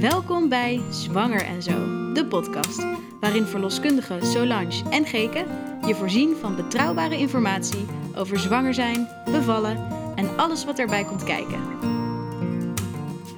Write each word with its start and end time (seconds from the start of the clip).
Welkom 0.00 0.48
bij 0.48 0.80
Zwanger 0.90 1.44
en 1.44 1.62
Zo, 1.62 2.12
de 2.12 2.26
podcast, 2.28 2.86
waarin 3.20 3.44
verloskundigen 3.44 4.26
Solange 4.26 4.82
en 4.90 5.06
Geke 5.06 5.44
je 5.86 5.94
voorzien 5.94 6.36
van 6.40 6.56
betrouwbare 6.56 7.18
informatie 7.18 7.86
over 8.16 8.38
zwanger 8.38 8.74
zijn, 8.74 9.08
bevallen 9.24 9.86
en 10.14 10.36
alles 10.36 10.64
wat 10.64 10.78
erbij 10.78 11.04
komt 11.04 11.24
kijken. 11.24 11.60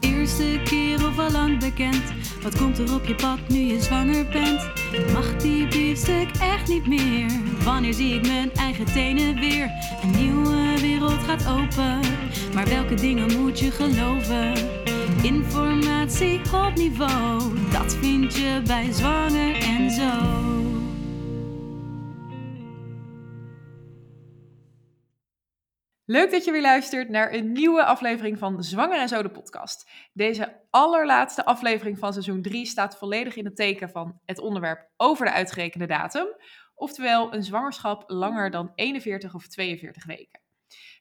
Eerste 0.01 0.61
keer 0.65 1.07
of 1.07 1.19
al 1.19 1.31
lang 1.31 1.59
bekend, 1.59 2.03
wat 2.43 2.59
komt 2.59 2.79
er 2.79 2.95
op 2.95 3.05
je 3.05 3.15
pad 3.15 3.39
nu 3.49 3.59
je 3.59 3.81
zwanger 3.81 4.27
bent? 4.29 4.71
Mag 5.13 5.37
die 5.37 5.69
biefstuk 5.69 6.29
echt 6.41 6.69
niet 6.69 6.87
meer? 6.87 7.31
Wanneer 7.65 7.95
zie 7.95 8.15
ik 8.15 8.27
mijn 8.27 8.53
eigen 8.53 8.85
tenen 8.85 9.41
weer? 9.41 9.71
Een 10.03 10.11
nieuwe 10.11 10.81
wereld 10.81 11.23
gaat 11.25 11.49
open, 11.49 12.01
maar 12.55 12.69
welke 12.69 12.95
dingen 12.95 13.41
moet 13.41 13.59
je 13.59 13.71
geloven? 13.71 14.78
Informatie 15.23 16.41
op 16.53 16.75
niveau, 16.75 17.71
dat 17.71 17.95
vind 17.95 18.35
je 18.35 18.63
bij 18.67 18.93
Zwanger 18.93 19.55
en 19.63 19.91
Zo. 19.91 20.11
Leuk 26.05 26.31
dat 26.31 26.45
je 26.45 26.53
weer 26.53 26.61
luistert 26.61 27.09
naar 27.09 27.33
een 27.33 27.53
nieuwe 27.53 27.85
aflevering 27.85 28.39
van 28.39 28.63
Zwanger 28.63 29.01
en 29.01 29.09
Zo 29.09 29.23
de 29.23 29.31
podcast. 29.31 29.91
Deze 30.13 30.61
allerlaatste 30.71 31.45
aflevering 31.45 31.99
van 31.99 32.13
seizoen 32.13 32.43
3 32.43 32.67
staat 32.67 32.99
volledig 32.99 33.37
in 33.37 33.45
het 33.45 33.57
teken 33.57 33.91
van 33.91 34.21
het 34.25 34.39
onderwerp 34.39 34.91
over 34.97 35.27
de 35.27 35.33
uitgerekende 35.33 35.87
datum. 35.87 36.27
Oftewel 36.75 37.35
een 37.35 37.43
zwangerschap 37.43 38.05
langer 38.07 38.51
dan 38.51 38.73
41 38.75 39.35
of 39.35 39.47
42 39.47 40.05
weken. 40.05 40.38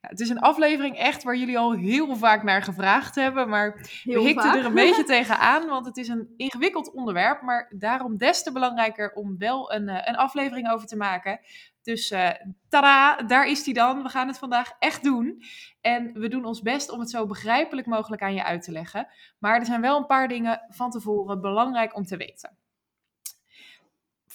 Het 0.08 0.20
is 0.20 0.30
een 0.30 0.40
aflevering 0.40 0.98
echt 0.98 1.24
waar 1.24 1.36
jullie 1.36 1.58
al 1.58 1.72
heel 1.72 2.16
vaak 2.16 2.44
naar 2.44 2.64
gevraagd 2.64 3.16
hebben, 3.16 3.50
maar 3.50 3.90
we 4.04 4.20
hikten 4.20 4.58
er 4.58 4.66
een 4.66 4.74
beetje 4.74 5.04
tegenaan, 5.16 5.68
want 5.68 5.86
het 5.86 5.98
is 5.98 6.08
een 6.08 6.34
ingewikkeld 6.38 6.94
onderwerp, 6.94 7.42
maar 7.42 7.74
daarom 7.78 8.18
des 8.18 8.44
te 8.44 8.52
belangrijker 8.52 9.14
om 9.14 9.38
wel 9.38 9.74
een, 9.74 9.90
eh, 9.90 10.08
een 10.08 10.16
aflevering 10.16 10.72
over 10.72 10.88
te 10.88 10.98
maken. 10.98 11.40
Dus 11.88 12.12
uh, 12.12 12.30
tada, 12.70 13.16
daar 13.16 13.48
is 13.48 13.66
hij 13.66 13.74
dan. 13.74 14.04
We 14.04 14.10
gaan 14.10 14.28
het 14.28 14.38
vandaag 14.38 14.72
echt 14.80 15.04
doen. 15.04 15.44
En 15.82 16.14
we 16.14 16.28
doen 16.28 16.46
ons 16.46 16.62
best 16.62 16.92
om 16.92 17.00
het 17.00 17.10
zo 17.10 17.26
begrijpelijk 17.26 17.88
mogelijk 17.88 18.22
aan 18.22 18.34
je 18.34 18.44
uit 18.44 18.64
te 18.64 18.72
leggen. 18.72 19.08
Maar 19.40 19.60
er 19.60 19.66
zijn 19.66 19.82
wel 19.82 19.98
een 19.98 20.06
paar 20.06 20.28
dingen 20.28 20.66
van 20.70 20.92
tevoren 20.92 21.42
belangrijk 21.42 21.96
om 21.96 22.06
te 22.06 22.18
weten. 22.18 22.57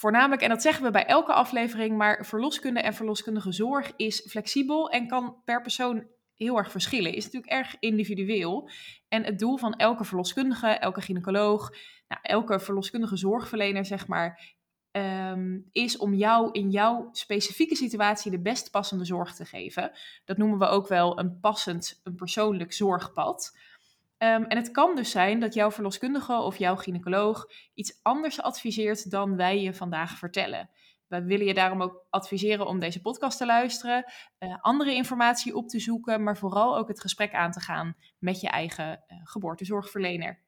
Voornamelijk, 0.02 0.42
en 0.42 0.48
dat 0.48 0.62
zeggen 0.62 0.84
we 0.84 0.90
bij 0.90 1.06
elke 1.06 1.32
aflevering, 1.32 1.96
maar 1.96 2.26
verloskunde 2.26 2.80
en 2.80 2.94
verloskundige 2.94 3.52
zorg 3.52 3.92
is 3.96 4.26
flexibel 4.28 4.90
en 4.90 5.08
kan 5.08 5.42
per 5.44 5.62
persoon 5.62 6.06
heel 6.34 6.56
erg 6.56 6.70
verschillen. 6.70 7.14
Is 7.14 7.24
natuurlijk 7.24 7.52
erg 7.52 7.76
individueel. 7.80 8.70
En 9.08 9.24
het 9.24 9.38
doel 9.38 9.56
van 9.56 9.74
elke 9.74 10.04
verloskundige, 10.04 10.66
elke 10.66 11.00
gynaecoloog, 11.00 11.70
nou, 12.08 12.20
elke 12.22 12.60
verloskundige 12.60 13.16
zorgverlener, 13.16 13.84
zeg 13.84 14.06
maar, 14.06 14.56
Ehm, 14.92 15.58
is 15.70 15.96
om 15.96 16.14
jou 16.14 16.50
in 16.52 16.70
jouw 16.70 17.08
specifieke 17.12 17.76
situatie 17.76 18.30
de 18.30 18.40
best 18.40 18.70
passende 18.70 19.04
zorg 19.04 19.34
te 19.34 19.44
geven. 19.44 19.92
Dat 20.24 20.36
noemen 20.36 20.58
we 20.58 20.66
ook 20.66 20.88
wel 20.88 21.18
een 21.18 21.40
passend, 21.40 22.00
een 22.04 22.14
persoonlijk 22.14 22.72
zorgpad. 22.72 23.58
Ehm, 24.22 24.42
en 24.42 24.56
het 24.56 24.70
kan 24.70 24.96
dus 24.96 25.10
zijn 25.10 25.40
dat 25.40 25.54
jouw 25.54 25.70
verloskundige 25.70 26.32
of 26.32 26.56
jouw 26.56 26.76
gynaecoloog 26.76 27.46
iets 27.74 27.98
anders 28.02 28.42
adviseert 28.42 29.10
dan 29.10 29.36
wij 29.36 29.60
je 29.60 29.74
vandaag 29.74 30.18
vertellen. 30.18 30.70
We 31.06 31.24
willen 31.24 31.46
je 31.46 31.54
daarom 31.54 31.82
ook 31.82 32.06
adviseren 32.10 32.66
om 32.66 32.78
deze 32.78 33.00
podcast 33.00 33.38
te 33.38 33.46
luisteren, 33.46 34.12
uh, 34.38 34.56
andere 34.60 34.94
informatie 34.94 35.54
op 35.54 35.68
te 35.68 35.80
zoeken, 35.80 36.22
maar 36.22 36.36
vooral 36.36 36.76
ook 36.76 36.88
het 36.88 37.00
gesprek 37.00 37.34
aan 37.34 37.50
te 37.50 37.60
gaan 37.60 37.96
met 38.18 38.40
je 38.40 38.48
eigen 38.48 39.04
uh, 39.08 39.18
geboortezorgverlener. 39.24 40.42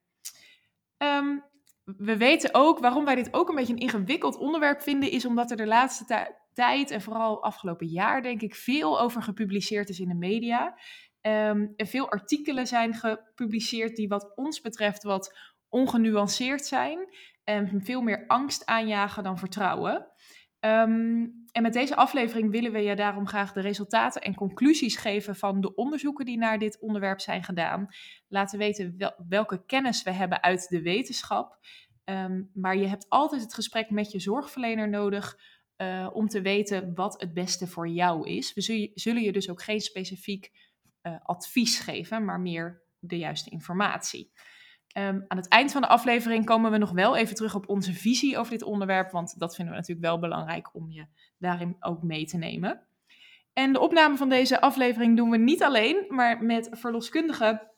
Um, 0.98 1.44
we 1.84 2.16
weten 2.16 2.50
ook 2.53 2.78
waarom 2.78 3.05
wij 3.05 3.14
dit 3.14 3.34
ook 3.34 3.48
een 3.48 3.55
beetje 3.55 3.72
een 3.72 3.78
ingewikkeld 3.78 4.36
onderwerp 4.36 4.83
vinden, 4.83 5.11
is 5.11 5.27
omdat 5.27 5.50
er 5.50 5.56
de 5.56 5.66
laatste 5.66 6.34
tijd 6.53 6.91
en 6.91 7.03
vooral 7.03 7.43
afgelopen 7.43 7.87
jaar, 7.87 8.22
denk 8.22 8.41
ik, 8.41 8.54
veel 8.54 9.00
over 9.00 9.22
gepubliceerd 9.22 9.88
is 9.88 10.00
in 10.00 10.09
de 10.09 10.15
media. 10.15 10.75
Um, 11.26 11.72
en 11.76 11.86
veel 11.86 12.10
artikelen 12.10 12.66
zijn 12.66 12.94
gepubliceerd 12.94 13.96
die, 13.96 14.08
wat 14.08 14.32
ons 14.34 14.60
betreft, 14.60 15.02
wat 15.02 15.38
ongenuanceerd 15.68 16.66
zijn 16.66 17.08
en 17.44 17.80
veel 17.84 18.00
meer 18.00 18.24
angst 18.26 18.66
aanjagen 18.66 19.22
dan 19.22 19.38
vertrouwen. 19.38 20.06
Um, 20.60 21.44
en 21.52 21.62
met 21.62 21.72
deze 21.72 21.96
aflevering 21.96 22.50
willen 22.50 22.72
we 22.72 22.78
je 22.78 22.96
daarom 22.96 23.26
graag 23.26 23.52
de 23.52 23.60
resultaten 23.60 24.22
en 24.22 24.34
conclusies 24.34 24.96
geven 24.96 25.36
van 25.36 25.60
de 25.60 25.74
onderzoeken 25.74 26.24
die 26.24 26.38
naar 26.38 26.58
dit 26.58 26.80
onderwerp 26.80 27.20
zijn 27.20 27.44
gedaan. 27.44 27.88
Laten 28.28 28.58
weten 28.58 28.96
welke 29.28 29.64
kennis 29.66 30.02
we 30.02 30.10
hebben 30.10 30.42
uit 30.42 30.68
de 30.68 30.82
wetenschap. 30.82 31.58
Ehm, 32.04 32.42
maar 32.54 32.76
je 32.76 32.86
hebt 32.86 33.08
altijd 33.08 33.42
het 33.42 33.54
gesprek 33.54 33.91
met 33.91 34.10
je 34.10 34.20
zorgverlener 34.20 34.88
nodig 34.88 35.38
uh, 35.76 36.10
om 36.12 36.28
te 36.28 36.41
weten 36.41 36.94
wat 36.94 37.20
het 37.20 37.34
beste 37.34 37.66
voor 37.66 37.88
jou 37.88 38.28
is. 38.28 38.54
We 38.54 38.91
zullen 38.94 39.22
je 39.22 39.32
dus 39.32 39.50
ook 39.50 39.62
geen 39.62 39.80
specifiek 39.80 40.50
uh, 41.06 41.16
advies 41.22 41.78
geven, 41.78 42.25
maar 42.25 42.41
meer 42.41 42.82
de 42.98 43.19
juiste 43.19 43.50
informatie. 43.50 44.32
Um, 44.98 45.25
aan 45.28 45.37
het 45.37 45.48
eind 45.48 45.72
van 45.72 45.81
de 45.81 45.88
aflevering 45.88 46.44
komen 46.44 46.70
we 46.70 46.78
nog 46.78 46.91
wel 46.91 47.16
even 47.16 47.34
terug 47.34 47.54
op 47.54 47.69
onze 47.69 47.92
visie 47.92 48.38
over 48.38 48.53
dit 48.53 48.62
onderwerp, 48.62 49.10
want 49.10 49.38
dat 49.38 49.54
vinden 49.54 49.75
we 49.75 49.81
natuurlijk 49.81 50.06
wel 50.06 50.19
belangrijk 50.19 50.75
om 50.75 50.91
je 50.91 51.06
daarin 51.38 51.76
ook 51.81 52.03
mee 52.03 52.25
te 52.25 52.37
nemen. 52.37 52.87
En 53.53 53.72
de 53.72 53.81
opname 53.81 54.16
van 54.16 54.28
deze 54.28 54.60
aflevering 54.60 55.16
doen 55.16 55.31
we 55.31 55.37
niet 55.37 55.62
alleen, 55.62 56.04
maar 56.09 56.42
met 56.42 56.69
verloskundige 56.70 57.72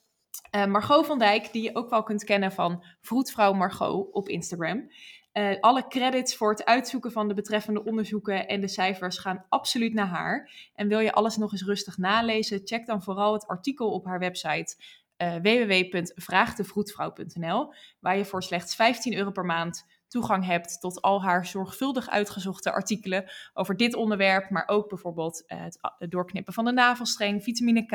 uh, 0.55 0.67
Margot 0.67 1.07
van 1.07 1.19
Dijk, 1.19 1.53
die 1.53 1.63
je 1.63 1.75
ook 1.75 1.91
wel 1.91 2.03
kunt 2.03 2.25
kennen 2.25 2.53
van 2.53 2.85
Vroedvrouw 3.01 3.53
Margot 3.53 4.13
op 4.13 4.29
Instagram. 4.29 4.91
Uh, 5.39 5.57
alle 5.61 5.89
credits 5.89 6.37
voor 6.37 6.51
het 6.51 6.65
uitzoeken 6.65 7.13
van 7.13 7.29
de 7.29 7.35
betreffende 7.35 7.85
onderzoeken 7.85 8.49
en 8.49 8.61
de 8.61 8.69
cijfers 8.69 9.19
gaan 9.19 9.45
absoluut 9.49 9.95
naar 9.95 10.07
haar. 10.07 10.51
En 10.75 10.89
wil 10.89 10.99
je 10.99 11.13
alles 11.13 11.37
nog 11.37 11.53
eens 11.53 11.65
rustig 11.65 11.99
nalezen, 11.99 12.61
check 12.65 12.87
dan 12.87 13.03
vooral 13.03 13.33
het 13.33 13.47
artikel 13.47 13.91
op 13.91 14.05
haar 14.05 14.19
website 14.19 14.77
uh, 15.23 15.35
www.vraagdevroedvrouw.nl, 15.35 17.73
waar 18.01 18.17
je 18.17 18.25
voor 18.25 18.43
slechts 18.43 18.75
15 18.75 19.17
euro 19.17 19.31
per 19.31 19.45
maand 19.45 19.87
toegang 20.09 20.45
hebt 20.45 20.81
tot 20.81 21.03
al 21.03 21.23
haar 21.23 21.47
zorgvuldig 21.47 22.09
uitgezochte 22.09 22.73
artikelen 22.73 23.31
over 23.55 23.77
dit 23.77 23.95
onderwerp, 23.95 24.51
maar 24.51 24.69
ook 24.69 24.89
bijvoorbeeld 24.89 25.45
uh, 25.47 25.65
het 25.99 26.11
doorknippen 26.11 26.53
van 26.53 26.65
de 26.65 26.73
navelstreng, 26.73 27.43
vitamine 27.43 27.87
K 27.87 27.93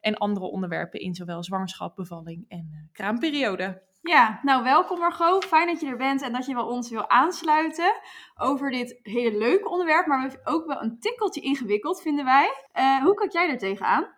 en 0.00 0.14
andere 0.14 0.46
onderwerpen 0.46 1.00
in 1.00 1.14
zowel 1.14 1.44
zwangerschap, 1.44 1.96
bevalling 1.96 2.44
en 2.48 2.88
kraamperiode. 2.92 3.82
Ja, 4.06 4.40
nou 4.42 4.62
welkom 4.62 4.98
Margot. 4.98 5.44
Fijn 5.44 5.66
dat 5.66 5.80
je 5.80 5.86
er 5.86 5.96
bent 5.96 6.22
en 6.22 6.32
dat 6.32 6.46
je 6.46 6.54
wel 6.54 6.66
ons 6.66 6.90
wil 6.90 7.08
aansluiten 7.08 8.00
over 8.34 8.70
dit 8.70 8.98
hele 9.02 9.38
leuke 9.38 9.68
onderwerp, 9.68 10.06
maar 10.06 10.40
ook 10.44 10.66
wel 10.66 10.82
een 10.82 10.98
tikkeltje 11.00 11.40
ingewikkeld 11.40 12.02
vinden 12.02 12.24
wij. 12.24 12.66
Uh, 12.74 13.02
hoe 13.02 13.14
kijk 13.14 13.32
jij 13.32 13.48
er 13.48 13.58
tegenaan? 13.58 14.16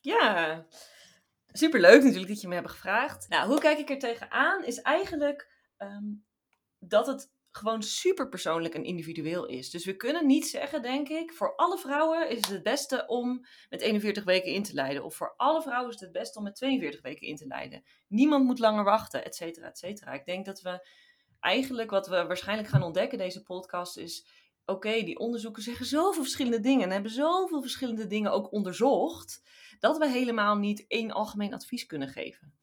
Ja, 0.00 0.66
superleuk 1.46 2.02
natuurlijk 2.02 2.28
dat 2.28 2.40
je 2.40 2.48
me 2.48 2.54
hebt 2.54 2.70
gevraagd. 2.70 3.28
Nou, 3.28 3.48
hoe 3.48 3.60
kijk 3.60 3.78
ik 3.78 3.90
er 3.90 3.98
tegenaan 3.98 4.64
is 4.64 4.80
eigenlijk 4.80 5.48
um, 5.78 6.24
dat 6.78 7.06
het 7.06 7.31
gewoon 7.52 7.82
super 7.82 8.28
persoonlijk 8.28 8.74
en 8.74 8.84
individueel 8.84 9.46
is. 9.46 9.70
Dus 9.70 9.84
we 9.84 9.96
kunnen 9.96 10.26
niet 10.26 10.46
zeggen, 10.46 10.82
denk 10.82 11.08
ik, 11.08 11.32
voor 11.32 11.56
alle 11.56 11.78
vrouwen 11.78 12.28
is 12.28 12.36
het 12.36 12.48
het 12.48 12.62
beste 12.62 13.06
om 13.06 13.46
met 13.68 13.80
41 13.80 14.24
weken 14.24 14.52
in 14.52 14.62
te 14.62 14.74
leiden. 14.74 15.04
Of 15.04 15.14
voor 15.14 15.34
alle 15.36 15.62
vrouwen 15.62 15.88
is 15.88 15.94
het 15.94 16.04
het 16.04 16.12
beste 16.12 16.38
om 16.38 16.44
met 16.44 16.56
42 16.56 17.02
weken 17.02 17.26
in 17.26 17.36
te 17.36 17.46
leiden. 17.46 17.82
Niemand 18.08 18.44
moet 18.44 18.58
langer 18.58 18.84
wachten, 18.84 19.24
et 19.24 19.34
cetera, 19.34 19.66
et 19.66 19.78
cetera. 19.78 20.12
Ik 20.12 20.24
denk 20.24 20.44
dat 20.44 20.60
we 20.60 20.88
eigenlijk, 21.40 21.90
wat 21.90 22.06
we 22.06 22.26
waarschijnlijk 22.26 22.68
gaan 22.68 22.82
ontdekken 22.82 23.18
deze 23.18 23.42
podcast, 23.42 23.96
is 23.96 24.26
oké, 24.64 25.02
die 25.02 25.18
onderzoeken 25.18 25.62
zeggen 25.62 25.86
zoveel 25.86 26.22
verschillende 26.22 26.60
dingen 26.60 26.82
en 26.82 26.90
hebben 26.90 27.12
zoveel 27.12 27.60
verschillende 27.60 28.06
dingen 28.06 28.32
ook 28.32 28.52
onderzocht, 28.52 29.42
dat 29.78 29.98
we 29.98 30.08
helemaal 30.08 30.56
niet 30.56 30.84
één 30.88 31.10
algemeen 31.10 31.54
advies 31.54 31.86
kunnen 31.86 32.08
geven. 32.08 32.54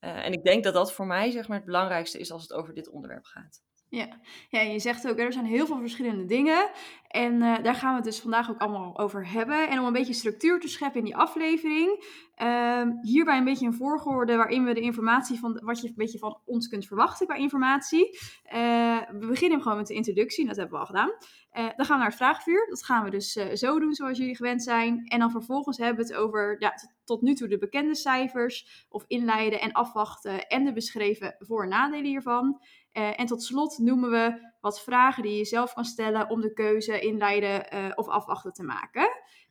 Uh, 0.00 0.24
en 0.24 0.32
ik 0.32 0.44
denk 0.44 0.64
dat 0.64 0.74
dat 0.74 0.92
voor 0.92 1.06
mij 1.06 1.30
zeg 1.30 1.48
maar, 1.48 1.56
het 1.56 1.66
belangrijkste 1.66 2.18
is 2.18 2.30
als 2.30 2.42
het 2.42 2.52
over 2.52 2.74
dit 2.74 2.88
onderwerp 2.88 3.24
gaat. 3.24 3.62
Ja. 3.94 4.08
ja, 4.48 4.60
je 4.60 4.78
zegt 4.78 5.08
ook, 5.08 5.18
er 5.18 5.32
zijn 5.32 5.44
heel 5.44 5.66
veel 5.66 5.78
verschillende 5.78 6.24
dingen. 6.24 6.70
En 7.08 7.34
uh, 7.34 7.62
daar 7.62 7.74
gaan 7.74 7.90
we 7.90 7.96
het 7.96 8.04
dus 8.04 8.20
vandaag 8.20 8.50
ook 8.50 8.60
allemaal 8.60 8.98
over 8.98 9.30
hebben. 9.30 9.68
En 9.68 9.78
om 9.78 9.86
een 9.86 9.92
beetje 9.92 10.12
structuur 10.12 10.60
te 10.60 10.68
scheppen 10.68 10.98
in 10.98 11.04
die 11.04 11.16
aflevering. 11.16 12.04
Uh, 12.42 12.82
hierbij 13.02 13.38
een 13.38 13.44
beetje 13.44 13.66
een 13.66 13.74
voorgorde 13.74 14.36
waarin 14.36 14.64
we 14.64 14.74
de 14.74 14.80
informatie 14.80 15.38
van 15.38 15.60
wat 15.64 15.80
je 15.80 15.88
een 15.88 15.94
beetje 15.96 16.18
van 16.18 16.40
ons 16.44 16.68
kunt 16.68 16.86
verwachten 16.86 17.26
qua 17.26 17.36
informatie. 17.36 18.18
Uh, 18.54 18.98
we 19.10 19.26
beginnen 19.26 19.62
gewoon 19.62 19.76
met 19.76 19.86
de 19.86 19.94
introductie, 19.94 20.46
dat 20.46 20.56
hebben 20.56 20.74
we 20.74 20.80
al 20.80 20.86
gedaan. 20.86 21.08
Uh, 21.08 21.68
dan 21.76 21.86
gaan 21.86 21.96
we 21.96 22.02
naar 22.02 22.06
het 22.06 22.16
vraagvuur. 22.16 22.66
Dat 22.68 22.84
gaan 22.84 23.04
we 23.04 23.10
dus 23.10 23.32
zo 23.32 23.78
doen 23.78 23.94
zoals 23.94 24.18
jullie 24.18 24.36
gewend 24.36 24.62
zijn. 24.62 25.06
En 25.06 25.18
dan 25.18 25.30
vervolgens 25.30 25.78
hebben 25.78 26.06
we 26.06 26.12
het 26.12 26.20
over 26.20 26.56
ja, 26.58 26.74
tot 27.04 27.22
nu 27.22 27.34
toe 27.34 27.48
de 27.48 27.58
bekende 27.58 27.94
cijfers. 27.94 28.86
Of 28.88 29.04
inleiden 29.06 29.60
en 29.60 29.72
afwachten 29.72 30.46
en 30.46 30.64
de 30.64 30.72
beschreven 30.72 31.36
voor- 31.38 31.62
en 31.62 31.68
nadelen 31.68 32.04
hiervan. 32.04 32.60
Uh, 32.94 33.20
en 33.20 33.26
tot 33.26 33.42
slot 33.42 33.78
noemen 33.78 34.10
we 34.10 34.52
wat 34.60 34.82
vragen 34.82 35.22
die 35.22 35.36
je 35.36 35.44
zelf 35.44 35.72
kan 35.72 35.84
stellen 35.84 36.30
om 36.30 36.40
de 36.40 36.52
keuze 36.52 37.00
inleiden 37.00 37.66
uh, 37.74 37.92
of 37.94 38.08
afwachten 38.08 38.52
te 38.52 38.62
maken. 38.62 39.08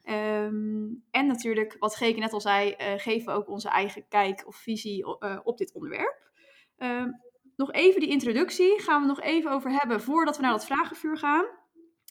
Um, 0.09 1.03
en 1.11 1.27
natuurlijk, 1.27 1.75
wat 1.79 1.95
Geke 1.95 2.19
net 2.19 2.33
al 2.33 2.41
zei, 2.41 2.75
uh, 2.81 2.93
geven 2.97 3.33
we 3.33 3.39
ook 3.39 3.49
onze 3.49 3.69
eigen 3.69 4.07
kijk 4.07 4.43
of 4.47 4.55
visie 4.55 5.21
op 5.43 5.57
dit 5.57 5.73
onderwerp. 5.73 6.31
Ehm, 6.77 7.09
nog 7.55 7.71
even 7.71 7.99
die 7.99 8.09
introductie 8.09 8.79
gaan 8.81 9.01
we 9.01 9.07
nog 9.07 9.21
even 9.21 9.51
over 9.51 9.71
hebben 9.71 10.01
voordat 10.01 10.35
we 10.35 10.41
naar 10.41 10.51
dat 10.51 10.65
vragenvuur 10.65 11.17
gaan. 11.17 11.45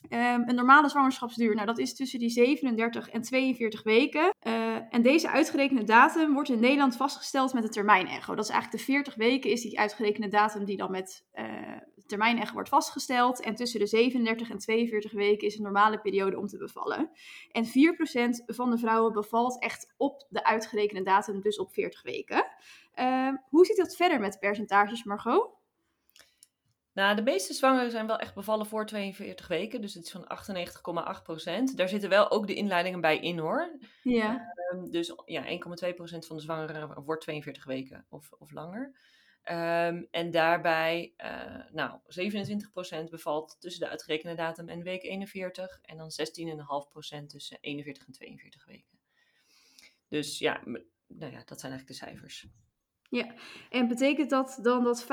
Ehm, 0.08 0.42
een 0.46 0.54
normale 0.54 0.88
zwangerschapsduur, 0.88 1.54
nou 1.54 1.66
dat 1.66 1.78
is 1.78 1.94
tussen 1.94 2.18
die 2.18 2.30
37 2.30 3.08
en 3.08 3.22
42 3.22 3.82
weken. 3.82 4.34
Uh, 4.46 4.76
en 4.90 5.02
deze 5.02 5.30
uitgerekende 5.30 5.84
datum 5.84 6.32
wordt 6.32 6.48
in 6.48 6.60
Nederland 6.60 6.96
vastgesteld 6.96 7.52
met 7.52 7.62
de 7.62 7.68
termijn-echo. 7.68 8.34
Dat 8.34 8.44
is 8.44 8.50
eigenlijk 8.50 8.84
de 8.84 8.92
40 8.92 9.14
weken 9.14 9.50
is 9.50 9.62
die 9.62 9.78
uitgerekende 9.78 10.28
datum 10.28 10.64
die 10.64 10.76
dan 10.76 10.90
met 10.90 11.24
uh, 11.34 11.44
termijn-echo 12.06 12.52
wordt 12.52 12.68
vastgesteld. 12.68 13.40
En 13.40 13.54
tussen 13.54 13.80
de 13.80 13.86
37 13.86 14.50
en 14.50 14.58
42 14.58 15.12
weken 15.12 15.46
is 15.46 15.56
een 15.56 15.62
normale 15.62 16.00
periode 16.00 16.38
om 16.38 16.46
te 16.46 16.56
bevallen. 16.56 17.10
En 17.50 17.66
4% 17.66 17.70
van 18.46 18.70
de 18.70 18.78
vrouwen 18.78 19.12
bevalt 19.12 19.62
echt 19.62 19.94
op 19.96 20.26
de 20.28 20.44
uitgerekende 20.44 21.02
datum, 21.02 21.40
dus 21.40 21.58
op 21.58 21.72
40 21.72 22.02
weken. 22.02 22.46
Uh, 22.98 23.28
hoe 23.48 23.66
zit 23.66 23.76
dat 23.76 23.96
verder 23.96 24.20
met 24.20 24.40
percentages, 24.40 25.04
Margot? 25.04 25.61
Nou, 26.94 27.16
de 27.16 27.22
meeste 27.22 27.52
zwangeren 27.52 27.90
zijn 27.90 28.06
wel 28.06 28.18
echt 28.18 28.34
bevallen 28.34 28.66
voor 28.66 28.86
42 28.86 29.48
weken. 29.48 29.80
Dus 29.80 29.94
het 29.94 30.04
is 30.04 30.10
van 30.10 31.16
98,8 31.18 31.22
procent. 31.22 31.76
Daar 31.76 31.88
zitten 31.88 32.08
wel 32.08 32.30
ook 32.30 32.46
de 32.46 32.54
inleidingen 32.54 33.00
bij 33.00 33.18
in 33.18 33.38
hoor. 33.38 33.78
Ja. 34.02 34.52
Um, 34.72 34.90
dus 34.90 35.12
ja, 35.24 35.44
1,2 35.88 35.94
procent 35.94 36.26
van 36.26 36.36
de 36.36 36.42
zwangeren 36.42 37.02
wordt 37.04 37.22
42 37.22 37.64
weken 37.64 38.06
of, 38.08 38.32
of 38.38 38.50
langer. 38.50 38.92
Um, 39.50 40.08
en 40.10 40.30
daarbij, 40.30 41.14
uh, 41.16 41.72
nou, 41.72 41.98
27 42.06 42.70
procent 42.70 43.10
bevalt 43.10 43.56
tussen 43.60 43.80
de 43.80 43.88
uitgerekende 43.88 44.36
datum 44.36 44.68
en 44.68 44.82
week 44.82 45.02
41. 45.02 45.78
En 45.82 45.96
dan 45.96 46.10
16,5 46.10 46.88
procent 46.90 47.30
tussen 47.30 47.58
41 47.60 48.06
en 48.06 48.12
42 48.12 48.64
weken. 48.64 48.98
Dus 50.08 50.38
ja, 50.38 50.60
nou 51.06 51.32
ja, 51.32 51.42
dat 51.44 51.60
zijn 51.60 51.72
eigenlijk 51.72 51.86
de 51.86 51.94
cijfers. 51.94 52.46
Ja, 53.12 53.34
en 53.70 53.88
betekent 53.88 54.30
dat 54.30 54.58
dan 54.62 54.84
dat 54.84 55.04
55,1% 55.04 55.08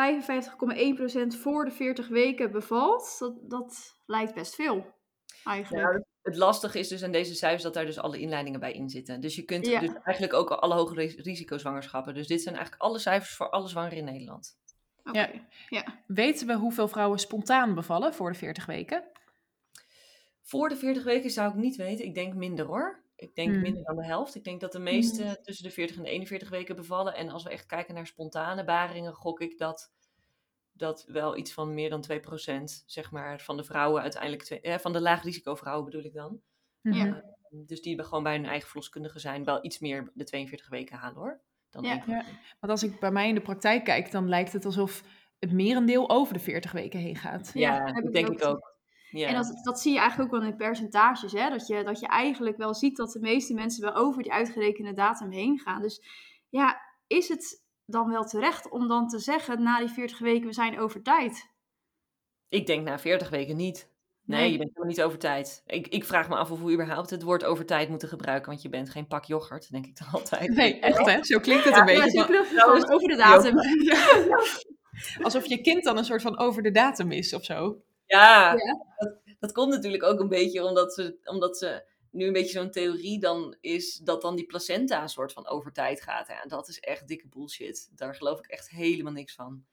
voor 1.42 1.66
de 1.66 1.72
40 1.72 2.08
weken 2.08 2.52
bevalt? 2.52 3.16
Dat, 3.20 3.50
dat 3.50 3.96
lijkt 4.06 4.34
best 4.34 4.56
veel, 4.56 4.86
eigenlijk. 5.44 5.94
Ja, 5.94 6.04
het 6.22 6.36
lastige 6.36 6.80
is 6.80 6.88
dus 6.88 7.04
aan 7.04 7.12
deze 7.12 7.36
cijfers 7.36 7.64
dat 7.64 7.74
daar 7.74 7.86
dus 7.86 8.00
alle 8.00 8.20
inleidingen 8.20 8.60
bij 8.60 8.72
in 8.72 8.90
zitten. 8.90 9.22
Dus 9.22 9.36
je 9.36 9.44
kunt 9.44 9.68
ja. 9.68 9.80
dus 9.80 9.90
eigenlijk 10.04 10.34
ook 10.34 10.50
alle 10.50 10.74
hoge 10.74 10.94
risicozwangerschappen. 11.18 12.14
Dus 12.14 12.28
dit 12.28 12.42
zijn 12.42 12.56
eigenlijk 12.56 12.84
alle 12.84 13.00
cijfers 13.00 13.36
voor 13.36 13.50
alle 13.50 13.68
zwangeren 13.68 13.98
in 13.98 14.06
Nederland. 14.06 14.58
Okay. 15.04 15.32
Ja. 15.34 15.80
ja. 15.80 16.04
Weten 16.08 16.48
we 16.48 16.54
hoeveel 16.54 16.88
vrouwen 16.88 17.20
spontaan 17.20 17.76
bevallen 17.76 18.14
voor 18.14 18.32
de 18.32 18.38
40 18.38 18.66
weken? 18.66 19.04
Voor 20.42 20.70
de 20.70 20.76
40 20.76 21.04
weken 21.04 21.30
zou 21.30 21.50
ik 21.50 21.56
niet 21.56 21.76
weten. 21.76 22.06
Ik 22.06 22.14
denk 22.14 22.34
minder 22.34 22.66
hoor. 22.66 23.04
Ik 23.20 23.36
denk 23.36 23.52
Hmm. 23.52 23.62
minder 23.62 23.84
dan 23.84 23.96
de 23.96 24.06
helft. 24.06 24.36
Ik 24.36 24.44
denk 24.44 24.62
dat 24.62 24.72
de 24.72 24.80
meeste 24.80 25.40
tussen 25.42 25.64
de 25.66 25.72
40 25.72 25.96
en 25.98 26.04
de 26.04 26.10
41 26.10 26.50
weken 26.50 26.76
bevallen. 26.76 27.16
En 27.16 27.30
als 27.30 27.44
we 27.44 27.50
echt 27.50 27.66
kijken 27.66 27.94
naar 27.94 28.08
spontane 28.08 28.64
baringen, 28.64 29.14
gok 29.14 29.42
ik 29.42 29.58
dat, 29.58 29.92
dat 30.72 31.06
wel 31.08 31.38
iets 31.38 31.54
van 31.54 31.74
meer 31.74 31.90
dan 31.90 32.02
2% 32.02 32.84
zeg 32.86 33.12
maar, 33.12 33.40
van 33.42 33.58
de 33.58 33.64
vrouwen 33.64 34.02
uiteindelijk, 34.02 34.44
twee, 34.44 34.62
eh, 34.62 34.78
van 34.78 34.94
de 34.94 35.02
laag 35.02 35.24
risico 35.24 35.56
vrouwen 35.56 35.86
bedoel 35.86 36.04
ik 36.04 36.14
dan. 36.14 36.42
Ja. 36.82 37.24
Dus 37.50 37.82
die 37.82 38.04
gewoon 38.04 38.24
bij 38.24 38.36
hun 38.36 38.46
eigen 38.46 38.68
verloskundige 38.68 39.20
zijn, 39.20 39.44
wel 39.44 39.66
iets 39.66 39.80
meer 39.80 40.12
de 40.14 40.24
42 40.24 40.70
weken 40.70 40.98
halen 40.98 41.18
hoor. 41.18 41.42
Dan 41.70 41.84
Ja. 41.84 42.04
want 42.60 42.72
als 42.72 42.84
ik 42.84 43.00
bij 43.00 43.12
mij 43.12 43.28
in 43.28 43.36
de 43.36 43.42
praktijk 43.42 43.84
kijk, 43.84 44.12
dan 44.12 44.30
lijkt 44.30 44.54
het 44.54 44.66
alsof 44.66 45.04
het 45.40 45.52
merendeel 45.52 46.10
over 46.10 46.34
de 46.34 46.40
40 46.40 46.72
weken 46.72 47.00
heen 47.00 47.16
gaat. 47.16 47.52
Ja, 47.54 47.76
Ja, 47.88 48.02
dat 48.02 48.14
denk 48.14 48.30
ik 48.30 48.46
ook. 48.46 48.78
Ja. 49.12 49.28
En 49.28 49.36
dat, 49.36 49.60
dat 49.64 49.80
zie 49.80 49.94
je 49.94 50.00
eigenlijk 50.00 50.34
ook 50.34 50.40
wel 50.42 50.50
in 50.50 50.56
percentages. 50.56 51.32
Hè? 51.32 51.50
Dat, 51.50 51.68
je, 51.68 51.84
dat 51.84 52.00
je 52.00 52.08
eigenlijk 52.08 52.58
wel 52.58 52.74
ziet 52.74 52.98
dat 52.98 53.12
de 53.12 53.20
meeste 53.20 53.54
mensen 53.54 53.84
wel 53.84 53.96
over 53.96 54.24
die 54.24 54.32
uitgerekende 54.32 54.94
datum 54.94 55.32
heen 55.32 55.60
gaan. 55.60 55.82
Dus 55.82 56.04
ja, 56.50 56.82
is 57.08 57.28
het 57.28 57.64
dan 57.86 58.10
wel 58.10 58.24
terecht 58.24 58.70
om 58.70 58.88
dan 58.88 59.08
te 59.08 59.20
zeggen 59.20 59.64
na 59.64 59.80
die 59.80 59.90
40 59.90 60.20
weken 60.20 60.48
we 60.48 60.54
zijn 60.54 60.80
over 60.80 61.02
tijd? 61.04 61.50
Ik 62.50 62.66
denk 62.66 62.84
na 62.86 63.00
40 63.00 63.30
weken 63.30 63.56
niet. 63.56 63.90
Nee, 64.26 64.40
Nee. 64.40 64.52
je 64.52 64.58
bent 64.58 64.70
helemaal 64.70 64.90
niet 64.96 65.02
over 65.04 65.20
tijd. 65.20 65.62
Ik, 65.66 65.88
ik 65.88 66.06
vraag 66.06 66.30
me 66.30 66.36
af 66.36 66.52
of 66.52 66.62
we 66.62 66.72
überhaupt 66.74 67.10
het 67.10 67.24
woord 67.24 67.44
over 67.44 67.66
tijd 67.66 67.90
moeten 67.90 68.08
gebruiken, 68.08 68.50
want 68.50 68.62
je 68.62 68.70
bent 68.70 68.90
geen 68.90 69.08
pak 69.08 69.24
yoghurt, 69.26 69.72
denk 69.72 69.86
ik 69.86 69.98
dan 70.00 70.08
altijd. 70.22 70.50
Nee, 70.56 70.80
echt 70.80 71.06
hè? 71.06 71.24
Zo 71.24 71.40
klinkt 71.40 71.64
het 71.64 71.76
Ja, 71.76 71.82
een 71.82 71.94
Ja, 71.94 72.04
beetje. 72.04 72.26
zo 72.26 72.34
het 72.34 72.48
gewoon 72.48 72.90
over 72.92 73.08
de 73.08 73.16
datum. 73.28 73.56
alsof 75.26 75.46
je 75.46 75.62
kind 75.62 75.84
dan 75.84 75.98
een 75.98 76.06
soort 76.06 76.22
van 76.22 76.38
over 76.40 76.64
de 76.64 76.72
datum 76.72 77.12
is 77.12 77.34
of 77.34 77.44
zo. 77.44 77.82
Ja, 78.18 78.54
Ja. 78.54 78.86
Dat, 78.98 79.16
dat 79.40 79.52
komt 79.52 79.74
natuurlijk 79.74 80.04
ook 80.04 80.20
een 80.20 80.30
beetje 80.30 80.64
omdat 80.64 80.94
ze, 80.94 81.18
omdat 81.24 81.58
ze 81.58 81.84
nu 82.12 82.26
een 82.26 82.34
beetje 82.34 82.60
zo'n 82.60 82.72
theorie 82.72 83.20
dan 83.20 83.56
is 83.62 83.96
dat 83.96 84.22
dan 84.22 84.36
die 84.36 84.46
placenta 84.46 85.02
een 85.02 85.10
soort 85.10 85.34
van 85.34 85.48
over 85.48 85.72
tijd 85.72 86.02
gaat. 86.02 86.28
Ja, 86.28 86.44
dat 86.48 86.68
is 86.68 86.80
echt 86.80 87.08
dikke 87.08 87.28
bullshit. 87.28 87.90
Daar 87.96 88.16
geloof 88.16 88.40
ik 88.40 88.48
echt 88.48 88.70
helemaal 88.70 89.14
niks 89.14 89.36
van. 89.36 89.64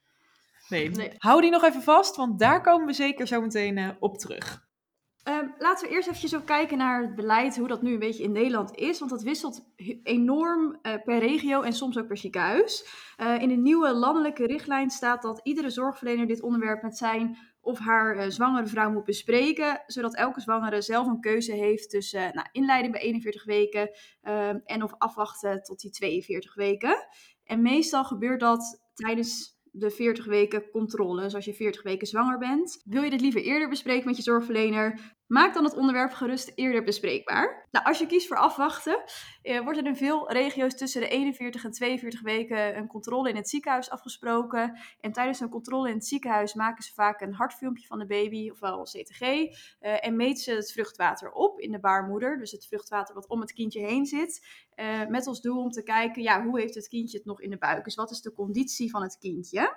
Nee. 0.69 0.91
Nee. 0.91 1.13
Hou 1.19 1.41
die 1.41 1.51
nog 1.51 1.65
even 1.65 1.83
vast, 1.83 2.17
want 2.17 2.39
daar 2.39 2.63
komen 2.63 2.87
we 2.87 2.93
zeker 2.93 3.27
zo 3.27 3.41
meteen 3.41 3.79
eh, 3.79 3.89
op 3.99 4.19
terug. 4.19 4.65
Ehm, 5.23 5.47
laten 5.59 5.89
we 5.89 5.95
eerst 5.95 6.09
even 6.09 6.39
ook 6.39 6.47
kijken 6.47 6.79
naar 6.79 7.03
het 7.03 7.15
beleid, 7.15 7.57
hoe 7.57 7.69
dat 7.69 7.83
nu 7.83 7.93
een 7.93 7.99
beetje 7.99 8.23
in 8.23 8.33
Nederland 8.33 8.75
is. 8.75 8.99
Want 8.99 9.11
dat 9.11 9.23
wisselt 9.23 9.65
enorm 10.03 10.79
eh, 10.83 10.95
per 11.05 11.19
regio 11.19 11.63
en 11.63 11.73
soms 11.73 11.99
ook 11.99 12.07
per 12.07 12.17
ziekenhuis. 12.17 12.87
Eh, 13.17 13.41
in 13.43 13.49
de 13.49 13.55
nieuwe 13.55 13.95
landelijke 13.95 14.47
richtlijn 14.47 14.91
staat 14.91 15.23
dat 15.23 15.41
iedere 15.43 15.71
zorgverlener 15.71 16.27
dit 16.27 16.43
onderwerp 16.43 16.83
met 16.83 16.97
zijn 16.97 17.39
of 17.67 17.79
haar 17.79 18.17
eh, 18.17 18.31
zwangere 18.31 18.67
vrouw 18.67 18.91
moet 18.91 19.05
bespreken. 19.05 19.83
Zodat 19.87 20.17
elke 20.17 20.41
zwangere 20.41 20.81
zelf 20.81 21.07
een 21.07 21.21
keuze 21.21 21.53
heeft 21.53 21.91
tussen 21.91 22.21
eh, 22.21 22.33
nou, 22.33 22.49
inleiding 22.53 22.93
bij 22.93 23.03
41 23.03 23.45
weken 23.45 23.91
ehm, 24.21 24.59
en 24.65 24.83
of 24.83 24.95
afwachten 24.99 25.63
tot 25.63 25.81
die 25.81 25.91
42 25.91 26.55
weken. 26.55 27.07
En 27.45 27.63
meestal 27.63 28.05
gebeurt 28.05 28.41
dat 28.41 28.83
tijdens 28.95 29.59
de 29.71 29.91
40 29.91 30.25
weken 30.25 30.71
controle. 30.71 31.23
Dus 31.23 31.35
als 31.35 31.45
je 31.45 31.55
40 31.55 31.83
weken 31.83 32.07
zwanger 32.07 32.39
bent. 32.39 32.83
Wil 32.85 33.03
je 33.03 33.11
dit 33.11 33.21
liever 33.21 33.43
eerder 33.43 33.69
bespreken 33.69 34.07
met 34.07 34.17
je 34.17 34.23
zorgverlener? 34.23 35.16
Maak 35.27 35.55
dan 35.55 35.65
het 35.65 35.77
onderwerp 35.77 36.13
gerust 36.13 36.53
eerder 36.55 36.83
bespreekbaar. 36.85 37.67
Nou, 37.71 37.87
als 37.87 37.99
je 37.99 38.07
kiest 38.07 38.27
voor 38.27 38.37
afwachten, 38.37 39.03
eh, 39.43 39.61
wordt 39.61 39.79
er 39.79 39.87
in 39.87 39.97
veel 39.97 40.33
regio's 40.33 40.75
tussen 40.75 41.01
de 41.01 41.09
41 41.09 41.65
en 41.65 41.71
42 41.71 42.23
weken 42.23 42.77
een 42.77 42.87
controle 42.87 43.29
in 43.29 43.37
het 43.37 43.49
ziekenhuis 43.49 43.91
afgesproken. 43.91 44.79
En 45.01 45.13
tijdens 45.13 45.41
een 45.41 45.49
controle 45.49 45.89
in 45.89 45.95
het 45.95 46.07
ziekenhuis 46.07 46.55
maken 46.55 46.83
ze 46.85 46.93
vaak 46.95 47.21
een 47.21 47.35
hartfilmpje 47.35 47.87
van 47.87 47.99
de 47.99 48.07
baby, 48.07 48.51
ofwel 48.51 48.79
een 48.79 48.85
CTG. 48.85 49.21
eh, 49.21 50.07
en 50.07 50.17
meten 50.17 50.43
ze 50.43 50.51
het 50.55 50.73
vruchtwater 50.73 51.31
op 51.33 51.61
in 51.61 51.73
de 51.73 51.81
baarmoeder. 51.81 52.39
Dus 52.39 52.51
het 52.51 52.67
vruchtwater 52.67 53.15
wat 53.15 53.29
om 53.29 53.41
het 53.41 53.53
kindje 53.53 53.81
heen 53.81 54.07
zit. 54.07 54.65
eh, 54.75 55.07
met 55.07 55.27
als 55.27 55.41
doel 55.41 55.63
om 55.63 55.71
te 55.71 55.83
kijken, 55.83 56.23
ja, 56.23 56.45
hoe 56.45 56.61
heeft 56.61 56.75
het 56.75 56.89
kindje 56.89 57.17
het 57.17 57.27
nog 57.27 57.41
in 57.41 57.51
de 57.51 57.59
buik? 57.59 57.85
Dus 57.85 57.95
wat 57.95 58.11
is 58.11 58.21
de 58.21 58.33
conditie 58.33 58.91
van 58.91 59.03
het 59.03 59.19
kindje? 59.19 59.77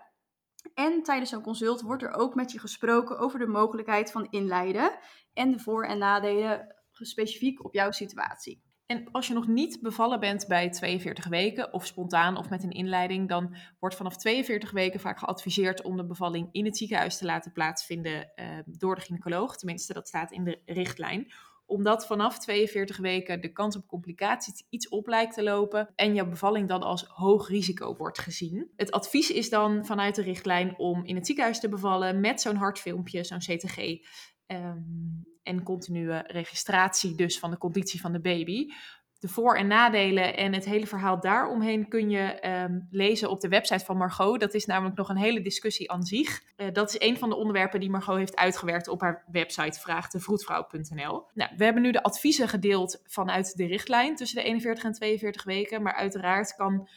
En 0.80 1.04
tijdens 1.04 1.30
zo'n 1.30 1.42
consult 1.42 1.82
wordt 1.82 2.04
er 2.04 2.14
ook 2.14 2.36
met 2.36 2.52
je 2.52 2.60
gesproken 2.60 3.18
over 3.18 3.40
de 3.40 3.48
mogelijkheid 3.48 4.12
van 4.12 4.28
inleiden 4.30 4.98
en 5.34 5.52
de 5.52 5.60
voor- 5.60 5.86
en 5.86 5.98
nadelen 5.98 6.76
specifiek 6.92 7.66
op 7.66 7.74
jouw 7.74 7.92
situatie. 7.92 8.64
En 8.86 9.12
als 9.12 9.28
je 9.28 9.34
nog 9.34 9.48
niet 9.48 9.82
bevallen 9.82 10.20
bent 10.20 10.48
bij 10.48 10.70
42 10.70 11.28
weken, 11.28 11.74
of 11.74 11.86
spontaan 11.86 12.38
of 12.38 12.50
met 12.50 12.64
een 12.64 12.72
inleiding, 12.72 13.30
dan 13.30 13.56
wordt 13.80 13.96
vanaf 13.96 14.18
42 14.18 14.72
weken 14.72 15.00
vaak 15.00 15.20
geadviseerd 15.20 15.82
om 15.82 15.98
de 15.98 16.06
bevalling 16.06 16.50
in 16.52 16.66
het 16.66 16.78
ziekenhuis 16.78 17.18
te 17.18 17.26
laten 17.26 17.52
plaatsvinden 17.52 18.34
eh, 18.36 18.46
door 18.66 18.96
de 18.96 19.02
gynaecoloog. 19.02 19.58
Tenminste, 19.58 19.94
dat 19.94 20.08
staat 20.08 20.32
in 20.32 20.44
de 20.44 20.62
richtlijn. 20.66 21.32
Omdat 21.70 22.06
vanaf 22.06 22.40
42 22.40 22.98
weken 22.98 23.42
de 23.42 23.52
kans 23.52 23.76
op 23.76 23.88
complicaties 23.88 24.66
iets 24.70 24.90
op 24.90 25.08
lijkt 25.08 25.34
te 25.34 25.44
lopen 25.44 25.90
en 25.96 26.14
jouw 26.14 26.30
bevalling 26.30 26.68
dan 26.68 26.82
als 26.82 27.04
hoog 27.08 27.48
risico 27.48 27.96
wordt 27.96 28.20
gezien. 28.20 28.72
Het 28.76 28.92
advies 28.92 29.32
is 29.32 29.50
dan 29.50 29.86
vanuit 29.86 30.16
de 30.16 30.22
richtlijn 30.22 30.78
om 30.78 31.06
in 31.06 31.16
het 31.16 31.26
ziekenhuis 31.26 31.60
te 31.60 31.70
bevallen 31.70 32.20
met 32.20 32.42
zo'n 32.42 32.56
hartfilmpje, 32.56 33.24
zo'n 33.24 33.40
CTG. 33.40 33.78
ehm, 34.46 34.78
en 35.44 35.64
continue 35.64 36.24
registratie 36.28 37.16
dus 37.16 37.40
van 37.40 37.52
de 37.52 37.58
conditie 37.58 38.02
van 38.02 38.12
de 38.12 38.22
baby. 38.22 38.68
De 39.20 39.28
voor- 39.28 39.56
en 39.56 39.68
nadelen 39.68 40.38
en 40.38 40.54
het 40.54 40.66
hele 40.66 40.88
verhaal 40.88 41.20
daaromheen 41.20 41.88
kun 41.88 42.10
je 42.10 42.20
ehm, 42.20 42.80
lezen 42.90 43.30
op 43.30 43.40
de 43.40 43.48
website 43.48 43.86
van 43.86 43.98
Margot. 43.98 44.40
Dat 44.40 44.54
is 44.54 44.66
namelijk 44.66 44.98
nog 44.98 45.10
een 45.10 45.18
hele 45.18 45.42
discussie 45.42 45.92
aan 45.92 46.04
zich. 46.04 46.44
Eh, 46.56 46.68
dat 46.74 46.90
is 46.90 47.08
een 47.08 47.18
van 47.18 47.30
de 47.30 47.36
onderwerpen 47.36 47.80
die 47.80 47.90
Margot 47.90 48.18
heeft 48.18 48.36
uitgewerkt 48.36 48.88
op 48.88 49.02
haar 49.02 49.24
website 49.32 49.80
vraagdevroedvrouw.nl. 49.80 51.24
Nou, 51.34 51.52
we 51.58 51.64
hebben 51.64 51.82
nu 51.82 51.92
de 51.92 52.04
adviezen 52.04 52.48
gedeeld 52.48 53.02
vanuit 53.06 53.58
de 53.58 53.66
richtlijn 53.66 54.16
tussen 54.16 54.38
de 54.38 54.48
41 54.48 54.84
en 54.84 54.94
42 54.94 55.44
weken. 55.44 55.82
Maar 55.82 55.96
uiteraard 55.96 56.56
kan 56.56 56.88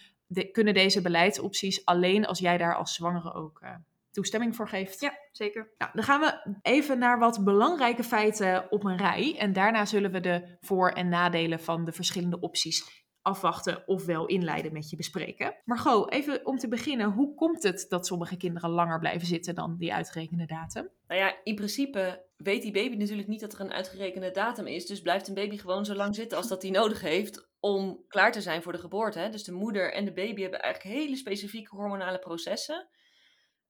kunnen 0.52 0.74
deze 0.74 1.02
beleidsopties 1.02 1.84
alleen 1.84 2.26
als 2.26 2.38
jij 2.38 2.58
daar 2.58 2.76
als 2.76 2.94
zwangere 2.94 3.34
ook 3.34 3.60
eh, 3.60 3.74
toestemming 4.12 4.56
voor 4.56 4.68
geeft. 4.68 5.00
Ja, 5.00 5.18
zeker. 5.32 5.72
Nou, 5.78 5.90
dan 5.94 6.04
gaan 6.04 6.20
we 6.20 6.58
even 6.62 6.98
naar 6.98 7.18
wat 7.18 7.44
belangrijke 7.44 8.04
feiten 8.04 8.70
op 8.70 8.84
een 8.84 8.96
rij. 8.96 9.36
En 9.38 9.52
daarna 9.52 9.84
zullen 9.84 10.12
we 10.12 10.20
de 10.20 10.56
voor- 10.60 10.90
en 10.90 11.08
nadelen 11.08 11.60
van 11.60 11.84
de 11.84 11.92
verschillende 11.92 12.40
opties 12.40 13.02
afwachten 13.22 13.82
ofwel 13.86 14.26
inleiden 14.26 14.72
met 14.72 14.90
je 14.90 14.96
bespreken. 14.96 15.54
Margot, 15.64 16.12
even 16.12 16.46
om 16.46 16.58
te 16.58 16.68
beginnen, 16.68 17.10
hoe 17.10 17.34
komt 17.34 17.62
het 17.62 17.86
dat 17.88 18.06
sommige 18.06 18.36
kinderen 18.36 18.70
langer 18.70 18.98
blijven 18.98 19.26
zitten 19.26 19.54
dan 19.54 19.76
die 19.78 19.94
uitgerekende 19.94 20.46
datum? 20.46 20.88
Nou 21.06 21.20
ja, 21.20 21.36
in 21.44 21.54
principe 21.54 22.26
weet 22.36 22.62
die 22.62 22.72
baby 22.72 22.96
natuurlijk 22.96 23.28
niet 23.28 23.40
dat 23.40 23.52
er 23.52 23.60
een 23.60 23.72
uitgerekende 23.72 24.30
datum 24.30 24.66
is. 24.66 24.86
Dus 24.86 25.02
blijft 25.02 25.28
een 25.28 25.34
baby 25.34 25.56
gewoon 25.56 25.84
zo 25.84 25.94
lang 25.94 26.14
zitten 26.14 26.38
als 26.38 26.48
dat 26.48 26.62
hij 26.62 26.70
nodig 26.70 27.00
heeft 27.00 27.50
om 27.60 28.04
klaar 28.08 28.32
te 28.32 28.40
zijn 28.40 28.62
voor 28.62 28.72
de 28.72 28.78
geboorte. 28.78 29.18
Hè? 29.18 29.28
Dus 29.28 29.44
de 29.44 29.52
moeder 29.52 29.92
en 29.92 30.04
de 30.04 30.12
baby 30.12 30.40
hebben 30.40 30.60
eigenlijk 30.60 30.96
hele 30.96 31.16
specifieke 31.16 31.76
hormonale 31.76 32.18
processen. 32.18 32.88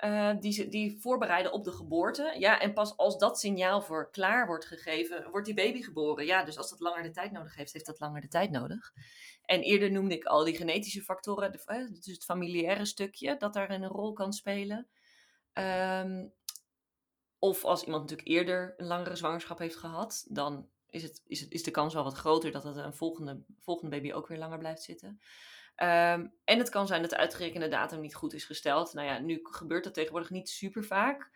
Uh, 0.04 0.32
die, 0.40 0.68
die 0.68 1.00
voorbereiden 1.00 1.52
op 1.52 1.64
de 1.64 1.72
geboorte. 1.72 2.34
Ja, 2.38 2.60
en 2.60 2.72
pas 2.72 2.96
als 2.96 3.18
dat 3.18 3.38
signaal 3.38 3.82
voor 3.82 4.10
klaar 4.10 4.46
wordt 4.46 4.64
gegeven, 4.64 5.30
wordt 5.30 5.46
die 5.46 5.54
baby 5.54 5.82
geboren. 5.82 6.26
Ja, 6.26 6.44
dus 6.44 6.58
als 6.58 6.70
dat 6.70 6.80
langer 6.80 7.02
de 7.02 7.10
tijd 7.10 7.32
nodig 7.32 7.54
heeft, 7.54 7.72
heeft 7.72 7.86
dat 7.86 8.00
langer 8.00 8.20
de 8.20 8.28
tijd 8.28 8.50
nodig. 8.50 8.92
En 9.42 9.60
eerder 9.60 9.90
noemde 9.90 10.14
ik 10.14 10.24
al 10.24 10.44
die 10.44 10.56
genetische 10.56 11.02
factoren, 11.02 11.52
dus 11.52 11.66
het 12.04 12.24
familiaire 12.24 12.84
stukje, 12.84 13.36
dat 13.36 13.54
daarin 13.54 13.82
een 13.82 13.88
rol 13.88 14.12
kan 14.12 14.32
spelen. 14.32 14.88
Um, 15.52 16.32
of 17.38 17.64
als 17.64 17.84
iemand 17.84 18.02
natuurlijk 18.02 18.28
eerder 18.28 18.74
een 18.76 18.86
langere 18.86 19.16
zwangerschap 19.16 19.58
heeft 19.58 19.76
gehad, 19.76 20.26
dan 20.28 20.68
is, 20.86 21.02
het, 21.02 21.22
is, 21.26 21.40
het, 21.40 21.52
is 21.52 21.62
de 21.62 21.70
kans 21.70 21.94
wel 21.94 22.04
wat 22.04 22.16
groter 22.16 22.50
dat 22.52 22.62
het 22.62 22.76
een 22.76 22.94
volgende, 22.94 23.42
volgende 23.60 23.96
baby 23.96 24.12
ook 24.12 24.26
weer 24.26 24.38
langer 24.38 24.58
blijft 24.58 24.82
zitten. 24.82 25.20
Um, 25.76 26.32
en 26.44 26.58
het 26.58 26.68
kan 26.68 26.86
zijn 26.86 27.00
dat 27.00 27.10
de 27.10 27.16
uitgerekende 27.16 27.68
datum 27.68 28.00
niet 28.00 28.14
goed 28.14 28.32
is 28.32 28.44
gesteld. 28.44 28.92
Nou 28.92 29.06
ja, 29.06 29.18
nu 29.18 29.38
gebeurt 29.42 29.84
dat 29.84 29.94
tegenwoordig 29.94 30.30
niet 30.30 30.48
super 30.48 30.84
vaak. 30.84 31.30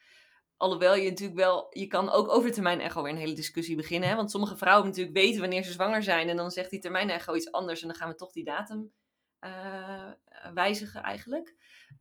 Alhoewel 0.56 0.94
je 0.94 1.08
natuurlijk 1.08 1.38
wel, 1.38 1.66
je 1.70 1.86
kan 1.86 2.10
ook 2.10 2.28
over 2.28 2.52
termijn 2.52 2.80
echo 2.80 3.02
weer 3.02 3.12
een 3.12 3.18
hele 3.18 3.34
discussie 3.34 3.76
beginnen. 3.76 4.08
Hè? 4.08 4.14
Want 4.14 4.30
sommige 4.30 4.56
vrouwen 4.56 4.86
natuurlijk 4.86 5.16
weten 5.16 5.40
wanneer 5.40 5.62
ze 5.62 5.72
zwanger 5.72 6.02
zijn. 6.02 6.28
En 6.28 6.36
dan 6.36 6.50
zegt 6.50 6.70
die 6.70 6.80
termijn 6.80 7.10
echo 7.10 7.34
iets 7.34 7.52
anders. 7.52 7.82
En 7.82 7.88
dan 7.88 7.96
gaan 7.96 8.08
we 8.08 8.14
toch 8.14 8.32
die 8.32 8.44
datum 8.44 8.92
uh, 9.40 10.10
wijzigen 10.54 11.02
eigenlijk. 11.02 11.54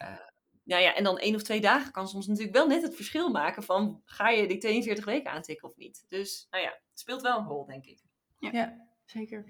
Uh, 0.04 0.20
nou 0.64 0.82
ja, 0.82 0.96
en 0.96 1.04
dan 1.04 1.18
één 1.18 1.36
of 1.36 1.44
twee 1.44 1.62
dagen 1.62 1.92
kan 1.92 2.08
soms 2.08 2.28
natuurlijk 2.28 2.56
wel 2.56 2.68
net 2.68 2.82
het 2.82 2.96
verschil 2.96 3.30
maken 3.30 3.64
van 3.64 4.02
ga 4.06 4.30
je 4.30 4.48
die 4.48 4.58
42 4.58 5.06
weken 5.06 5.32
aantikken 5.32 5.70
of 5.70 5.76
niet. 5.76 6.06
Dus 6.08 6.48
nou 6.50 6.64
ja, 6.64 6.70
het 6.70 7.00
speelt 7.00 7.22
wel 7.22 7.40
een 7.40 7.48
rol, 7.48 7.66
denk 7.66 7.86
ik. 7.86 8.00
Ja, 8.40 8.50
ja 8.52 8.85
zeker. 9.06 9.46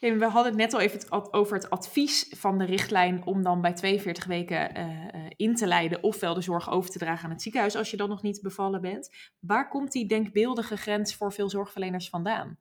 we 0.00 0.24
hadden 0.24 0.52
het 0.52 0.60
net 0.60 0.74
al 0.74 0.80
even 0.80 1.32
over 1.32 1.54
het 1.56 1.70
advies 1.70 2.26
van 2.36 2.58
de 2.58 2.64
richtlijn 2.64 3.26
om 3.26 3.42
dan 3.42 3.60
bij 3.60 3.72
42 3.72 4.24
weken 4.24 4.78
uh, 4.78 5.30
in 5.36 5.54
te 5.54 5.66
leiden, 5.66 6.02
ofwel 6.02 6.34
de 6.34 6.40
zorg 6.40 6.70
over 6.70 6.90
te 6.90 6.98
dragen 6.98 7.24
aan 7.24 7.30
het 7.30 7.42
ziekenhuis 7.42 7.76
als 7.76 7.90
je 7.90 7.96
dan 7.96 8.08
nog 8.08 8.22
niet 8.22 8.42
bevallen 8.42 8.80
bent. 8.80 9.10
Waar 9.40 9.68
komt 9.68 9.92
die 9.92 10.06
denkbeeldige 10.06 10.76
grens 10.76 11.14
voor 11.14 11.32
veel 11.32 11.50
zorgverleners 11.50 12.08
vandaan? 12.08 12.58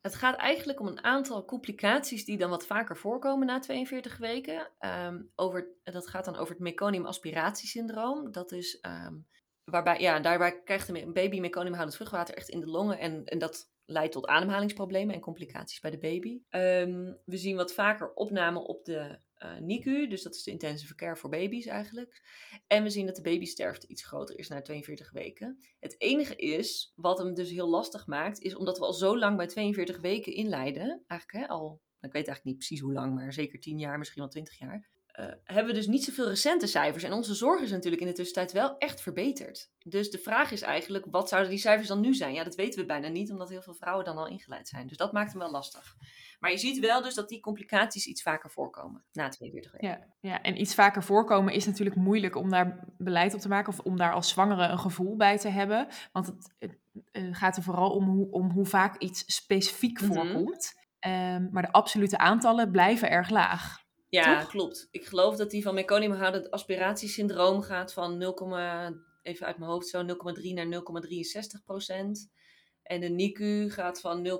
Het 0.00 0.14
gaat 0.14 0.36
eigenlijk 0.36 0.80
om 0.80 0.86
een 0.86 1.04
aantal 1.04 1.44
complicaties 1.44 2.24
die 2.24 2.38
dan 2.38 2.50
wat 2.50 2.66
vaker 2.66 2.96
voorkomen 2.96 3.46
na 3.46 3.58
42 3.58 4.16
weken. 4.16 4.70
Um, 4.78 5.30
over, 5.34 5.66
dat 5.82 6.08
gaat 6.08 6.24
dan 6.24 6.36
over 6.36 6.54
het 6.54 6.62
meconium 6.62 7.06
aspiratiesyndroom. 7.06 8.32
Dat 8.32 8.52
is 8.52 8.78
um, 8.82 9.26
waarbij, 9.64 10.00
ja, 10.00 10.20
daarbij 10.20 10.62
krijgt 10.62 10.88
een 10.88 11.12
baby 11.12 11.40
meconiumhoudend 11.40 11.96
vruchtwater 11.96 12.34
echt 12.34 12.48
in 12.48 12.60
de 12.60 12.66
longen. 12.66 12.98
En, 12.98 13.24
en 13.24 13.38
dat 13.38 13.73
leidt 13.86 14.12
tot 14.12 14.26
ademhalingsproblemen 14.26 15.14
en 15.14 15.20
complicaties 15.20 15.80
bij 15.80 15.90
de 15.90 15.98
baby. 15.98 16.40
Um, 16.50 17.18
we 17.24 17.36
zien 17.36 17.56
wat 17.56 17.74
vaker 17.74 18.12
opname 18.12 18.66
op 18.66 18.84
de 18.84 19.18
uh, 19.38 19.58
NICU, 19.58 20.08
dus 20.08 20.22
dat 20.22 20.34
is 20.34 20.42
de 20.42 20.50
intensive 20.50 20.94
care 20.94 21.16
voor 21.16 21.30
baby's 21.30 21.66
eigenlijk. 21.66 22.22
En 22.66 22.82
we 22.82 22.90
zien 22.90 23.06
dat 23.06 23.16
de 23.16 23.22
babysterfte 23.22 23.86
iets 23.86 24.04
groter 24.04 24.38
is 24.38 24.48
na 24.48 24.62
42 24.62 25.12
weken. 25.12 25.58
Het 25.80 25.94
enige 26.00 26.36
is, 26.36 26.92
wat 26.96 27.18
hem 27.18 27.34
dus 27.34 27.50
heel 27.50 27.68
lastig 27.68 28.06
maakt, 28.06 28.40
is 28.40 28.56
omdat 28.56 28.78
we 28.78 28.84
al 28.84 28.92
zo 28.92 29.18
lang 29.18 29.36
bij 29.36 29.46
42 29.46 30.00
weken 30.00 30.32
inleiden, 30.32 31.04
eigenlijk 31.06 31.46
hè, 31.46 31.52
al, 31.52 31.80
ik 32.00 32.12
weet 32.12 32.26
eigenlijk 32.26 32.44
niet 32.44 32.56
precies 32.56 32.80
hoe 32.80 32.92
lang, 32.92 33.14
maar 33.14 33.32
zeker 33.32 33.60
10 33.60 33.78
jaar, 33.78 33.98
misschien 33.98 34.22
wel 34.22 34.30
20 34.30 34.58
jaar, 34.58 34.90
uh, 35.20 35.26
hebben 35.44 35.66
we 35.66 35.78
dus 35.78 35.86
niet 35.86 36.04
zoveel 36.04 36.28
recente 36.28 36.66
cijfers. 36.66 37.02
En 37.02 37.12
onze 37.12 37.34
zorg 37.34 37.60
is 37.60 37.70
natuurlijk 37.70 38.02
in 38.02 38.08
de 38.08 38.14
tussentijd 38.14 38.52
wel 38.52 38.78
echt 38.78 39.00
verbeterd. 39.00 39.70
Dus 39.78 40.10
de 40.10 40.18
vraag 40.18 40.50
is 40.50 40.62
eigenlijk, 40.62 41.06
wat 41.10 41.28
zouden 41.28 41.50
die 41.50 41.60
cijfers 41.60 41.88
dan 41.88 42.00
nu 42.00 42.14
zijn? 42.14 42.34
Ja, 42.34 42.44
dat 42.44 42.54
weten 42.54 42.80
we 42.80 42.86
bijna 42.86 43.08
niet, 43.08 43.30
omdat 43.30 43.48
heel 43.48 43.62
veel 43.62 43.74
vrouwen 43.74 44.04
dan 44.04 44.16
al 44.16 44.26
ingeleid 44.26 44.68
zijn. 44.68 44.86
Dus 44.86 44.96
dat 44.96 45.12
maakt 45.12 45.30
hem 45.30 45.40
wel 45.40 45.50
lastig. 45.50 45.96
Maar 46.40 46.50
je 46.50 46.58
ziet 46.58 46.78
wel 46.78 47.02
dus 47.02 47.14
dat 47.14 47.28
die 47.28 47.40
complicaties 47.40 48.06
iets 48.06 48.22
vaker 48.22 48.50
voorkomen 48.50 49.04
na 49.12 49.28
42 49.28 49.72
weken. 49.72 49.88
Ja, 49.88 50.30
ja, 50.30 50.42
en 50.42 50.60
iets 50.60 50.74
vaker 50.74 51.02
voorkomen 51.02 51.52
is 51.52 51.66
natuurlijk 51.66 51.96
moeilijk 51.96 52.36
om 52.36 52.50
daar 52.50 52.84
beleid 52.98 53.34
op 53.34 53.40
te 53.40 53.48
maken 53.48 53.72
of 53.72 53.80
om 53.80 53.96
daar 53.96 54.12
als 54.12 54.28
zwangere 54.28 54.66
een 54.66 54.78
gevoel 54.78 55.16
bij 55.16 55.38
te 55.38 55.48
hebben. 55.48 55.86
Want 56.12 56.26
het, 56.26 56.52
het, 56.58 56.78
gaat 57.36 57.56
er 57.56 57.62
vooral 57.62 57.90
om 57.90 58.04
hoe, 58.04 58.30
om 58.30 58.50
hoe 58.50 58.66
vaak 58.66 58.98
iets 58.98 59.34
specifiek 59.34 60.00
mhm. 60.00 60.12
voorkomt. 60.12 60.82
Um, 61.06 61.48
maar 61.52 61.62
de 61.62 61.72
absolute 61.72 62.18
aantallen 62.18 62.70
blijven 62.70 63.10
erg 63.10 63.30
laag. 63.30 63.83
Ja, 64.14 64.44
klopt. 64.44 64.88
Ik 64.90 65.04
geloof 65.06 65.36
dat 65.36 65.50
die 65.50 65.62
van 65.62 65.74
meconiumhoudend 65.74 66.50
aspiratiesyndroom 66.50 67.62
gaat 67.62 67.92
van 67.92 68.18
0, 68.18 68.34
even 69.22 69.46
uit 69.46 69.58
mijn 69.58 69.70
hoofd 69.70 69.88
zo 69.88 70.02
0,3 70.02 70.52
naar 70.52 70.66
0,63 70.66 71.64
procent. 71.64 72.30
En 72.82 73.00
de 73.00 73.08
NICU 73.08 73.70
gaat 73.70 74.00
van 74.00 74.26
0,6 74.26 74.32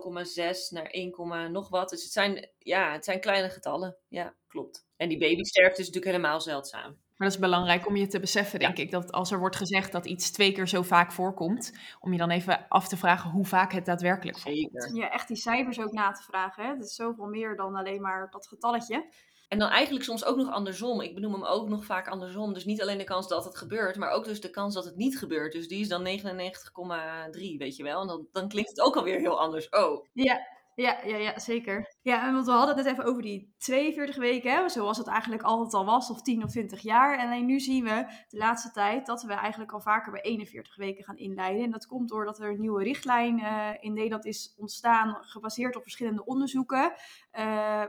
naar 0.71 0.87
1, 0.87 1.53
nog 1.53 1.69
wat. 1.69 1.91
Dus 1.91 2.03
het 2.03 2.13
zijn, 2.13 2.49
ja, 2.59 2.93
het 2.93 3.05
zijn 3.05 3.21
kleine 3.21 3.49
getallen. 3.49 3.97
Ja, 4.09 4.35
klopt. 4.47 4.87
En 4.97 5.09
die 5.09 5.19
babysterfte 5.19 5.81
is 5.81 5.87
natuurlijk 5.87 6.17
helemaal 6.17 6.41
zeldzaam. 6.41 7.03
Maar 7.17 7.29
dat 7.29 7.37
is 7.37 7.43
belangrijk 7.43 7.87
om 7.87 7.97
je 7.97 8.07
te 8.07 8.21
beseffen, 8.21 8.59
denk 8.59 8.79
ik. 8.79 8.91
Dat 8.91 9.13
als 9.13 9.31
er 9.31 9.39
wordt 9.39 9.57
gezegd 9.57 9.93
dat 9.93 10.07
iets 10.07 10.31
twee 10.31 10.53
keer 10.53 10.69
zo 10.69 10.83
vaak 10.83 11.13
voorkomt, 11.13 11.73
om 12.01 12.13
je 12.13 12.19
dan 12.19 12.31
even 12.31 12.69
af 12.69 12.89
te 12.89 12.97
vragen 12.97 13.31
hoe 13.31 13.45
vaak 13.45 13.73
het 13.73 13.85
daadwerkelijk 13.85 14.39
voorkomt. 14.39 14.91
Ja, 14.95 15.11
echt 15.11 15.29
die 15.29 15.37
cijfers 15.37 15.81
ook 15.81 15.93
na 15.93 16.11
te 16.11 16.23
vragen. 16.23 16.65
Hè? 16.65 16.77
Dat 16.77 16.87
is 16.87 16.95
zoveel 16.95 17.27
meer 17.27 17.57
dan 17.57 17.75
alleen 17.75 18.01
maar 18.01 18.31
dat 18.31 18.49
getalletje. 18.49 19.13
En 19.49 19.59
dan 19.59 19.69
eigenlijk 19.69 20.05
soms 20.05 20.25
ook 20.25 20.37
nog 20.37 20.51
andersom. 20.51 21.01
Ik 21.01 21.15
benoem 21.15 21.33
hem 21.33 21.45
ook 21.45 21.69
nog 21.69 21.85
vaak 21.85 22.09
andersom. 22.09 22.53
Dus 22.53 22.65
niet 22.65 22.83
alleen 22.83 22.99
de 22.99 23.05
kans 23.05 23.29
dat 23.29 23.45
het 23.45 23.57
gebeurt, 23.57 23.97
maar 23.97 24.11
ook 24.11 24.25
dus 24.25 24.41
de 24.41 24.51
kans 24.51 24.75
dat 24.75 24.85
het 24.85 24.97
niet 24.97 25.19
gebeurt. 25.19 25.53
Dus 25.53 25.69
die 25.69 25.81
is 25.81 25.89
dan 25.89 26.05
99,3, 26.05 27.57
weet 27.59 27.77
je 27.77 27.83
wel. 27.83 28.01
En 28.01 28.07
dan, 28.07 28.27
dan 28.33 28.49
klinkt 28.49 28.71
het 28.71 28.81
ook 28.81 28.97
alweer 28.97 29.19
heel 29.19 29.41
anders. 29.41 29.69
Oh. 29.69 30.07
Ja, 30.13 30.47
ja, 30.75 30.99
ja, 31.05 31.17
ja, 31.17 31.39
zeker. 31.39 31.95
Ja, 32.03 32.33
want 32.33 32.47
we 32.47 32.53
hadden 32.53 32.77
het 32.77 32.85
net 32.85 32.95
even 32.95 33.05
over 33.05 33.23
die 33.23 33.55
42 33.59 34.17
weken, 34.17 34.53
hè, 34.53 34.69
zoals 34.69 34.99
het 34.99 35.07
eigenlijk 35.07 35.43
altijd 35.43 35.75
al 35.75 35.85
was, 35.85 36.11
of 36.11 36.23
10 36.23 36.43
of 36.43 36.51
20 36.51 36.81
jaar. 36.81 37.19
En 37.19 37.27
alleen 37.27 37.47
nu 37.47 37.61
zien 37.61 37.85
we 37.85 38.07
de 38.29 38.37
laatste 38.37 38.71
tijd 38.71 39.07
dat 39.07 39.23
we 39.23 39.33
eigenlijk 39.33 39.73
al 39.73 39.81
vaker 39.81 40.13
bij 40.13 40.21
41 40.21 40.77
weken 40.77 41.05
gaan 41.05 41.17
inleiden. 41.17 41.65
En 41.65 41.71
dat 41.71 41.87
komt 41.87 42.09
doordat 42.09 42.41
er 42.41 42.51
een 42.51 42.61
nieuwe 42.61 42.83
richtlijn 42.83 43.39
uh, 43.39 43.69
in 43.81 43.93
Nederland 43.93 44.25
is 44.25 44.55
ontstaan, 44.57 45.17
gebaseerd 45.21 45.77
op 45.77 45.83
verschillende 45.83 46.25
onderzoeken, 46.25 46.83
uh, 46.83 46.93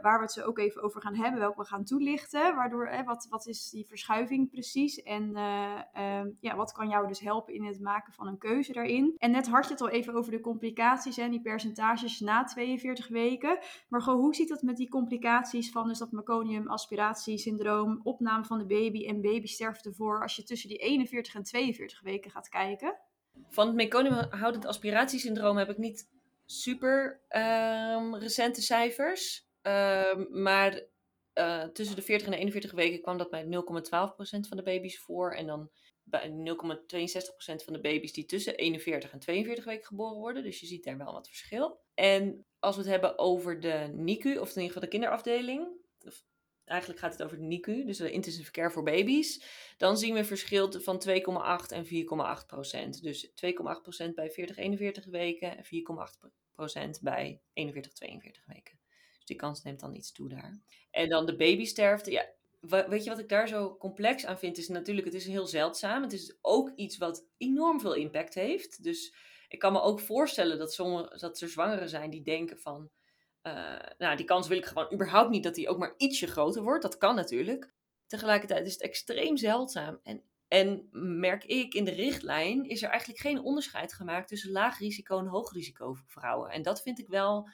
waar 0.02 0.18
we 0.18 0.22
het 0.22 0.32
zo 0.32 0.42
ook 0.42 0.60
even 0.60 0.84
over 0.84 1.02
gaan 1.02 1.16
hebben, 1.16 1.40
welke 1.40 1.62
we 1.62 1.68
gaan 1.68 1.84
toelichten. 1.84 2.56
Waardoor, 2.56 2.88
hè, 2.88 3.04
wat, 3.04 3.28
wat 3.30 3.48
is 3.48 3.70
die 3.70 3.86
verschuiving 3.88 4.50
precies? 4.50 5.02
En 5.02 5.30
uh, 5.38 6.22
ja, 6.40 6.56
wat 6.56 6.72
kan 6.72 6.90
jou 6.90 7.08
dus 7.08 7.20
helpen 7.20 7.54
in 7.54 7.66
het 7.66 7.80
maken 7.80 8.14
van 8.14 8.28
een 8.28 8.38
keuze 8.38 8.74
daarin? 8.74 9.14
En 9.18 9.32
net 9.32 9.48
had 9.48 9.66
je 9.66 9.72
het 9.72 9.82
al 9.82 9.90
even 9.90 10.14
over 10.14 10.32
de 10.32 10.42
complicaties 10.42 11.18
en 11.18 11.32
die 11.32 11.42
percentages 11.42 12.20
na 12.20 12.44
42 12.78 13.08
weken. 13.08 13.60
Maar 13.90 14.02
gewoon, 14.02 14.20
hoe 14.20 14.36
ziet 14.36 14.50
dat 14.50 14.62
met 14.62 14.78
die 14.78 14.90
complicaties 14.90 15.72
van 15.72 15.88
dus 15.88 15.98
dat 15.98 16.12
meconium 16.12 16.68
aspiratiesyndroom, 16.68 18.00
opname 18.04 18.46
van 18.46 18.58
de 18.58 18.66
baby 18.66 19.08
en 19.08 19.22
babysterfte 19.22 19.94
voor 19.94 20.22
als 20.22 20.36
je 20.36 20.44
tussen 20.44 20.70
die 20.70 20.78
41 20.78 21.36
en 21.36 21.44
42 21.44 22.02
weken 22.02 22.32
gaat 22.32 22.50
kijken? 22.50 22.98
Van 23.50 23.68
het 23.68 23.76
meconiumhoudend 23.76 24.66
aspiratiesyndroom 24.66 25.58
heb 25.58 25.70
ik 25.70 25.78
niet 25.78 26.10
super 26.46 27.22
um, 27.30 28.16
recente 28.16 28.62
cijfers. 28.62 29.48
Um, 29.62 30.42
maar 30.42 30.84
uh, 31.34 31.64
tussen 31.64 31.96
de 31.96 32.02
40 32.02 32.28
en 32.28 32.32
de 32.32 32.38
41 32.38 32.72
weken 32.72 33.02
kwam 33.02 33.18
dat 33.18 33.30
bij 33.30 33.44
0,12% 33.44 33.50
van 34.48 34.58
de 34.58 34.64
baby's 34.64 35.00
voor. 35.00 35.32
En 35.32 35.46
dan 35.46 35.72
bij 36.04 36.30
0,62% 36.30 36.36
van 37.38 37.74
de 37.74 37.82
baby's 37.82 38.14
die 38.14 38.26
tussen 38.26 38.56
41 38.56 39.12
en 39.12 39.20
42 39.20 39.66
weken 39.66 39.86
geboren 39.86 40.18
worden. 40.18 40.44
Dus 40.44 40.60
je 40.60 40.66
ziet 40.66 40.84
daar 40.84 40.98
wel 40.98 41.14
wat 41.14 41.28
verschil. 41.28 41.80
En 41.94 42.46
als 42.66 42.76
we 42.76 42.82
het 42.82 42.92
hebben 42.92 43.20
over 43.20 43.60
de 43.60 43.92
NICU, 43.94 44.38
of 44.38 44.50
in 44.50 44.62
ieder 44.62 44.66
geval 44.66 44.82
de 44.82 44.88
kinderafdeling, 44.88 45.68
of 46.06 46.24
eigenlijk 46.66 47.00
gaat 47.00 47.12
het 47.12 47.24
over 47.24 47.38
de 47.38 47.44
NICU, 47.44 47.86
dus 47.86 47.98
de 47.98 48.12
intensive 48.12 48.52
care 48.52 48.72
voor 48.72 48.84
baby's, 48.84 49.44
dan 49.78 49.98
zien 49.98 50.14
we 50.14 50.24
verschil 50.24 50.72
van 50.72 51.04
2,8 51.08 51.14
en 51.68 51.86
4,8 51.86 52.46
procent. 52.48 53.04
Dus 53.04 53.28
2,8 53.28 53.34
procent 53.82 54.16
bij 54.16 54.30
40, 54.30 54.58
41 54.58 55.06
weken 55.06 55.58
en 55.58 55.64
4,8 55.66 55.70
procent 56.52 57.00
bij 57.02 57.42
41, 57.54 57.94
42 57.94 58.46
weken. 58.46 58.80
Dus 59.16 59.26
die 59.26 59.36
kans 59.36 59.64
neemt 59.64 59.80
dan 59.80 59.96
iets 59.96 60.12
toe 60.12 60.30
daar. 60.30 60.60
En 60.92 61.10
dan 61.10 61.26
de 61.26 61.36
babysterfte, 61.36 62.12
ja, 62.12 62.30
weet 62.88 63.04
je 63.04 63.10
wat 63.10 63.20
ik 63.20 63.30
daar 63.30 63.48
zo 63.48 63.78
complex 63.78 64.26
aan 64.26 64.40
vind? 64.40 64.58
Is 64.58 64.68
natuurlijk, 64.68 65.06
het 65.06 65.16
is 65.16 65.28
heel 65.28 65.48
zeldzaam. 65.48 66.02
Het 66.02 66.14
is 66.14 66.38
ook 66.42 66.72
iets 66.76 66.98
wat 66.98 67.26
enorm 67.38 67.80
veel 67.80 67.94
impact 67.94 68.34
heeft. 68.34 68.84
Dus 68.84 69.14
ik 69.56 69.62
kan 69.62 69.74
me 69.74 69.82
ook 69.82 70.00
voorstellen 70.00 70.58
dat, 70.58 70.74
sommige, 70.74 71.18
dat 71.18 71.42
er 71.42 71.50
zwangeren 71.50 71.90
zijn 71.90 72.10
die 72.10 72.22
denken 72.22 72.60
van... 72.60 72.90
Uh, 73.44 73.80
nou, 73.98 74.16
die 74.16 74.26
kans 74.26 74.48
wil 74.48 74.58
ik 74.58 74.66
gewoon 74.66 74.94
überhaupt 74.94 75.30
niet 75.30 75.44
dat 75.44 75.56
die 75.56 75.70
ook 75.70 75.78
maar 75.78 75.94
ietsje 75.98 76.28
groter 76.28 76.64
wordt. 76.64 76.82
Dat 76.82 76.98
kan 76.98 77.16
natuurlijk. 77.16 77.74
Tegelijkertijd 78.08 78.66
is 78.66 78.74
het 78.74 78.82
extreem 78.82 79.38
zeldzaam. 79.38 80.00
En, 80.04 80.24
en 80.48 80.88
merk 81.20 81.44
ik, 81.44 81.74
in 81.74 81.84
de 81.84 81.92
richtlijn 81.92 82.70
is 82.70 82.84
er 82.84 82.90
eigenlijk 82.90 83.20
geen 83.20 83.42
onderscheid 83.42 83.94
gemaakt 83.94 84.28
tussen 84.28 84.52
laag 84.52 84.80
risico 84.80 85.20
en 85.20 85.28
hoog 85.28 85.54
risico 85.54 85.94
vrouwen. 86.06 86.50
En 86.50 86.62
dat 86.62 86.82
vind 86.82 87.00
ik 87.00 87.08
wel 87.08 87.50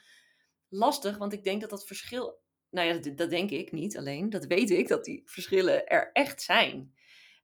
lastig, 0.68 1.18
want 1.18 1.32
ik 1.32 1.44
denk 1.44 1.60
dat 1.60 1.70
dat 1.70 1.86
verschil 1.86 2.40
nou 2.70 2.88
ja, 2.88 3.12
dat, 3.14 3.30
denk 3.30 3.50
ik 3.50 3.72
niet 3.72 3.98
alleen. 3.98 4.30
Dat 4.30 4.46
weet 4.46 4.70
ik, 4.70 4.88
dat 4.88 5.04
die 5.04 5.22
verschillen 5.24 5.86
er 5.86 6.10
echt 6.12 6.42
zijn. 6.42 6.94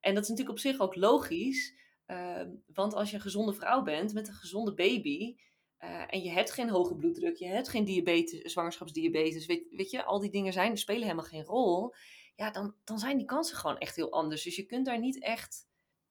En 0.01 0.15
dat 0.15 0.23
is 0.23 0.29
natuurlijk 0.29 0.57
op 0.57 0.63
zich 0.63 0.81
ook 0.81 0.95
logisch. 0.95 1.75
Ehm, 2.09 2.51
want 2.67 2.95
als 2.95 3.11
je 3.11 3.17
een 3.17 3.23
gezonde 3.23 3.53
vrouw 3.53 3.83
bent 3.83 4.13
met 4.13 4.29
een 4.29 4.35
gezonde 4.35 4.75
baby, 4.75 5.37
eh, 5.77 6.05
en 6.07 6.23
je 6.23 6.31
hebt 6.31 6.51
geen 6.51 6.69
hoge 6.69 6.95
bloeddruk, 6.95 7.37
je 7.37 7.47
hebt 7.47 7.69
geen 7.69 7.85
diabetes, 7.85 8.53
zwangerschapsdiabetes, 8.53 9.47
weet, 9.47 9.67
weet 9.71 9.91
je, 9.91 10.05
al 10.05 10.21
die 10.21 10.31
dingen 10.31 10.53
zijn, 10.53 10.77
spelen 10.77 11.03
helemaal 11.03 11.25
geen 11.25 11.45
rol. 11.45 11.95
Ja, 12.37 12.51
dan, 12.51 12.75
dan 12.85 12.99
zijn 12.99 13.17
die 13.17 13.27
kansen 13.27 13.57
gewoon 13.57 13.79
echt 13.79 13.97
heel 13.97 14.13
anders. 14.13 14.43
Dus 14.43 14.57
je 14.57 14.67
kunt 14.67 14.87
daar 14.87 14.99
niet 14.99 15.23
echt. 15.23 15.69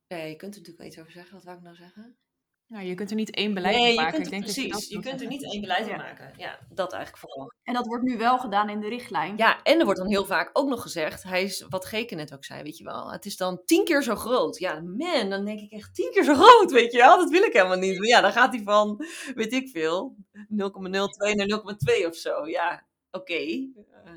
Nee, 0.07 0.29
je 0.29 0.35
kunt 0.35 0.55
er 0.55 0.59
natuurlijk 0.59 0.77
wel 0.77 0.87
iets 0.87 0.99
over 0.99 1.11
zeggen. 1.11 1.33
Wat 1.35 1.43
wou 1.43 1.57
ik 1.57 1.63
nou 1.63 1.75
zeggen? 1.75 2.17
Nou, 2.67 2.85
je 2.85 2.93
kunt 2.95 3.09
er 3.09 3.15
niet 3.15 3.35
één 3.35 3.53
beleid 3.53 3.75
nee, 3.75 3.89
op 3.89 3.95
maken. 3.95 4.11
je 4.11 4.11
kunt, 4.13 4.25
ik 4.25 4.31
denk 4.31 4.43
precies. 4.43 4.71
dat 4.71 4.87
je, 4.89 4.99
kunt 4.99 5.21
er 5.21 5.27
niet 5.27 5.43
één 5.43 5.61
beleid 5.61 5.85
Ja. 5.85 5.91
op 5.91 5.97
maken. 5.97 6.33
Ja, 6.37 6.59
dat 6.69 6.93
eigenlijk 6.93 7.23
vooral. 7.23 7.51
En 7.63 7.73
dat 7.73 7.87
wordt 7.87 8.03
nu 8.03 8.17
wel 8.17 8.37
gedaan 8.39 8.69
in 8.69 8.79
de 8.79 8.87
richtlijn. 8.87 9.37
Ja, 9.37 9.63
en 9.63 9.79
er 9.79 9.85
wordt 9.85 9.99
dan 9.99 10.09
heel 10.09 10.25
vaak 10.25 10.49
ook 10.53 10.67
nog 10.69 10.81
gezegd, 10.81 11.23
hij 11.23 11.43
is, 11.43 11.65
wat 11.69 11.85
Geke 11.85 12.15
net 12.15 12.33
ook 12.33 12.45
zei, 12.45 12.63
weet 12.63 12.77
je 12.77 12.83
wel, 12.83 13.11
het 13.11 13.25
is 13.25 13.37
dan 13.37 13.61
tien 13.65 13.83
keer 13.83 14.03
zo 14.03 14.15
groot. 14.15 14.57
Ja, 14.57 14.79
man, 14.81 15.29
dan 15.29 15.45
denk 15.45 15.59
ik 15.59 15.71
echt 15.71 15.95
tien 15.95 16.11
keer 16.11 16.23
zo 16.23 16.33
groot, 16.35 16.71
weet 16.71 16.91
je 16.91 16.97
wel, 16.97 17.17
dat 17.17 17.29
wil 17.29 17.43
ik 17.43 17.53
helemaal 17.53 17.77
niet. 17.77 18.05
Ja, 18.05 18.21
dan 18.21 18.31
gaat 18.31 18.53
hij 18.53 18.63
van, 18.63 19.05
weet 19.35 19.53
ik 19.53 19.69
veel, 19.69 20.15
0,02 20.31 21.35
naar 21.35 21.47
0,2 22.01 22.05
of 22.07 22.15
zo. 22.15 22.47
Ja, 22.47 22.87
oké, 23.11 23.33
eh, 23.33 24.11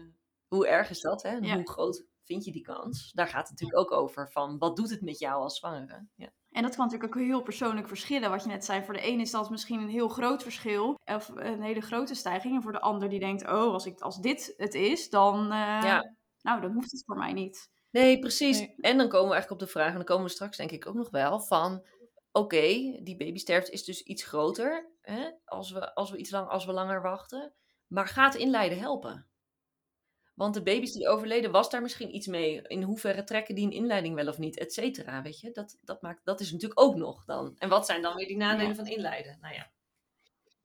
hoe 0.49 0.67
erg 0.67 0.91
is 0.91 1.01
dat, 1.01 1.23
hè? 1.23 1.29
En 1.29 1.43
Ja. 1.43 1.55
Hoe 1.55 1.71
groot 1.71 2.05
vind 2.25 2.45
je 2.45 2.53
die 2.53 2.63
kans? 2.63 3.13
Daar 3.13 3.29
gaat 3.29 3.49
het 3.49 3.61
natuurlijk 3.61 3.81
ook 3.93 4.01
over, 4.01 4.31
van 4.31 4.59
wat 4.59 4.77
doet 4.77 4.91
het 4.91 5.01
met 5.03 5.19
jou 5.19 5.43
als 5.43 5.59
zwangere? 5.59 6.07
Ja. 6.15 6.33
En 6.51 6.63
dat 6.63 6.77
kan 6.77 6.85
natuurlijk 6.85 7.17
ook 7.17 7.23
heel 7.23 7.43
persoonlijk 7.43 7.89
verschillen. 7.89 8.31
Wat 8.31 8.43
je 8.43 8.49
net 8.49 8.65
zei, 8.65 8.85
voor 8.85 8.95
de 8.95 9.07
een 9.07 9.21
is 9.21 9.31
dat 9.31 9.51
misschien 9.51 9.81
een 9.81 9.89
heel 9.89 10.09
groot 10.09 10.43
verschil. 10.43 10.99
Of 11.05 11.29
een 11.35 11.63
hele 11.63 11.81
grote 11.81 12.15
stijging. 12.15 12.55
En 12.55 12.63
voor 12.63 12.73
de 12.73 12.81
ander 12.81 13.09
die 13.09 13.21
denkt, 13.21 13.43
oh, 13.43 13.73
als, 13.73 13.87
ik, 13.87 14.01
als 14.01 14.21
dit 14.21 14.55
het 14.57 14.75
is, 14.75 15.11
dan, 15.11 15.43
eh, 15.45 15.59
Ja. 15.83 16.15
nou, 16.41 16.61
dan 16.61 16.73
hoeft 16.73 16.91
het 16.91 17.03
voor 17.07 17.17
mij 17.17 17.33
niet. 17.33 17.69
Nee, 17.91 18.19
precies. 18.19 18.59
Nee. 18.59 18.75
En 18.77 18.97
dan 18.97 19.09
komen 19.09 19.29
we 19.29 19.33
eigenlijk 19.35 19.63
op 19.63 19.67
de 19.67 19.73
vraag, 19.73 19.89
en 19.89 19.95
dan 19.95 20.05
komen 20.05 20.25
we 20.25 20.31
straks 20.31 20.57
denk 20.57 20.71
ik 20.71 20.87
ook 20.87 20.95
nog 20.95 21.11
wel, 21.11 21.41
van 21.41 21.87
oké, 22.33 22.67
die 23.03 23.17
babysterfte 23.17 23.73
is 23.73 23.85
dus 23.85 24.03
iets 24.03 24.25
groter 24.25 24.91
hè, 25.01 25.31
als, 25.45 25.71
we, 25.71 25.95
als, 25.95 26.11
we 26.11 26.17
iets 26.17 26.31
lang, 26.31 26.49
als 26.49 26.65
we 26.65 26.73
langer 26.73 27.03
wachten. 27.03 27.55
Maar 27.87 28.07
gaat 28.07 28.35
inleiden 28.35 28.79
helpen? 28.79 29.30
Want 30.41 30.55
de 30.55 30.63
baby's 30.63 30.93
die 30.93 31.09
overleden, 31.09 31.51
was 31.51 31.71
daar 31.71 31.83
misschien 31.83 32.15
iets 32.15 32.27
mee? 32.27 32.63
In 32.63 32.83
hoeverre 32.83 33.25
trekken 33.25 33.55
die 33.55 33.65
een 33.67 33.73
inleiding 33.73 34.15
wel 34.15 34.29
of 34.29 34.39
niet, 34.39 34.59
et 34.59 34.73
cetera, 34.73 35.23
weet 35.23 35.41
je? 35.41 35.51
Dat, 35.53 35.79
dat, 35.85 36.03
maakt, 36.03 36.21
dat 36.25 36.41
is 36.41 36.53
natuurlijk 36.53 36.81
ook 36.81 36.95
nog 36.97 37.25
dan. 37.25 37.55
En 37.59 37.69
wat 37.69 37.87
zijn 37.87 38.03
dan 38.03 38.15
weer 38.17 38.27
die 38.27 38.37
nadelen 38.37 38.69
Ja. 38.69 38.75
van 38.75 38.87
inleiden? 38.87 39.39
Nou 39.41 39.55
ja. 39.55 39.71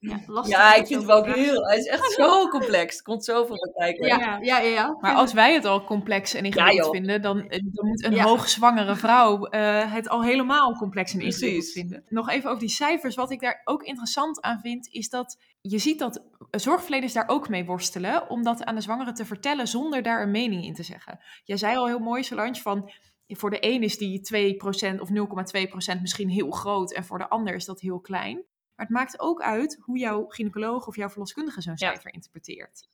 Ja, 0.09 0.19
lastig. 0.27 0.57
Ja, 0.57 0.69
met 0.69 0.79
ik 0.79 0.87
vind 0.87 0.99
het 0.99 1.09
wel 1.09 1.23
heel, 1.23 1.67
het 1.67 1.79
is 1.79 1.85
echt 1.85 2.11
zo 2.11 2.47
complex. 2.57 2.97
Er 2.97 3.03
komt 3.03 3.25
zoveel 3.25 3.55
bij 3.73 3.93
kijken. 3.93 4.07
Ja, 4.07 4.37
ja, 4.41 4.59
ja. 4.59 4.69
ja. 4.69 4.97
Maar 4.99 5.13
als 5.15 5.33
wij 5.33 5.53
het 5.53 5.65
al 5.65 5.83
complex 5.83 6.33
en 6.33 6.45
ingewikkeld 6.45 6.95
vinden, 6.95 7.21
dan, 7.21 7.49
eh, 7.49 7.59
dan 7.63 7.85
moet 7.87 8.03
een 8.03 8.13
Ja. 8.15 8.23
hoogzwangere 8.23 8.95
vrouw 8.95 9.45
eh, 9.45 9.93
het 9.93 10.09
al 10.09 10.23
helemaal 10.23 10.73
complex 10.77 11.13
en 11.13 11.19
ingewikkeld 11.21 11.71
vinden. 11.71 12.03
Nog 12.09 12.29
even 12.29 12.49
over 12.49 12.59
die 12.61 12.69
cijfers. 12.69 13.15
Wat 13.15 13.31
ik 13.31 13.39
daar 13.41 13.61
ook 13.63 13.83
interessant 13.83 14.41
aan 14.41 14.59
vind, 14.59 14.87
is 14.91 15.09
dat 15.09 15.37
je 15.61 15.77
ziet 15.77 15.99
dat 15.99 16.23
zorgverleners 16.51 17.13
daar 17.13 17.27
ook 17.27 17.49
mee 17.49 17.65
worstelen, 17.65 18.29
om 18.29 18.43
dat 18.43 18.63
aan 18.63 18.75
de 18.75 18.81
zwangere 18.81 19.11
te 19.11 19.25
vertellen 19.25 19.67
zonder 19.67 20.03
daar 20.03 20.21
een 20.21 20.31
mening 20.31 20.63
in 20.65 20.73
te 20.73 20.83
zeggen. 20.83 21.19
Jij 21.43 21.57
zei 21.57 21.77
al 21.77 21.87
heel 21.87 21.99
mooi, 21.99 22.23
Solange, 22.23 22.55
van 22.55 22.91
voor 23.27 23.49
de 23.49 23.57
een 23.59 23.83
is 23.83 23.97
die 23.97 24.21
2% 24.21 24.99
of 25.01 25.09
0,2% 25.09 26.01
misschien 26.01 26.29
heel 26.29 26.51
groot 26.51 26.93
en 26.93 27.05
voor 27.05 27.17
de 27.17 27.29
ander 27.29 27.55
is 27.55 27.65
dat 27.65 27.79
heel 27.81 27.99
klein. 27.99 28.43
Maar 28.75 28.85
het 28.85 28.95
maakt 28.95 29.19
ook 29.19 29.41
uit 29.41 29.77
hoe 29.81 29.97
jouw 29.97 30.25
gynaecoloog 30.27 30.87
of 30.87 30.95
jouw 30.95 31.09
verloskundige 31.09 31.61
zo'n 31.61 31.73
Ja. 31.75 31.87
cijfer 31.87 32.13
interpreteert. 32.13 32.87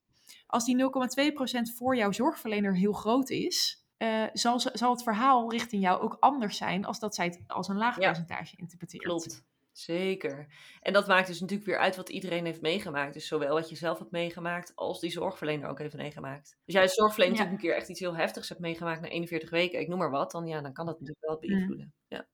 Als 0.47 0.65
die 0.65 0.75
0,2% 0.75 1.73
voor 1.75 1.95
jouw 1.95 2.11
zorgverlener 2.11 2.75
heel 2.75 2.93
groot 2.93 3.29
is, 3.29 3.85
eh, 3.97 4.23
zal, 4.33 4.59
zal 4.59 4.91
het 4.91 5.03
verhaal 5.03 5.51
richting 5.51 5.81
jou 5.81 6.01
ook 6.01 6.17
anders 6.19 6.57
zijn 6.57 6.85
als 6.85 6.99
dat 6.99 7.15
zij 7.15 7.25
het 7.25 7.39
als 7.47 7.67
een 7.67 7.77
laag 7.77 7.99
Ja. 7.99 8.05
percentage 8.05 8.55
interpreteert. 8.57 9.03
Klopt, 9.03 9.43
zeker. 9.71 10.47
En 10.81 10.93
dat 10.93 11.07
maakt 11.07 11.27
dus 11.27 11.39
natuurlijk 11.39 11.67
weer 11.69 11.79
uit 11.79 11.95
wat 11.95 12.09
iedereen 12.09 12.45
heeft 12.45 12.61
meegemaakt. 12.61 13.13
Dus 13.13 13.27
zowel 13.27 13.53
wat 13.53 13.69
je 13.69 13.75
zelf 13.75 13.99
hebt 13.99 14.11
meegemaakt, 14.11 14.71
als 14.75 14.99
die 14.99 15.11
zorgverlener 15.11 15.69
ook 15.69 15.79
heeft 15.79 15.95
meegemaakt. 15.95 16.57
Dus 16.65 16.73
jij 16.73 16.83
als 16.83 16.93
zorgverlener 16.93 17.37
Ja. 17.37 17.41
natuurlijk 17.43 17.63
een 17.63 17.69
keer 17.69 17.79
echt 17.81 17.89
iets 17.89 17.99
heel 17.99 18.15
heftigs 18.15 18.49
hebt 18.49 18.61
meegemaakt 18.61 19.01
na 19.01 19.07
41 19.07 19.49
weken, 19.49 19.79
ik 19.79 19.87
noem 19.87 19.97
maar 19.99 20.11
wat, 20.11 20.31
dan, 20.31 20.47
ja, 20.47 20.61
dan 20.61 20.73
kan 20.73 20.85
dat 20.85 20.99
natuurlijk 20.99 21.25
wel 21.27 21.39
beïnvloeden. 21.39 21.93
Ja. 22.07 22.25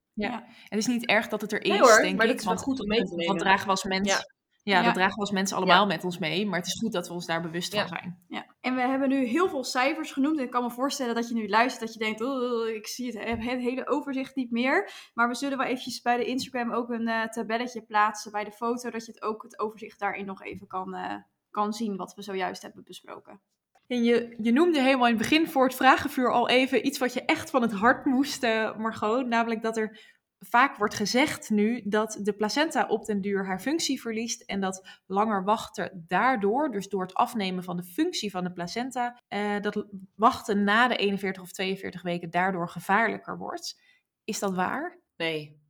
Het 0.70 0.80
is 0.80 0.88
niet 0.88 1.06
erg 1.06 1.28
dat 1.28 1.42
het 1.42 1.52
er 1.52 1.64
is, 1.64 1.70
Nee 1.70 1.80
hoor, 1.80 2.02
denk 2.02 2.18
maar 2.18 2.26
ik. 2.26 2.32
dat 2.32 2.40
is 2.40 2.46
wel 2.46 2.54
want 2.54 2.66
goed 2.66 2.80
om 2.80 2.88
mee 2.88 3.04
te 3.04 3.16
nemen. 3.16 3.36
Dat 3.36 3.44
dragen 3.46 3.64
we 3.66 3.72
als 3.72 3.84
mens, 3.84 4.08
ja. 4.10 4.36
Ja. 4.64 4.76
dat 4.76 4.86
Ja. 4.86 4.92
dragen 4.94 5.14
we 5.14 5.20
als 5.20 5.32
mensen 5.32 5.58
allemaal 5.58 5.86
met 5.86 6.04
ons 6.04 6.18
mee. 6.18 6.46
Maar 6.46 6.60
het 6.60 6.68
is 6.68 6.80
goed 6.80 6.92
dat 6.92 7.08
we 7.08 7.14
ons 7.14 7.26
daar 7.26 7.42
bewust 7.42 7.74
Ja. 7.74 7.80
van 7.88 7.98
zijn. 7.98 8.20
Ja, 8.28 8.46
en 8.62 8.76
we 8.76 8.82
hebben 8.82 9.10
nu 9.10 9.26
heel 9.26 9.50
veel 9.50 9.64
cijfers 9.64 10.12
genoemd. 10.12 10.38
En 10.38 10.44
ik 10.44 10.52
kan 10.52 10.64
me 10.64 10.72
voorstellen 10.72 11.16
dat 11.16 11.28
je 11.28 11.34
nu 11.34 11.48
luistert 11.50 11.80
dat 11.86 11.94
je 11.94 12.00
denkt, 12.00 12.22
oh, 12.22 12.68
ik 12.68 12.88
zie 12.88 13.06
het, 13.06 13.24
heb 13.24 13.42
het 13.42 13.60
hele 13.62 13.88
overzicht 13.88 14.36
niet 14.36 14.52
meer. 14.52 14.92
Maar 15.14 15.28
we 15.28 15.36
zullen 15.36 15.58
wel 15.58 15.68
eventjes 15.68 16.02
bij 16.02 16.18
de 16.18 16.26
Instagram 16.26 16.72
ook 16.72 16.90
een 16.90 17.08
eh, 17.08 17.24
tabelletje 17.24 17.82
plaatsen 17.82 18.32
bij 18.32 18.44
de 18.44 18.52
foto, 18.52 18.90
dat 18.90 19.06
je 19.06 19.12
het 19.12 19.22
ook 19.22 19.44
het 19.44 19.60
overzicht 19.60 20.00
daarin 20.00 20.26
nog 20.26 20.44
even 20.44 20.68
kan, 20.68 20.96
eh, 20.96 21.16
kan 21.52 21.74
zien 21.74 21.96
wat 21.96 22.14
we 22.14 22.22
zojuist 22.22 22.62
hebben 22.62 22.84
besproken. 22.84 23.42
En 23.88 24.04
je, 24.04 24.36
je 24.42 24.52
noemde 24.52 24.82
helemaal 24.82 25.08
in 25.08 25.18
het 25.18 25.22
begin 25.22 25.48
voor 25.48 25.66
het 25.66 25.76
vragenvuur 25.76 26.32
al 26.32 26.50
even 26.50 26.86
iets 26.86 26.98
wat 26.98 27.14
je 27.14 27.26
echt 27.26 27.50
van 27.50 27.62
het 27.62 27.72
hart 27.72 28.06
moest, 28.06 28.44
eh, 28.44 28.78
Margot. 28.78 29.28
Namelijk 29.28 29.62
dat 29.62 29.78
er 29.78 30.16
vaak 30.40 30.78
wordt 30.78 30.94
gezegd 30.94 31.50
nu 31.50 31.82
dat 31.86 32.20
de 32.22 32.34
placenta 32.34 32.88
op 32.88 33.06
den 33.06 33.22
duur 33.22 33.46
haar 33.46 33.60
functie 33.60 34.02
verliest. 34.02 34.42
En 34.42 34.60
dat 34.60 34.88
langer 35.06 35.44
wachten 35.44 36.04
daardoor, 36.08 36.72
dus 36.72 36.88
door 36.88 37.02
het 37.02 37.14
afnemen 37.14 37.64
van 37.64 37.78
de 37.78 37.84
functie 37.84 38.32
van 38.32 38.44
de 38.44 38.54
placenta, 38.54 39.22
eh, 39.28 39.60
dat 39.62 39.86
wachten 40.16 40.64
na 40.64 40.88
de 40.88 40.96
41 40.96 41.42
of 41.42 41.52
42 41.52 42.02
weken 42.02 42.30
daardoor 42.30 42.70
gevaarlijker 42.70 43.38
wordt. 43.38 43.82
Is 44.24 44.40
dat 44.40 44.56
waar? 44.56 45.00
Nee. 45.16 45.62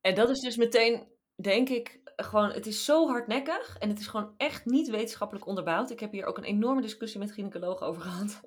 En 0.00 0.14
dat 0.14 0.30
is 0.30 0.40
dus 0.40 0.56
meteen, 0.56 1.08
denk 1.34 1.68
ik, 1.68 2.00
gewoon, 2.16 2.50
het 2.50 2.66
is 2.66 2.84
zo 2.84 3.08
hardnekkig 3.08 3.76
en 3.78 3.88
het 3.88 3.98
is 3.98 4.06
gewoon 4.06 4.34
echt 4.36 4.64
niet 4.64 4.88
wetenschappelijk 4.88 5.46
onderbouwd. 5.46 5.90
Ik 5.90 6.00
heb 6.00 6.12
hier 6.12 6.26
ook 6.26 6.36
een 6.36 6.44
enorme 6.44 6.82
discussie 6.82 7.20
met 7.20 7.32
gynaecologen 7.32 7.86
over 7.86 8.02
gehad. 8.02 8.40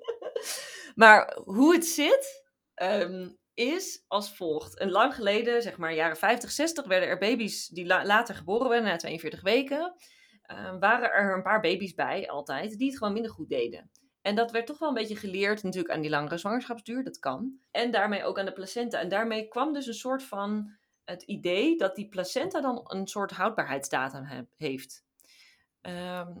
maar 0.94 1.38
hoe 1.44 1.74
het 1.74 1.86
zit, 1.86 2.44
ehm, 2.74 3.28
is 3.54 4.04
als 4.06 4.36
volgt. 4.36 4.78
En 4.78 4.90
lang 4.90 5.14
geleden, 5.14 5.62
zeg 5.62 5.76
maar 5.76 5.94
jaren 5.94 6.16
50, 6.16 6.50
60, 6.50 6.86
werden 6.86 7.08
er 7.08 7.18
baby's 7.18 7.66
die 7.68 7.86
la- 7.86 8.04
later 8.04 8.34
geboren 8.34 8.68
werden, 8.68 8.88
na 8.88 8.96
42 8.96 9.42
weken, 9.42 9.94
ehm, 10.42 10.78
waren 10.78 11.10
er 11.10 11.34
een 11.36 11.42
paar 11.42 11.60
baby's 11.60 11.94
bij, 11.94 12.30
altijd, 12.30 12.78
die 12.78 12.88
het 12.88 12.98
gewoon 12.98 13.12
minder 13.12 13.30
goed 13.32 13.48
deden. 13.48 13.90
En 14.22 14.34
dat 14.34 14.50
werd 14.50 14.66
toch 14.66 14.78
wel 14.78 14.88
een 14.88 14.94
beetje 14.94 15.16
geleerd 15.16 15.62
natuurlijk 15.62 15.94
aan 15.94 16.00
die 16.00 16.10
langere 16.10 16.38
zwangerschapsduur, 16.38 17.04
dat 17.04 17.18
kan. 17.18 17.58
En 17.70 17.90
daarmee 17.90 18.24
ook 18.24 18.38
aan 18.38 18.44
de 18.44 18.52
placenta. 18.52 19.00
En 19.00 19.08
daarmee 19.08 19.48
kwam 19.48 19.72
dus 19.72 19.86
een 19.86 19.94
soort 19.94 20.22
van 20.22 20.78
het 21.10 21.22
idee 21.22 21.76
dat 21.76 21.94
die 21.94 22.08
placenta 22.08 22.60
dan 22.60 22.80
een 22.84 23.06
soort 23.06 23.30
houdbaarheidsdatum 23.30 24.24
he- 24.24 24.46
heeft. 24.56 25.04
Ehm, 25.80 26.32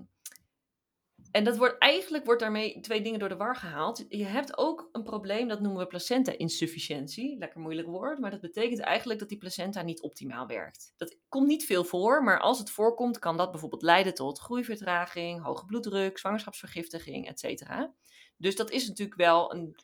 en 1.30 1.44
dat 1.44 1.56
wordt 1.56 1.78
eigenlijk 1.78 2.24
wordt 2.24 2.40
daarmee 2.40 2.80
twee 2.80 3.02
dingen 3.02 3.18
door 3.18 3.28
de 3.28 3.36
war 3.36 3.56
gehaald. 3.56 4.04
Je 4.08 4.24
hebt 4.24 4.58
ook 4.58 4.88
een 4.92 5.02
probleem, 5.02 5.48
dat 5.48 5.60
noemen 5.60 5.80
we 5.80 5.86
placenta-insufficiëntie. 5.86 7.38
Lekker 7.38 7.60
moeilijk 7.60 7.88
woord, 7.88 8.18
maar 8.18 8.30
dat 8.30 8.40
betekent 8.40 8.80
eigenlijk 8.80 9.20
dat 9.20 9.28
die 9.28 9.38
placenta 9.38 9.82
niet 9.82 10.02
optimaal 10.02 10.46
werkt. 10.46 10.92
Dat 10.96 11.18
komt 11.28 11.46
niet 11.46 11.64
veel 11.64 11.84
voor, 11.84 12.22
maar 12.22 12.40
als 12.40 12.58
het 12.58 12.70
voorkomt, 12.70 13.18
kan 13.18 13.36
dat 13.36 13.50
bijvoorbeeld 13.50 13.82
leiden 13.82 14.14
tot 14.14 14.38
groeivertraging, 14.38 15.42
hoge 15.42 15.64
bloeddruk, 15.64 16.18
zwangerschapsvergiftiging, 16.18 17.28
etc. 17.28 17.70
Dus 18.36 18.56
dat 18.56 18.70
is 18.70 18.88
natuurlijk 18.88 19.18
wel 19.18 19.54
een, 19.54 19.76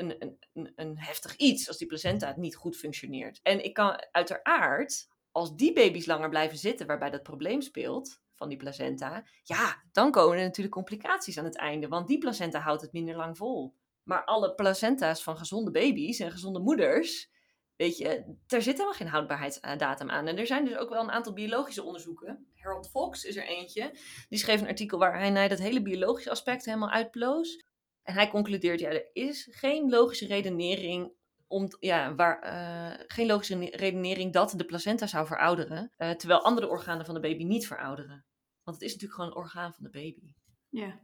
een, 0.00 0.38
een, 0.52 0.72
een, 0.76 0.98
heftig 0.98 1.36
iets 1.36 1.68
als 1.68 1.78
die 1.78 1.86
placenta 1.86 2.34
niet 2.36 2.56
goed 2.56 2.76
functioneert. 2.76 3.40
En 3.42 3.64
ik 3.64 3.74
kan 3.74 4.04
uiteraard, 4.10 5.08
als 5.30 5.56
die 5.56 5.72
baby's 5.72 6.06
langer 6.06 6.28
blijven 6.28 6.58
zitten 6.58 6.86
waarbij 6.86 7.10
dat 7.10 7.22
probleem 7.22 7.60
speelt 7.60 8.20
van 8.34 8.48
die 8.48 8.58
placenta, 8.58 9.24
ja, 9.42 9.82
dan 9.92 10.10
komen 10.10 10.38
er 10.38 10.44
natuurlijk 10.44 10.74
complicaties 10.74 11.38
aan 11.38 11.44
het 11.44 11.56
einde, 11.56 11.88
want 11.88 12.06
die 12.06 12.18
placenta 12.18 12.58
houdt 12.58 12.82
het 12.82 12.92
minder 12.92 13.16
lang 13.16 13.36
vol. 13.36 13.74
Maar 14.02 14.24
alle 14.24 14.54
placenta's 14.54 15.22
van 15.22 15.36
gezonde 15.36 15.70
baby's 15.70 16.18
en 16.18 16.30
gezonde 16.30 16.58
moeders, 16.58 17.30
weet 17.76 17.96
je, 17.96 18.36
daar 18.46 18.62
zit 18.62 18.72
helemaal 18.72 18.94
geen 18.94 19.08
houdbaarheidsdatum 19.08 20.10
aan. 20.10 20.26
En 20.26 20.38
er 20.38 20.46
zijn 20.46 20.64
dus 20.64 20.76
ook 20.76 20.88
wel 20.88 21.02
een 21.02 21.10
aantal 21.10 21.32
biologische 21.32 21.82
onderzoeken. 21.82 22.46
Harold 22.54 22.90
Fox 22.90 23.24
is 23.24 23.36
er 23.36 23.46
eentje. 23.46 23.98
Die 24.28 24.38
schreef 24.38 24.60
een 24.60 24.68
artikel 24.68 24.98
waarin 24.98 25.34
hij 25.34 25.48
dat 25.48 25.58
hele 25.58 25.82
biologische 25.82 26.30
aspect 26.30 26.64
helemaal 26.64 26.90
uitploos. 26.90 27.64
En 28.10 28.16
hij 28.16 28.28
concludeert, 28.28 28.80
ja, 28.80 28.88
er 28.88 29.10
is 29.12 29.48
geen 29.50 29.90
logische 29.90 30.26
redenering 30.26 31.12
om, 31.46 31.68
ja, 31.80 32.14
waar, 32.14 32.38
eh, 32.40 33.04
geen 33.06 33.26
logische 33.26 33.54
ne- 33.54 33.76
redenering 33.76 34.32
dat 34.32 34.54
de 34.56 34.64
placenta 34.64 35.06
zou 35.06 35.26
verouderen, 35.26 35.92
eh, 35.96 36.10
terwijl 36.10 36.44
andere 36.44 36.68
organen 36.68 37.04
van 37.04 37.14
de 37.14 37.20
baby 37.20 37.44
niet 37.44 37.66
verouderen. 37.66 38.24
Want 38.62 38.76
het 38.76 38.86
is 38.86 38.92
natuurlijk 38.92 39.20
gewoon 39.20 39.30
een 39.30 39.42
orgaan 39.42 39.74
van 39.74 39.84
de 39.84 39.90
baby. 39.90 40.34
Ja. 40.68 41.00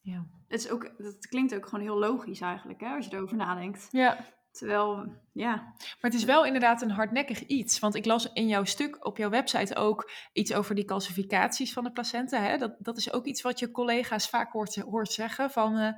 Ja. 0.00 0.26
Het, 0.48 0.60
is 0.60 0.70
ook, 0.70 0.92
het 0.96 1.26
klinkt 1.28 1.54
ook 1.54 1.66
gewoon 1.66 1.84
heel 1.84 1.98
logisch 1.98 2.40
eigenlijk, 2.40 2.80
hè, 2.80 2.88
als 2.88 3.06
je 3.06 3.14
erover 3.16 3.36
nadenkt. 3.36 3.88
ja. 3.90 4.34
Terwijl, 4.50 5.12
ja, 5.32 5.54
Maar 5.54 5.96
het 6.10 6.14
is 6.14 6.24
wel 6.24 6.44
inderdaad 6.44 6.82
een 6.82 6.90
hardnekkig 6.90 7.46
iets. 7.46 7.78
Want 7.78 7.94
ik 7.94 8.04
las 8.04 8.32
in 8.32 8.48
jouw 8.48 8.64
stuk 8.64 9.06
op 9.06 9.16
jouw 9.16 9.30
website 9.30 9.76
ook 9.76 10.10
iets 10.32 10.52
over 10.54 10.74
die 10.74 10.84
calcificaties 10.84 11.72
van 11.72 11.84
de 11.84 11.92
placenta. 11.92 12.40
Hè? 12.40 12.56
Dat, 12.58 12.76
dat 12.78 12.96
is 12.96 13.12
ook 13.12 13.24
iets 13.24 13.42
wat 13.42 13.58
je 13.58 13.70
collega's 13.70 14.28
vaak 14.28 14.52
hoort, 14.52 14.74
hoort 14.74 15.12
zeggen. 15.12 15.50
Van, 15.50 15.76
eh, 15.76 15.92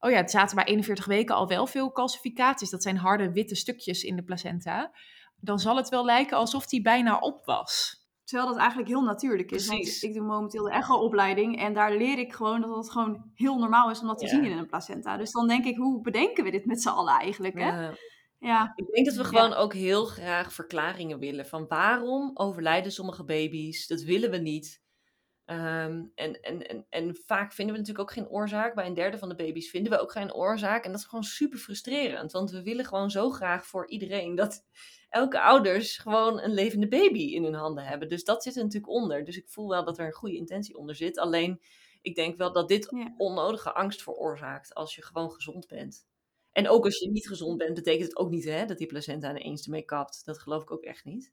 oh 0.00 0.10
ja, 0.10 0.16
het 0.16 0.30
zaten 0.30 0.56
bij 0.56 0.64
41 0.64 1.04
weken 1.06 1.34
al 1.34 1.48
wel 1.48 1.66
veel 1.66 1.92
calcificaties. 1.92 2.70
Dat 2.70 2.82
zijn 2.82 2.96
harde 2.96 3.32
witte 3.32 3.54
stukjes 3.54 4.02
in 4.02 4.16
de 4.16 4.22
placenta. 4.24 4.90
Dan 5.40 5.58
zal 5.58 5.76
het 5.76 5.88
wel 5.88 6.04
lijken 6.04 6.36
alsof 6.36 6.66
die 6.66 6.82
bijna 6.82 7.18
op 7.18 7.44
was. 7.44 8.04
Terwijl 8.24 8.48
dat 8.48 8.58
eigenlijk 8.58 8.88
heel 8.88 9.02
natuurlijk 9.02 9.50
is. 9.50 9.66
Precies. 9.66 10.00
Want 10.00 10.12
ik 10.14 10.18
doe 10.18 10.28
momenteel 10.28 10.64
de 10.64 10.70
echo-opleiding. 10.70 11.58
En 11.60 11.74
daar 11.74 11.96
leer 11.96 12.18
ik 12.18 12.32
gewoon 12.32 12.60
dat 12.60 12.76
het 12.76 12.90
gewoon 12.90 13.30
heel 13.34 13.58
normaal 13.58 13.90
is 13.90 14.00
om 14.00 14.06
dat 14.06 14.18
te 14.18 14.24
Ja. 14.24 14.30
zien 14.30 14.44
in 14.44 14.58
een 14.58 14.66
placenta. 14.66 15.16
Dus 15.16 15.32
dan 15.32 15.48
denk 15.48 15.64
ik, 15.64 15.76
hoe 15.76 16.00
bedenken 16.00 16.44
we 16.44 16.50
dit 16.50 16.66
met 16.66 16.82
z'n 16.82 16.88
allen 16.88 17.14
eigenlijk? 17.14 17.54
Hè? 17.54 17.68
Ja. 17.68 17.94
Ja. 18.38 18.72
Ik 18.76 18.86
denk 18.94 19.06
dat 19.06 19.14
we 19.14 19.22
Ja. 19.22 19.28
gewoon 19.28 19.54
ook 19.54 19.74
heel 19.74 20.04
graag 20.04 20.52
verklaringen 20.52 21.18
willen 21.18 21.46
van 21.46 21.66
waarom 21.68 22.30
overlijden 22.34 22.92
sommige 22.92 23.24
baby's. 23.24 23.86
Dat 23.86 24.00
willen 24.02 24.30
we 24.30 24.36
niet. 24.38 24.82
Ehm, 25.46 26.04
en, 26.14 26.40
en, 26.40 26.66
en, 26.68 26.86
en 26.88 27.16
vaak 27.26 27.52
vinden 27.52 27.74
we 27.74 27.80
natuurlijk 27.80 28.08
ook 28.08 28.14
geen 28.16 28.28
oorzaak. 28.28 28.74
Bij 28.74 28.86
een 28.86 28.94
derde 28.94 29.18
van 29.18 29.28
de 29.28 29.34
baby's 29.34 29.70
vinden 29.70 29.92
we 29.92 29.98
ook 30.00 30.12
geen 30.12 30.34
oorzaak. 30.34 30.84
En 30.84 30.90
dat 30.90 31.00
is 31.00 31.06
gewoon 31.06 31.24
super 31.24 31.58
frustrerend. 31.58 32.32
Want 32.32 32.50
we 32.50 32.62
willen 32.62 32.84
gewoon 32.84 33.10
zo 33.10 33.30
graag 33.30 33.66
voor 33.66 33.88
iedereen 33.88 34.34
dat 34.34 34.64
elke 35.08 35.40
ouders 35.40 35.98
gewoon 35.98 36.40
een 36.40 36.54
levende 36.54 36.88
baby 36.88 37.18
in 37.18 37.44
hun 37.44 37.54
handen 37.54 37.84
hebben. 37.84 38.08
Dus 38.08 38.24
dat 38.24 38.42
zit 38.42 38.56
er 38.56 38.62
natuurlijk 38.62 38.92
onder. 38.92 39.24
Dus 39.24 39.36
ik 39.36 39.48
voel 39.48 39.68
wel 39.68 39.84
dat 39.84 39.98
er 39.98 40.06
een 40.06 40.12
goede 40.12 40.36
intentie 40.36 40.76
onder 40.76 40.94
zit. 40.94 41.18
Alleen 41.18 41.60
ik 42.02 42.14
denk 42.14 42.36
wel 42.36 42.52
dat 42.52 42.68
dit 42.68 42.86
Ja. 42.90 43.14
onnodige 43.16 43.72
angst 43.72 44.02
veroorzaakt 44.02 44.74
als 44.74 44.94
je 44.94 45.02
gewoon 45.02 45.30
gezond 45.32 45.66
bent. 45.68 46.06
En 46.52 46.68
ook 46.68 46.84
als 46.84 46.98
je 46.98 47.10
niet 47.10 47.28
gezond 47.28 47.58
bent, 47.58 47.74
betekent 47.74 48.08
het 48.08 48.16
ook 48.16 48.30
niet 48.30 48.44
hè, 48.44 48.64
dat 48.66 48.78
die 48.78 48.86
placenta 48.86 49.30
ineens 49.30 49.64
ermee 49.64 49.84
kapt. 49.84 50.24
Dat 50.24 50.38
geloof 50.38 50.62
ik 50.62 50.70
ook 50.70 50.82
echt 50.84 51.04
niet. 51.04 51.32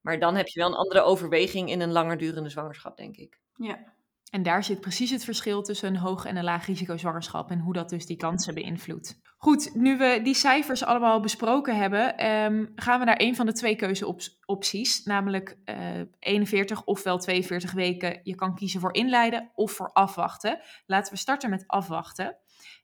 Maar 0.00 0.18
dan 0.18 0.34
heb 0.36 0.46
je 0.48 0.60
wel 0.60 0.68
een 0.68 0.74
andere 0.74 1.00
overweging 1.00 1.70
in 1.70 1.80
een 1.80 1.92
langer 1.92 2.18
durende 2.18 2.48
zwangerschap, 2.48 2.96
denk 2.96 3.16
ik. 3.16 3.41
Ja. 3.56 3.90
En 4.30 4.42
daar 4.42 4.64
zit 4.64 4.80
precies 4.80 5.10
het 5.10 5.24
verschil 5.24 5.62
tussen 5.62 5.88
een 5.88 5.96
hoog 5.96 6.24
en 6.24 6.36
een 6.36 6.44
laag 6.44 6.66
risico 6.66 6.96
zwangerschap 6.96 7.50
en 7.50 7.58
hoe 7.58 7.72
dat 7.72 7.88
dus 7.88 8.06
die 8.06 8.16
kansen 8.16 8.54
beïnvloedt. 8.54 9.20
Goed, 9.36 9.74
nu 9.74 9.98
we 9.98 10.20
die 10.22 10.34
cijfers 10.34 10.84
allemaal 10.84 11.20
besproken 11.20 11.76
hebben, 11.76 12.16
ehm, 12.16 12.66
gaan 12.74 12.98
we 12.98 13.04
naar 13.04 13.20
een 13.20 13.36
van 13.36 13.46
de 13.46 13.52
twee 13.52 13.76
keuzeopties, 13.76 15.04
namelijk 15.04 15.58
eh 15.64 16.00
41 16.18 16.84
ofwel 16.84 17.18
42 17.18 17.72
weken. 17.72 18.20
Je 18.22 18.34
kan 18.34 18.54
kiezen 18.54 18.80
voor 18.80 18.94
inleiden 18.94 19.50
of 19.54 19.72
voor 19.72 19.92
afwachten. 19.92 20.60
Laten 20.86 21.12
we 21.12 21.18
starten 21.18 21.50
met 21.50 21.64
afwachten. 21.66 22.36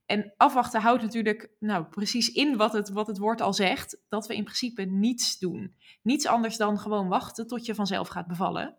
En 0.06 0.34
afwachten 0.36 0.80
houdt 0.80 1.02
natuurlijk 1.02 1.50
nou, 1.58 1.84
precies 1.84 2.28
in 2.28 2.56
wat 2.56 2.72
het, 2.72 2.88
wat 2.88 3.06
het 3.06 3.18
woord 3.18 3.40
al 3.40 3.52
zegt, 3.52 4.00
dat 4.08 4.26
we 4.26 4.34
in 4.36 4.44
principe 4.44 4.82
niets 4.82 5.38
doen. 5.38 5.74
Niets 6.02 6.26
anders 6.26 6.56
dan 6.56 6.78
gewoon 6.78 7.08
wachten 7.08 7.46
tot 7.46 7.66
je 7.66 7.74
vanzelf 7.74 8.08
gaat 8.08 8.26
bevallen. 8.26 8.76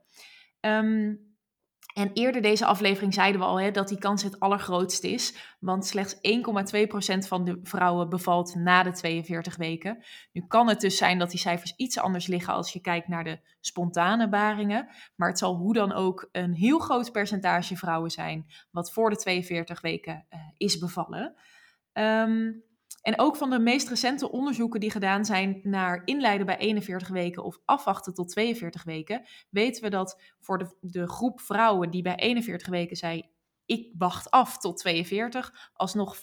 Ehm, 0.60 1.13
en 1.93 2.12
eerder 2.13 2.41
deze 2.41 2.65
aflevering 2.65 3.13
zeiden 3.13 3.41
we 3.41 3.47
al 3.47 3.60
hè, 3.60 3.71
dat 3.71 3.88
die 3.88 3.97
kans 3.97 4.23
het 4.23 4.39
allergrootst 4.39 5.04
is. 5.04 5.56
Want 5.60 5.86
slechts 5.86 6.15
1,2% 6.15 6.19
van 7.28 7.43
de 7.43 7.60
vrouwen 7.63 8.10
bevalt 8.10 8.56
na 8.56 8.84
de 8.84 8.91
42 8.91 9.58
weken. 9.58 10.04
Nu 10.32 10.45
kan 10.47 10.67
het 10.67 10.82
dus 10.82 10.97
zijn 10.97 11.19
dat 11.19 11.30
die 11.30 11.39
cijfers 11.39 11.73
iets 11.75 11.99
anders 11.99 12.28
liggen 12.28 12.54
als 12.54 12.73
je 12.73 12.82
kijkt 12.82 13.08
naar 13.08 13.23
de 13.23 13.39
spontane 13.60 14.30
baringen. 14.30 14.88
Maar 15.15 15.30
het 15.30 15.38
zal 15.38 15.56
hoe 15.56 15.73
dan 15.73 15.93
ook 15.93 16.30
een 16.32 16.54
heel 16.54 16.80
groot 16.80 17.12
percentage 17.12 17.78
vrouwen 17.78 18.12
zijn 18.12 18.45
wat 18.71 18.91
voor 18.91 19.10
de 19.10 19.15
42 19.15 19.82
weken 19.82 20.25
eh, 20.30 20.39
is 20.58 20.78
bevallen. 20.78 21.36
Ehm, 21.93 22.52
en 23.01 23.19
ook 23.19 23.35
van 23.35 23.49
de 23.49 23.59
meest 23.59 23.89
recente 23.89 24.31
onderzoeken 24.31 24.79
die 24.79 24.91
gedaan 24.91 25.25
zijn 25.25 25.59
naar 25.63 26.01
inleiden 26.05 26.45
bij 26.45 26.57
41 26.57 27.07
weken 27.07 27.43
of 27.43 27.59
afwachten 27.65 28.13
tot 28.13 28.29
42 28.29 28.83
weken, 28.83 29.25
weten 29.49 29.83
we 29.83 29.89
dat 29.89 30.21
voor 30.39 30.57
de, 30.57 30.75
de 30.81 31.07
groep 31.07 31.41
vrouwen 31.41 31.89
die 31.89 32.01
bij 32.01 32.15
41 32.15 32.67
weken 32.67 32.95
zei: 32.95 33.29
Ik 33.65 33.93
wacht 33.97 34.31
af 34.31 34.57
tot 34.57 34.77
42, 34.77 35.71
alsnog 35.73 36.17
75% 36.17 36.21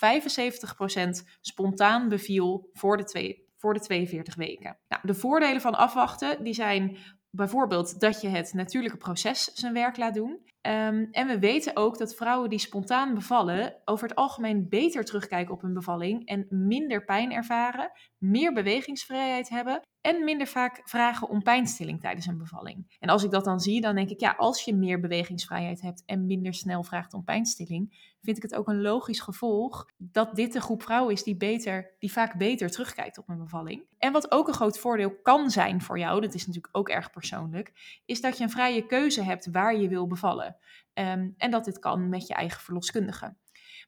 spontaan 1.41 2.09
beviel 2.09 2.71
voor 2.73 2.97
de, 2.97 3.05
twee, 3.05 3.49
voor 3.57 3.75
de 3.75 3.81
42 3.81 4.35
weken. 4.35 4.79
Nou, 4.89 5.03
de 5.07 5.15
voordelen 5.15 5.61
van 5.61 5.75
afwachten 5.75 6.45
die 6.45 6.55
zijn 6.55 6.99
bijvoorbeeld 7.37 8.01
dat 8.01 8.21
je 8.21 8.29
het 8.29 8.53
natuurlijke 8.53 8.97
proces 8.97 9.45
zijn 9.45 9.73
werk 9.73 9.97
laat 9.97 10.15
doen. 10.15 10.45
Ehm, 10.61 11.07
en 11.11 11.27
we 11.27 11.39
weten 11.39 11.77
ook 11.77 11.99
dat 11.99 12.15
vrouwen 12.15 12.51
die 12.51 12.59
spontaan 12.59 13.15
bevallen 13.15 13.77
over 13.85 14.09
het 14.09 14.17
algemeen 14.17 14.69
beter 14.69 15.05
terugkijken 15.05 15.55
op 15.55 15.63
hun 15.63 15.75
bevalling 15.75 16.27
en 16.27 16.47
minder 16.49 17.05
pijn 17.05 17.33
ervaren, 17.33 17.91
meer 18.19 18.53
bewegingsvrijheid 18.53 19.49
hebben 19.49 19.81
en 20.07 20.25
minder 20.25 20.47
vaak 20.47 20.81
vragen 20.85 21.29
om 21.29 21.43
pijnstilling 21.43 22.01
tijdens 22.01 22.27
een 22.27 22.39
bevalling. 22.39 22.97
En 23.01 23.09
als 23.09 23.25
ik 23.25 23.31
dat 23.31 23.45
dan 23.45 23.61
zie, 23.61 23.81
dan 23.81 23.95
denk 23.95 24.11
ik, 24.11 24.21
ja, 24.21 24.35
als 24.39 24.63
je 24.63 24.75
meer 24.75 25.01
bewegingsvrijheid 25.01 25.81
hebt 25.81 26.03
en 26.05 26.27
minder 26.27 26.55
snel 26.55 26.83
vraagt 26.83 27.15
om 27.15 27.25
pijnstilling, 27.25 28.15
vind 28.23 28.37
ik 28.37 28.43
het 28.43 28.55
ook 28.55 28.69
een 28.69 28.81
logisch 28.81 29.21
gevolg 29.21 29.89
dat 29.97 30.37
dit 30.37 30.53
de 30.53 30.61
groep 30.61 30.83
vrouwen 30.83 31.13
is 31.13 31.23
die, 31.23 31.37
beter, 31.37 31.95
die 31.99 32.13
vaak 32.13 32.39
beter 32.39 32.71
terugkijkt 32.71 33.19
op 33.19 33.29
een 33.29 33.39
bevalling. 33.39 33.85
En 33.99 34.13
wat 34.13 34.31
ook 34.31 34.49
een 34.49 34.55
groot 34.55 34.79
voordeel 34.79 35.21
kan 35.23 35.51
zijn 35.51 35.83
voor 35.83 35.99
jou, 35.99 36.21
dat 36.21 36.35
is 36.35 36.47
natuurlijk 36.47 36.77
ook 36.77 36.89
erg 36.89 37.11
persoonlijk, 37.11 38.01
is 38.05 38.21
dat 38.21 38.39
je 38.39 38.45
een 38.45 38.51
vrije 38.51 38.87
keuze 38.87 39.23
hebt 39.23 39.51
waar 39.51 39.77
je 39.77 39.89
wil 39.89 40.07
bevallen. 40.07 40.57
Um, 40.95 41.35
en 41.37 41.51
dat 41.51 41.65
dit 41.65 41.79
kan 41.79 42.09
met 42.09 42.27
je 42.27 42.35
eigen 42.35 42.61
verloskundige. 42.61 43.35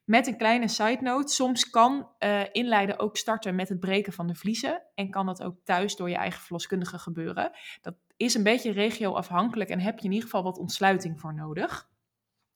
Met 0.03 0.27
een 0.27 0.37
kleine 0.37 0.67
side 0.67 1.01
note, 1.01 1.33
soms 1.33 1.69
kan 1.69 2.09
uh, 2.19 2.41
inleiden 2.51 2.99
ook 2.99 3.17
starten 3.17 3.55
met 3.55 3.69
het 3.69 3.79
breken 3.79 4.13
van 4.13 4.27
de 4.27 4.35
vliezen. 4.35 4.83
En 4.95 5.09
kan 5.09 5.25
dat 5.25 5.43
ook 5.43 5.55
thuis 5.63 5.95
door 5.95 6.09
je 6.09 6.15
eigen 6.15 6.41
verloskundige 6.41 6.99
gebeuren. 6.99 7.51
Dat 7.81 7.95
is 8.17 8.33
een 8.33 8.43
beetje 8.43 8.71
regio-afhankelijk 8.71 9.69
en 9.69 9.79
heb 9.79 9.99
je 9.99 10.05
in 10.05 10.11
ieder 10.11 10.29
geval 10.29 10.43
wat 10.43 10.57
ontsluiting 10.57 11.19
voor 11.19 11.33
nodig. 11.33 11.89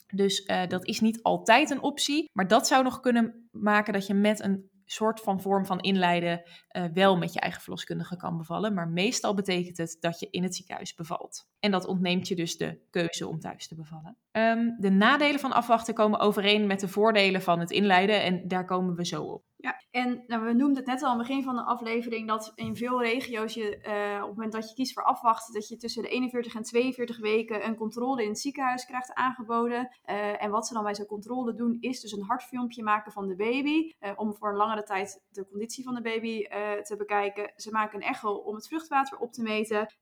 Dus 0.08 0.48
uh, 0.48 0.68
dat 0.68 0.86
is 0.86 1.00
niet 1.00 1.24
altijd 1.24 1.70
een 1.70 1.82
optie. 1.82 2.30
Maar 2.34 2.48
dat 2.48 2.68
zou 2.68 2.84
nog 2.84 3.00
kunnen 3.00 3.48
maken 3.52 3.94
dat 3.94 4.08
je 4.08 4.14
met 4.14 4.40
een 4.40 4.70
soort 4.86 5.20
van 5.20 5.42
vorm 5.42 5.66
van 5.66 5.80
inleiden 5.80 6.44
uh, 6.72 6.86
wel 6.94 7.18
met 7.18 7.34
je 7.34 7.40
eigen 7.40 7.62
verloskundige 7.62 8.18
kan 8.18 8.38
bevallen. 8.38 8.74
Maar 8.74 8.88
meestal 8.88 9.34
betekent 9.34 9.78
het 9.78 9.98
dat 10.00 10.20
je 10.20 10.28
in 10.30 10.44
het 10.44 10.56
ziekenhuis 10.56 10.96
bevalt. 10.96 11.52
En 11.64 11.72
dat 11.72 11.86
ontneemt 11.86 12.28
je 12.28 12.36
dus 12.36 12.58
de 12.58 12.80
keuze 12.90 13.28
om 13.28 13.40
thuis 13.40 13.68
te 13.68 13.76
bevallen. 13.76 14.18
Um, 14.32 14.76
de 14.80 14.90
nadelen 14.90 15.40
van 15.40 15.52
afwachten 15.52 15.94
komen 15.94 16.20
overeen 16.20 16.68
met 16.68 16.80
de 16.80 16.88
voordelen 16.88 17.42
van 17.42 17.60
het 17.60 17.72
inleiden. 17.72 18.24
En 18.24 18.48
daar 18.48 18.66
komen 18.66 18.96
we 18.96 19.06
zo 19.06 19.24
op. 19.24 19.44
Ja, 19.56 19.82
en 19.92 20.24
nou, 20.28 20.44
we 20.44 20.54
noemden 20.54 20.78
het 20.78 20.86
net 20.86 21.02
al 21.04 21.10
aan 21.10 21.18
het 21.18 21.28
begin 21.28 21.44
van 21.44 21.56
de 21.56 21.64
aflevering 21.64 22.28
dat 22.28 22.52
in 22.56 22.76
veel 22.76 23.02
regio's 23.04 23.54
je 23.54 23.62
uh, 23.62 24.22
op 24.22 24.28
het 24.28 24.36
moment 24.36 24.52
dat 24.52 24.70
je 24.70 24.76
kiest 24.76 24.94
voor 24.94 25.04
afwachten, 25.04 25.54
dat 25.54 25.68
je 25.68 25.78
tussen 25.78 26.04
de 26.04 26.10
41 26.10 26.56
en 26.56 26.64
42 26.64 27.20
weken 27.20 27.66
een 27.66 27.76
controle 27.76 28.24
in 28.24 28.30
het 28.30 28.40
ziekenhuis 28.40 28.86
krijgt 28.86 29.14
aangeboden. 29.14 29.90
Uh, 30.06 30.44
en 30.44 30.52
wat 30.52 30.68
ze 30.68 30.74
dan 30.74 30.84
bij 30.84 30.96
zo'n 30.96 31.06
controle 31.06 31.54
doen, 31.54 31.78
is 31.80 32.00
dus 32.00 32.12
een 32.12 32.26
hartfilmpje 32.26 32.84
maken 32.84 33.12
van 33.12 33.28
de 33.28 33.36
baby, 33.36 33.92
uh, 34.00 34.12
om 34.16 34.36
voor 34.36 34.50
een 34.50 34.58
langere 34.58 34.84
tijd 34.84 35.24
de 35.30 35.48
conditie 35.48 35.84
van 35.84 35.96
de 35.96 36.02
baby 36.02 36.44
te 36.84 36.96
bekijken. 36.98 37.52
Ze 37.56 37.72
maken 37.72 37.96
een 37.96 38.08
echo 38.08 38.34
om 38.34 38.56
het 38.56 38.68
vruchtwater 38.68 39.18
op 39.18 39.32
te 39.32 39.42
meten. 39.42 39.94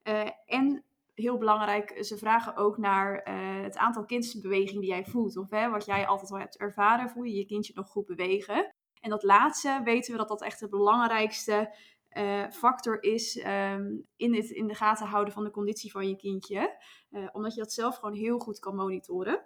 en 0.46 0.84
heel 1.14 1.38
belangrijk, 1.38 2.04
ze 2.06 2.18
vragen 2.18 2.56
ook 2.56 2.78
naar 2.78 3.22
het 3.64 3.78
aantal 3.78 4.06
kindsbewegingen 4.06 4.82
die 4.82 4.90
jij 4.90 5.06
voelt. 5.06 5.38
Of 5.38 5.50
hè, 5.50 5.70
wat 5.70 5.86
jij 5.86 6.08
altijd 6.08 6.32
al 6.32 6.40
hebt 6.40 6.58
ervaren, 6.58 7.10
voel 7.10 7.24
je 7.24 7.36
je 7.36 7.46
kindje 7.46 7.74
nog 7.76 7.88
goed 7.88 8.06
bewegen. 8.06 8.76
En 9.00 9.10
dat 9.10 9.24
laatste 9.24 9.82
weten 9.84 10.12
we 10.12 10.18
dat 10.18 10.28
dat 10.28 10.42
echt 10.42 10.60
de 10.60 10.70
belangrijkste 10.70 11.76
uh, 12.18 12.50
factor 12.50 13.04
is 13.04 13.46
um, 13.46 14.08
in 14.16 14.36
het 14.36 14.50
in 14.50 14.68
de 14.68 14.76
gaten 14.76 15.06
houden 15.06 15.34
van 15.34 15.44
de 15.44 15.52
conditie 15.52 15.92
van 15.92 16.08
je 16.08 16.16
kindje. 16.16 16.84
Omdat 17.32 17.54
je 17.54 17.60
dat 17.60 17.74
zelf 17.74 17.96
gewoon 17.96 18.16
heel 18.16 18.40
goed 18.40 18.60
kan 18.60 18.76
monitoren. 18.76 19.46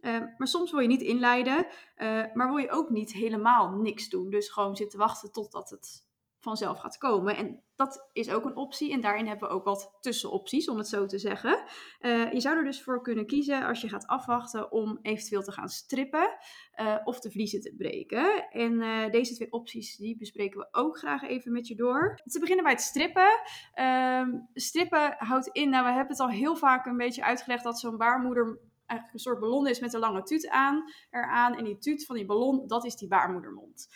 Uh, 0.00 0.18
maar 0.36 0.48
soms 0.48 0.70
wil 0.70 0.80
je 0.80 0.88
niet 0.88 1.02
inleiden, 1.02 1.66
maar 2.34 2.48
wil 2.48 2.56
je 2.56 2.70
ook 2.70 2.90
niet 2.90 3.12
helemaal 3.12 3.70
niks 3.70 4.08
doen. 4.08 4.30
Dus 4.30 4.48
gewoon 4.48 4.76
zitten 4.76 4.98
wachten 4.98 5.32
totdat 5.32 5.70
het 5.70 6.06
vanzelf 6.38 6.78
gaat 6.78 6.98
komen. 6.98 7.36
En 7.36 7.62
dat 7.84 8.08
is 8.12 8.30
ook 8.30 8.44
een 8.44 8.56
optie. 8.56 8.92
En 8.92 9.00
daarin 9.00 9.26
hebben 9.26 9.48
we 9.48 9.54
ook 9.54 9.64
wat 9.64 9.96
tussenopties, 10.00 10.68
om 10.68 10.76
het 10.76 10.88
zo 10.88 11.06
te 11.06 11.18
zeggen. 11.18 11.64
Uh, 12.00 12.32
je 12.32 12.40
zou 12.40 12.56
er 12.56 12.64
dus 12.64 12.82
voor 12.82 13.02
kunnen 13.02 13.26
kiezen, 13.26 13.66
als 13.66 13.80
je 13.80 13.88
gaat 13.88 14.06
afwachten, 14.06 14.72
om 14.72 14.98
eventueel 15.02 15.42
te 15.42 15.52
gaan 15.52 15.68
strippen 15.68 16.36
uh, 16.80 16.96
of 17.04 17.20
de 17.20 17.30
vliezen 17.30 17.60
te 17.60 17.74
breken. 17.76 18.48
En 18.50 18.72
uh, 18.72 19.10
deze 19.10 19.34
twee 19.34 19.52
opties, 19.52 19.96
die 19.96 20.16
bespreken 20.16 20.58
we 20.58 20.68
ook 20.70 20.98
graag 20.98 21.22
even 21.22 21.52
met 21.52 21.66
je 21.66 21.74
door. 21.74 22.20
Te 22.24 22.40
beginnen 22.40 22.64
bij 22.64 22.72
het 22.72 22.82
strippen. 22.82 23.40
strippen 24.54 25.14
houdt 25.18 25.48
in, 25.48 25.70
nou 25.70 25.84
we 25.84 25.90
hebben 25.90 26.12
het 26.12 26.20
al 26.20 26.30
heel 26.30 26.56
vaak 26.56 26.86
een 26.86 26.96
beetje 26.96 27.24
uitgelegd, 27.24 27.64
dat 27.64 27.80
zo'n 27.80 27.96
baarmoeder 27.96 28.58
eigenlijk 28.86 29.12
een 29.12 29.30
soort 29.30 29.40
ballon 29.40 29.66
is 29.66 29.80
met 29.80 29.92
een 29.92 30.00
lange 30.00 30.22
tuut 30.22 30.48
aan, 30.48 30.84
eraan. 31.10 31.54
En 31.54 31.64
die 31.64 31.78
tuut 31.78 32.06
van 32.06 32.16
die 32.16 32.26
ballon, 32.26 32.66
dat 32.66 32.84
is 32.84 32.96
die 32.96 33.08
baarmoedermond. 33.08 33.88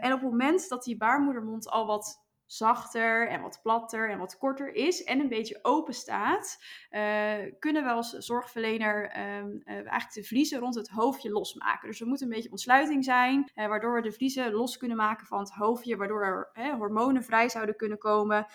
En 0.00 0.12
op 0.12 0.20
het 0.20 0.30
moment 0.30 0.68
dat 0.68 0.84
die 0.84 0.96
baarmoedermond 0.96 1.68
al 1.68 1.86
wat 1.86 2.27
zachter 2.48 3.28
en 3.28 3.40
wat 3.40 3.60
platter 3.62 4.10
en 4.10 4.18
wat 4.18 4.38
korter 4.38 4.74
is 4.74 5.04
en 5.04 5.20
een 5.20 5.28
beetje 5.28 5.58
open 5.62 5.94
staat, 5.94 6.58
uh, 6.90 7.34
kunnen 7.58 7.84
we 7.84 7.90
als 7.90 8.10
zorgverlener 8.10 9.02
um, 9.02 9.62
uh, 9.64 9.74
eigenlijk 9.74 10.12
de 10.12 10.24
vliezen 10.24 10.58
rond 10.58 10.74
het 10.74 10.88
hoofdje 10.88 11.30
losmaken. 11.30 11.88
Dus 11.88 12.00
er 12.00 12.06
moet 12.06 12.20
een 12.20 12.28
beetje 12.28 12.50
ontsluiting 12.50 13.04
zijn, 13.04 13.50
uh, 13.54 13.66
waardoor 13.66 13.94
we 13.94 14.02
de 14.02 14.12
vliezen 14.12 14.52
los 14.52 14.76
kunnen 14.76 14.96
maken 14.96 15.26
van 15.26 15.38
het 15.38 15.50
hoofdje, 15.50 15.96
waardoor 15.96 16.50
er 16.52 16.76
hormonen 16.76 17.24
vrij 17.24 17.48
zouden 17.48 17.76
kunnen 17.76 17.98
komen 17.98 18.46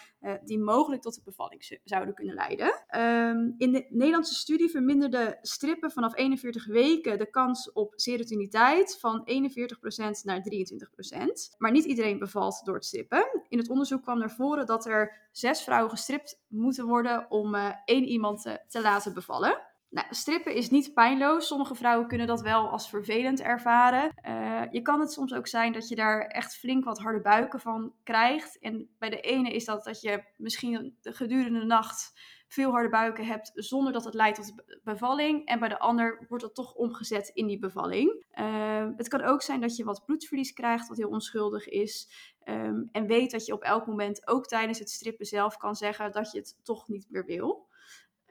die 0.43 0.60
mogelijk 0.60 1.01
tot 1.01 1.15
de 1.15 1.21
bevalling 1.23 1.79
zouden 1.84 2.13
kunnen 2.13 2.36
leiden. 2.36 2.67
Um, 2.97 3.56
in 3.58 3.71
de 3.71 3.86
Nederlandse 3.89 4.34
studie 4.34 4.69
verminderde 4.69 5.38
strippen 5.41 5.91
vanaf 5.91 6.17
41 6.17 6.65
weken 6.65 7.17
de 7.17 7.29
kans 7.29 7.71
op 7.71 7.93
serotiniteit 7.95 8.97
van 8.99 9.23
41% 9.25 10.23
naar 10.23 10.41
23%. 10.41 11.58
Maar 11.58 11.71
niet 11.71 11.86
iedereen 11.86 12.19
bevalt 12.19 12.62
door 12.65 12.75
het 12.75 12.86
strippen. 12.86 13.41
In 13.47 13.58
het 13.58 13.69
onderzoek 13.69 13.82
onderzoek 13.83 14.03
kwam 14.03 14.19
naar 14.19 14.35
voren 14.35 14.65
dat 14.65 14.85
er 14.85 15.27
zes 15.31 15.61
vrouwen 15.61 15.89
gestript 15.89 16.41
moeten 16.47 16.85
worden 16.85 17.31
om 17.31 17.55
uh, 17.55 17.69
één 17.85 18.03
iemand 18.03 18.41
te, 18.41 18.59
te 18.67 18.81
laten 18.81 19.13
bevallen. 19.13 19.61
Nou, 19.89 20.07
strippen 20.09 20.55
is 20.55 20.69
niet 20.69 20.93
pijnloos. 20.93 21.47
Sommige 21.47 21.75
vrouwen 21.75 22.07
kunnen 22.07 22.27
dat 22.27 22.41
wel 22.41 22.69
als 22.69 22.89
vervelend 22.89 23.41
ervaren. 23.41 24.11
Uh, 24.27 24.61
je 24.71 24.81
kan 24.81 24.99
het 24.99 25.11
soms 25.11 25.33
ook 25.33 25.47
zijn 25.47 25.73
dat 25.73 25.87
je 25.87 25.95
daar 25.95 26.21
echt 26.21 26.55
flink 26.55 26.83
wat 26.83 26.99
harde 26.99 27.21
buiken 27.21 27.59
van 27.59 27.93
krijgt. 28.03 28.59
En 28.59 28.89
bij 28.99 29.09
de 29.09 29.19
ene 29.19 29.51
is 29.51 29.65
dat 29.65 29.83
dat 29.83 30.01
je 30.01 30.23
misschien 30.37 30.97
gedurende 31.01 31.59
de 31.59 31.65
nacht 31.65 32.13
veel 32.53 32.71
harde 32.71 32.89
buiken 32.89 33.25
hebt 33.25 33.51
zonder 33.53 33.93
dat 33.93 34.05
het 34.05 34.13
leidt 34.13 34.37
tot 34.37 34.79
bevalling. 34.83 35.45
En 35.45 35.59
bij 35.59 35.69
de 35.69 35.79
ander 35.79 36.25
wordt 36.27 36.43
dat 36.43 36.55
toch 36.55 36.73
omgezet 36.73 37.31
in 37.33 37.47
die 37.47 37.59
bevalling. 37.59 38.25
Uh, 38.39 38.87
het 38.95 39.07
kan 39.07 39.21
ook 39.21 39.41
zijn 39.41 39.61
dat 39.61 39.75
je 39.75 39.83
wat 39.83 40.05
bloedverlies 40.05 40.53
krijgt, 40.53 40.87
wat 40.87 40.97
heel 40.97 41.09
onschuldig 41.09 41.67
is. 41.67 42.09
Um, 42.45 42.89
en 42.91 43.07
weet 43.07 43.31
dat 43.31 43.45
je 43.45 43.53
op 43.53 43.63
elk 43.63 43.87
moment, 43.87 44.27
ook 44.27 44.45
tijdens 44.45 44.79
het 44.79 44.89
strippen 44.89 45.25
zelf, 45.25 45.57
kan 45.57 45.75
zeggen 45.75 46.11
dat 46.11 46.31
je 46.31 46.37
het 46.37 46.59
toch 46.63 46.87
niet 46.87 47.05
meer 47.09 47.25
wil. 47.25 47.67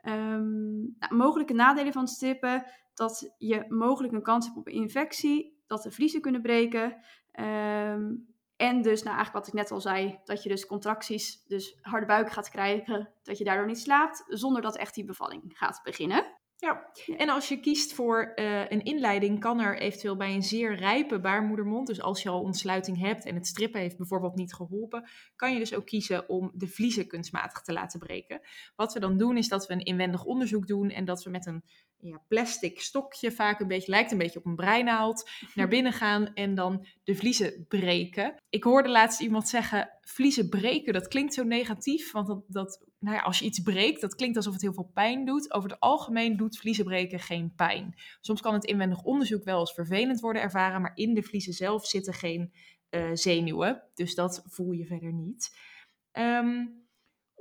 Um, 0.05 0.97
nou, 0.99 1.15
mogelijke 1.15 1.53
nadelen 1.53 1.93
van 1.93 2.09
strippen, 2.09 2.65
dat 2.95 3.35
je 3.39 3.65
mogelijk 3.69 4.13
een 4.13 4.23
kans 4.23 4.47
hebt 4.47 4.59
op 4.59 4.67
een 4.67 4.73
infectie, 4.73 5.63
dat 5.67 5.83
de 5.83 5.91
vliezen 5.91 6.21
kunnen 6.21 6.43
breken. 6.43 6.97
En 8.63 8.83
dus, 8.83 9.03
nou 9.03 9.17
eigenlijk 9.17 9.45
wat 9.45 9.47
ik 9.47 9.61
net 9.61 9.71
al 9.71 9.81
zei, 9.81 10.19
dat 10.25 10.43
je 10.43 10.49
dus 10.49 10.67
contracties, 10.67 11.45
dus 11.47 11.79
harde 11.81 12.07
buik 12.07 12.31
gaat 12.31 12.51
krijgen, 12.51 13.09
dat 13.23 13.39
je 13.39 13.45
daardoor 13.45 13.67
niet 13.67 13.79
slaapt, 13.79 14.25
zonder 14.29 14.63
dat 14.63 14.77
echt 14.77 14.95
die 14.95 15.05
bevalling 15.05 15.43
gaat 15.47 15.81
beginnen. 15.83 16.41
Ja, 16.57 16.91
en 17.17 17.29
als 17.29 17.49
je 17.49 17.61
kiest 17.61 17.93
voor 17.93 18.33
uh, 18.35 18.71
een 18.71 18.85
inleiding, 18.85 19.41
kan 19.41 19.61
er 19.61 19.79
eventueel 19.79 20.17
bij 20.17 20.35
een 20.35 20.43
zeer 20.43 20.75
rijpe 20.75 21.21
baarmoedermond, 21.21 21.87
dus 21.87 22.01
als 22.01 22.23
je 22.23 22.29
al 22.29 22.41
ontsluiting 22.41 22.99
hebt 22.99 23.25
en 23.25 23.35
het 23.35 23.47
strippen 23.47 23.81
heeft 23.81 23.97
bijvoorbeeld 23.97 24.35
niet 24.35 24.55
geholpen, 24.55 25.09
kan 25.37 25.53
je 25.53 25.59
dus 25.59 25.75
ook 25.75 25.87
kiezen 25.87 26.29
om 26.29 26.51
de 26.55 26.69
vliezen 26.69 27.07
kunstmatig 27.07 27.63
te 27.63 27.73
laten 27.73 28.01
breken. 28.01 28.41
Wat 28.77 28.93
we 28.93 29.01
dan 29.01 29.19
doen 29.19 29.37
is 29.37 29.49
dat 29.49 29.67
we 29.67 29.73
een 29.73 29.85
inwendig 29.85 30.25
onderzoek 30.25 30.67
doen 30.67 30.91
en 30.91 31.05
dat 31.05 31.23
we 31.23 31.31
met 31.31 31.47
een 31.47 31.65
ja, 32.03 32.23
plastic 32.29 32.81
stokje, 32.81 33.33
vaak 33.33 33.61
een 33.61 33.69
beetje, 33.69 33.91
lijkt 33.91 34.13
een 34.13 34.19
beetje 34.19 34.39
op 34.39 34.47
een 34.47 34.55
breinaald, 34.55 35.31
naar 35.55 35.69
binnen 35.77 35.93
gaan 35.93 36.35
en 36.35 36.55
dan 36.55 36.87
de 37.05 37.15
vliezen 37.15 37.65
breken. 37.69 38.35
Ik 38.49 38.65
hoorde 38.65 38.89
laatst 38.89 39.21
iemand 39.21 39.49
zeggen, 39.49 39.91
vliezen 40.01 40.49
breken, 40.49 40.93
dat 40.93 41.09
klinkt 41.09 41.35
zo 41.35 41.43
negatief, 41.43 42.13
want 42.13 42.27
dat, 42.27 42.45
dat 42.49 42.85
nou 42.99 43.17
ja, 43.17 43.23
als 43.23 43.39
je 43.39 43.45
iets 43.45 43.61
breekt, 43.61 44.01
dat 44.01 44.15
klinkt 44.15 44.37
alsof 44.37 44.53
het 44.53 44.63
heel 44.63 44.75
veel 44.75 44.91
pijn 44.95 45.25
doet. 45.25 45.53
Over 45.53 45.71
het 45.71 45.81
algemeen 45.81 46.37
doet 46.37 46.59
vliezen 46.59 46.85
breken 46.85 47.21
geen 47.21 47.53
pijn. 47.57 47.95
Soms 48.21 48.41
kan 48.41 48.55
het 48.55 48.65
inwendig 48.65 49.03
onderzoek 49.03 49.45
wel 49.45 49.59
als 49.59 49.75
vervelend 49.75 50.21
worden 50.21 50.43
ervaren, 50.43 50.81
maar 50.81 50.93
in 50.95 51.15
de 51.15 51.23
vliezen 51.23 51.53
zelf 51.53 51.87
zitten 51.87 52.15
geen 52.15 52.53
uh, 52.91 53.11
zenuwen, 53.13 53.83
dus 53.95 54.15
dat 54.15 54.43
voel 54.47 54.73
je 54.73 54.87
verder 54.87 55.13
niet. 55.13 55.57
Um, 56.13 56.82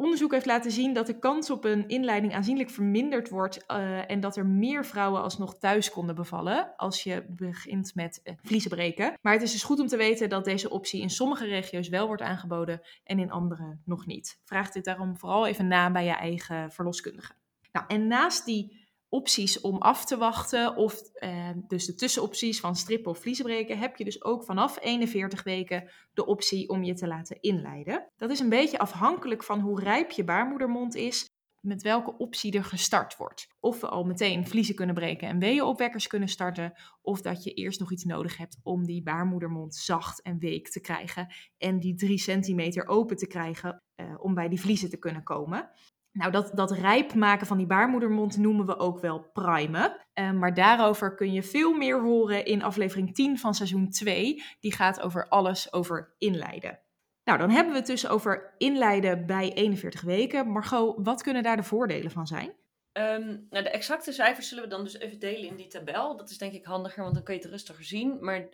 onderzoek 0.01 0.31
heeft 0.31 0.45
laten 0.45 0.71
zien 0.71 0.93
dat 0.93 1.07
de 1.07 1.19
kans 1.19 1.49
op 1.49 1.63
een 1.63 1.87
inleiding 1.87 2.33
aanzienlijk 2.33 2.69
verminderd 2.69 3.29
wordt 3.29 3.63
uh, 3.67 4.11
en 4.11 4.19
dat 4.19 4.37
er 4.37 4.45
meer 4.45 4.85
vrouwen 4.85 5.21
alsnog 5.21 5.57
thuis 5.57 5.91
konden 5.91 6.15
bevallen 6.15 6.75
als 6.75 7.03
je 7.03 7.25
begint 7.29 7.95
met 7.95 8.21
uh, 8.23 8.33
vliezen 8.41 8.69
breken. 8.69 9.13
Maar 9.21 9.33
het 9.33 9.41
is 9.41 9.51
dus 9.51 9.63
goed 9.63 9.79
om 9.79 9.87
te 9.87 9.97
weten 9.97 10.29
dat 10.29 10.45
deze 10.45 10.69
optie 10.69 11.01
in 11.01 11.09
sommige 11.09 11.45
regio's 11.45 11.89
wel 11.89 12.07
wordt 12.07 12.21
aangeboden 12.21 12.81
en 13.03 13.19
in 13.19 13.31
andere 13.31 13.79
nog 13.85 14.05
niet. 14.05 14.39
Vraag 14.43 14.71
dit 14.71 14.85
daarom 14.85 15.17
vooral 15.17 15.47
even 15.47 15.67
na 15.67 15.91
bij 15.91 16.05
je 16.05 16.11
eigen 16.15 16.71
verloskundige. 16.71 17.33
Nou, 17.71 17.85
en 17.87 18.07
naast 18.07 18.45
die 18.45 18.80
opties 19.11 19.61
om 19.61 19.77
af 19.77 20.05
te 20.05 20.17
wachten, 20.17 20.75
of 20.75 21.01
eh, 21.13 21.49
dus 21.67 21.85
de 21.85 21.95
tussenopties 21.95 22.59
van 22.59 22.75
strippen 22.75 23.11
of 23.11 23.19
vliezenbreken, 23.19 23.77
heb 23.77 23.95
je 23.95 24.03
dus 24.03 24.23
ook 24.23 24.43
vanaf 24.43 24.77
41 24.81 25.43
weken 25.43 25.89
de 26.13 26.25
optie 26.25 26.69
om 26.69 26.83
je 26.83 26.93
te 26.93 27.07
laten 27.07 27.41
inleiden. 27.41 28.07
Dat 28.17 28.29
is 28.29 28.39
een 28.39 28.49
beetje 28.49 28.79
afhankelijk 28.79 29.43
van 29.43 29.59
hoe 29.59 29.79
rijp 29.79 30.11
je 30.11 30.23
baarmoedermond 30.23 30.95
is, 30.95 31.25
met 31.61 31.81
welke 31.81 32.17
optie 32.17 32.53
er 32.53 32.63
gestart 32.63 33.17
wordt. 33.17 33.47
Of 33.59 33.81
we 33.81 33.87
al 33.87 34.03
meteen 34.03 34.47
vliezen 34.47 34.75
kunnen 34.75 34.95
breken 34.95 35.27
en 35.27 35.39
weeënopwekkers 35.39 36.07
kunnen 36.07 36.29
starten, 36.29 36.73
of 37.01 37.21
dat 37.21 37.43
je 37.43 37.53
eerst 37.53 37.79
nog 37.79 37.91
iets 37.91 38.03
nodig 38.03 38.37
hebt 38.37 38.59
om 38.63 38.85
die 38.85 39.03
baarmoedermond 39.03 39.75
zacht 39.75 40.21
en 40.21 40.39
week 40.39 40.69
te 40.69 40.79
krijgen 40.79 41.33
en 41.57 41.79
die 41.79 41.95
3 41.95 42.17
centimeter 42.17 42.87
open 42.87 43.17
te 43.17 43.27
krijgen 43.27 43.81
uh, 43.95 44.15
om 44.17 44.33
bij 44.33 44.49
die 44.49 44.59
vliezen 44.59 44.89
te 44.89 44.97
kunnen 44.97 45.23
komen. 45.23 45.69
Nou, 46.11 46.31
dat, 46.31 46.51
dat 46.53 46.71
rijp 46.71 47.13
maken 47.13 47.47
van 47.47 47.57
die 47.57 47.65
baarmoedermond 47.65 48.37
noemen 48.37 48.65
we 48.65 48.77
ook 48.77 48.99
wel 48.99 49.29
primen. 49.33 49.97
Uh, 50.13 50.31
maar 50.31 50.53
daarover 50.53 51.15
kun 51.15 51.33
je 51.33 51.43
veel 51.43 51.73
meer 51.73 52.01
horen 52.01 52.45
in 52.45 52.63
aflevering 52.63 53.15
10 53.15 53.39
van 53.39 53.53
seizoen 53.53 53.89
2. 53.89 54.43
Die 54.59 54.73
gaat 54.73 55.01
over 55.01 55.27
alles 55.27 55.73
over 55.73 56.15
inleiden. 56.17 56.79
Nou, 57.23 57.39
dan 57.39 57.49
hebben 57.49 57.73
we 57.73 57.79
het 57.79 57.87
dus 57.87 58.07
over 58.07 58.53
inleiden 58.57 59.25
bij 59.25 59.53
41 59.53 60.01
weken. 60.01 60.47
Margot, 60.47 60.95
wat 60.97 61.21
kunnen 61.21 61.43
daar 61.43 61.55
de 61.55 61.63
voordelen 61.63 62.11
van 62.11 62.27
zijn? 62.27 62.53
Um, 62.93 63.47
nou, 63.49 63.63
de 63.63 63.69
exacte 63.69 64.11
cijfers 64.11 64.47
zullen 64.47 64.63
we 64.63 64.69
dan 64.69 64.83
dus 64.83 64.97
even 64.97 65.19
delen 65.19 65.49
in 65.49 65.55
die 65.55 65.67
tabel. 65.67 66.17
Dat 66.17 66.29
is 66.29 66.37
denk 66.37 66.53
ik 66.53 66.65
handiger, 66.65 67.03
want 67.03 67.15
dan 67.15 67.23
kun 67.23 67.33
je 67.33 67.39
het 67.39 67.49
rustiger 67.49 67.83
zien. 67.83 68.17
Maar 68.23 68.49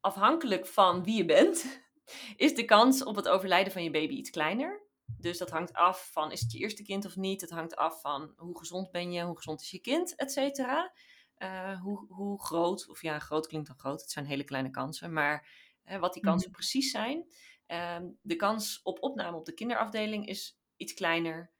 afhankelijk 0.00 0.66
van 0.66 1.04
wie 1.04 1.16
je 1.16 1.24
bent, 1.24 1.82
is 2.36 2.54
de 2.54 2.64
kans 2.64 3.04
op 3.04 3.16
het 3.16 3.28
overlijden 3.28 3.72
van 3.72 3.82
je 3.82 3.90
baby 3.90 4.14
iets 4.14 4.30
kleiner. 4.30 4.81
Dus 5.18 5.38
dat 5.38 5.50
hangt 5.50 5.72
af 5.72 6.10
van 6.12 6.32
is 6.32 6.40
het 6.40 6.52
je 6.52 6.58
eerste 6.58 6.82
kind 6.82 7.04
of 7.04 7.16
niet. 7.16 7.40
Het 7.40 7.50
hangt 7.50 7.76
af 7.76 8.00
van 8.00 8.32
hoe 8.36 8.58
gezond 8.58 8.90
ben 8.90 9.12
je, 9.12 9.22
hoe 9.22 9.36
gezond 9.36 9.60
is 9.60 9.70
je 9.70 9.80
kind, 9.80 10.14
et 10.14 10.32
cetera. 10.32 10.92
Uh, 11.38 11.80
hoe, 11.80 12.06
hoe 12.08 12.42
groot, 12.42 12.88
of 12.88 13.02
ja, 13.02 13.18
groot 13.18 13.46
klinkt 13.46 13.66
dan 13.66 13.78
groot, 13.78 14.00
het 14.00 14.10
zijn 14.10 14.26
hele 14.26 14.44
kleine 14.44 14.70
kansen, 14.70 15.12
maar 15.12 15.48
uh, 15.90 15.98
wat 15.98 16.12
die 16.12 16.22
kansen 16.22 16.48
mm. 16.48 16.54
precies 16.54 16.90
zijn. 16.90 17.26
Uh, 17.68 17.96
de 18.22 18.36
kans 18.36 18.80
op 18.82 19.02
opname 19.02 19.36
op 19.36 19.44
de 19.44 19.54
kinderafdeling 19.54 20.26
is 20.26 20.58
iets 20.76 20.94
kleiner. 20.94 21.50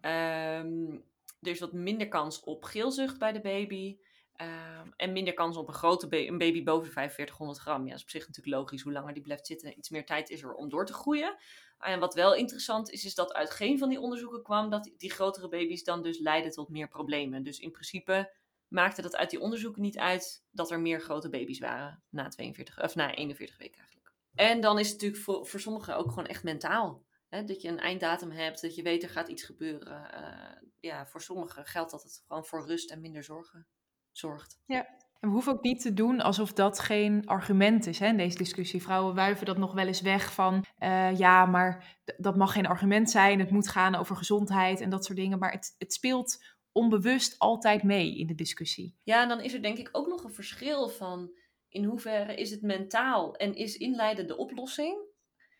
Ehm, 0.00 0.92
er 1.40 1.50
is 1.50 1.60
wat 1.60 1.72
minder 1.72 2.08
kans 2.08 2.40
op 2.40 2.64
geelzucht 2.64 3.18
bij 3.18 3.32
de 3.32 3.40
baby. 3.40 3.98
Uh, 4.36 4.80
en 4.96 5.12
minder 5.12 5.34
kans 5.34 5.56
op 5.56 5.68
een 5.68 5.74
grote 5.74 6.08
ba 6.08 6.16
een 6.16 6.38
baby 6.38 6.62
boven 6.62 6.92
4500 6.92 7.58
gram. 7.58 7.82
Ja, 7.82 7.88
dat 7.88 7.96
is 7.96 8.02
op 8.02 8.10
zich 8.10 8.26
natuurlijk 8.26 8.56
logisch. 8.56 8.82
Hoe 8.82 8.92
langer 8.92 9.14
die 9.14 9.22
blijft 9.22 9.46
zitten, 9.46 9.78
iets 9.78 9.88
meer 9.88 10.06
tijd 10.06 10.30
is 10.30 10.42
er 10.42 10.54
om 10.54 10.68
door 10.68 10.86
te 10.86 10.92
groeien. 10.92 11.36
En 11.80 12.00
wat 12.00 12.14
wel 12.14 12.34
interessant 12.34 12.90
is, 12.90 13.04
is 13.04 13.14
dat 13.14 13.32
uit 13.32 13.50
geen 13.50 13.78
van 13.78 13.88
die 13.88 14.00
onderzoeken 14.00 14.42
kwam 14.42 14.70
dat 14.70 14.90
die 14.96 15.10
grotere 15.10 15.48
baby's 15.48 15.84
dan 15.84 16.02
dus 16.02 16.18
leiden 16.18 16.50
tot 16.50 16.68
meer 16.68 16.88
problemen. 16.88 17.42
Dus 17.42 17.58
in 17.58 17.70
principe 17.70 18.32
maakte 18.68 19.02
dat 19.02 19.16
uit 19.16 19.30
die 19.30 19.40
onderzoeken 19.40 19.82
niet 19.82 19.98
uit 19.98 20.44
dat 20.50 20.70
er 20.70 20.80
meer 20.80 21.00
grote 21.00 21.28
baby's 21.28 21.58
waren 21.58 22.02
na, 22.08 22.28
42, 22.28 22.82
of 22.82 22.94
na 22.94 23.14
41 23.14 23.58
weken 23.58 23.78
eigenlijk. 23.80 24.12
En 24.34 24.60
dan 24.60 24.78
is 24.78 24.84
het 24.84 24.94
natuurlijk 24.94 25.22
voor, 25.22 25.46
voor 25.46 25.60
sommigen 25.60 25.96
ook 25.96 26.08
gewoon 26.08 26.26
echt 26.26 26.42
mentaal. 26.42 27.04
Hè? 27.28 27.44
Dat 27.44 27.62
je 27.62 27.68
een 27.68 27.78
einddatum 27.78 28.30
hebt, 28.30 28.60
dat 28.60 28.74
je 28.74 28.82
weet 28.82 29.02
er 29.02 29.10
gaat 29.10 29.28
iets 29.28 29.42
gebeuren. 29.42 30.10
Uh, 30.14 30.68
ja, 30.80 31.06
voor 31.06 31.22
sommigen 31.22 31.66
geldt 31.66 31.90
dat 31.90 32.02
het 32.02 32.22
gewoon 32.26 32.44
voor 32.44 32.66
rust 32.66 32.90
en 32.90 33.00
minder 33.00 33.24
zorgen 33.24 33.66
zorgt. 34.10 34.60
Ja, 34.66 34.86
en 35.20 35.28
we 35.28 35.34
hoeven 35.34 35.52
ook 35.52 35.62
niet 35.62 35.80
te 35.80 35.94
doen 35.94 36.20
alsof 36.20 36.52
dat 36.52 36.78
geen 36.78 37.26
argument 37.26 37.86
is 37.86 37.98
hè, 37.98 38.06
in 38.06 38.16
deze 38.16 38.36
discussie. 38.36 38.82
Vrouwen 38.82 39.14
wuiven 39.14 39.46
dat 39.46 39.58
nog 39.58 39.72
wel 39.72 39.86
eens 39.86 40.00
weg 40.00 40.32
van 40.32 40.64
uh, 40.78 41.18
ja, 41.18 41.46
maar 41.46 42.00
dat 42.16 42.36
mag 42.36 42.52
geen 42.52 42.66
argument 42.66 43.10
zijn. 43.10 43.38
Het 43.38 43.50
moet 43.50 43.68
gaan 43.68 43.94
over 43.94 44.16
gezondheid 44.16 44.80
en 44.80 44.90
dat 44.90 45.04
soort 45.04 45.18
dingen. 45.18 45.38
Maar 45.38 45.52
het, 45.52 45.74
het 45.78 45.92
speelt 45.92 46.44
onbewust 46.72 47.38
altijd 47.38 47.82
mee 47.82 48.18
in 48.18 48.26
de 48.26 48.34
discussie. 48.34 48.96
Ja, 49.02 49.22
en 49.22 49.28
dan 49.28 49.40
is 49.40 49.54
er 49.54 49.62
denk 49.62 49.78
ik 49.78 49.88
ook 49.92 50.06
nog 50.06 50.24
een 50.24 50.32
verschil 50.32 50.88
van 50.88 51.30
in 51.68 51.84
hoeverre 51.84 52.34
is 52.34 52.50
het 52.50 52.62
mentaal 52.62 53.34
en 53.34 53.54
is 53.54 53.76
inleiden 53.76 54.26
de 54.26 54.36
oplossing? 54.36 55.09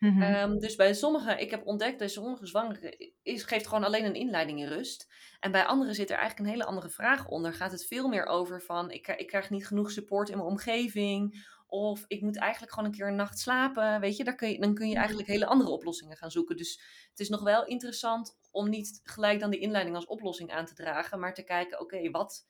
Mm 0.01 0.21
-hmm. 0.21 0.51
um, 0.51 0.59
dus 0.59 0.75
bij 0.75 0.93
sommigen, 0.93 1.39
ik 1.39 1.51
heb 1.51 1.67
ontdekt 1.67 1.99
dat 1.99 2.11
sommige 2.11 2.45
zwangeren 2.45 3.13
is, 3.21 3.43
geeft 3.43 3.67
gewoon 3.67 3.83
alleen 3.83 4.05
een 4.05 4.13
inleiding 4.13 4.59
in 4.59 4.67
rust. 4.67 5.13
En 5.39 5.51
bij 5.51 5.65
anderen 5.65 5.95
zit 5.95 6.09
er 6.09 6.17
eigenlijk 6.17 6.45
een 6.45 6.53
hele 6.53 6.69
andere 6.69 6.89
vraag 6.89 7.27
onder. 7.27 7.53
Gaat 7.53 7.71
het 7.71 7.85
veel 7.85 8.07
meer 8.07 8.25
over 8.25 8.61
van 8.61 8.91
ik, 8.91 9.07
ik 9.07 9.27
krijg 9.27 9.49
niet 9.49 9.67
genoeg 9.67 9.91
support 9.91 10.29
in 10.29 10.37
mijn 10.37 10.49
omgeving. 10.49 11.45
Of 11.67 12.03
ik 12.07 12.21
moet 12.21 12.37
eigenlijk 12.37 12.73
gewoon 12.73 12.89
een 12.89 12.95
keer 12.95 13.07
een 13.07 13.15
nacht 13.15 13.39
slapen. 13.39 13.99
Weet 13.99 14.17
je, 14.17 14.23
daar 14.23 14.35
kun 14.35 14.49
je, 14.49 14.59
dan 14.59 14.73
kun 14.73 14.89
je 14.89 14.95
eigenlijk 14.95 15.27
hele 15.27 15.45
andere 15.45 15.69
oplossingen 15.69 16.17
gaan 16.17 16.31
zoeken. 16.31 16.57
Dus 16.57 16.81
het 17.09 17.19
is 17.19 17.29
nog 17.29 17.43
wel 17.43 17.65
interessant 17.65 18.37
om 18.51 18.69
niet 18.69 18.99
gelijk 19.03 19.39
dan 19.39 19.49
die 19.49 19.59
inleiding 19.59 19.95
als 19.95 20.05
oplossing 20.05 20.51
aan 20.51 20.65
te 20.65 20.73
dragen. 20.73 21.19
Maar 21.19 21.33
te 21.33 21.43
kijken, 21.43 21.79
oké, 21.79 21.95
okay, 21.95 22.11
wat, 22.11 22.47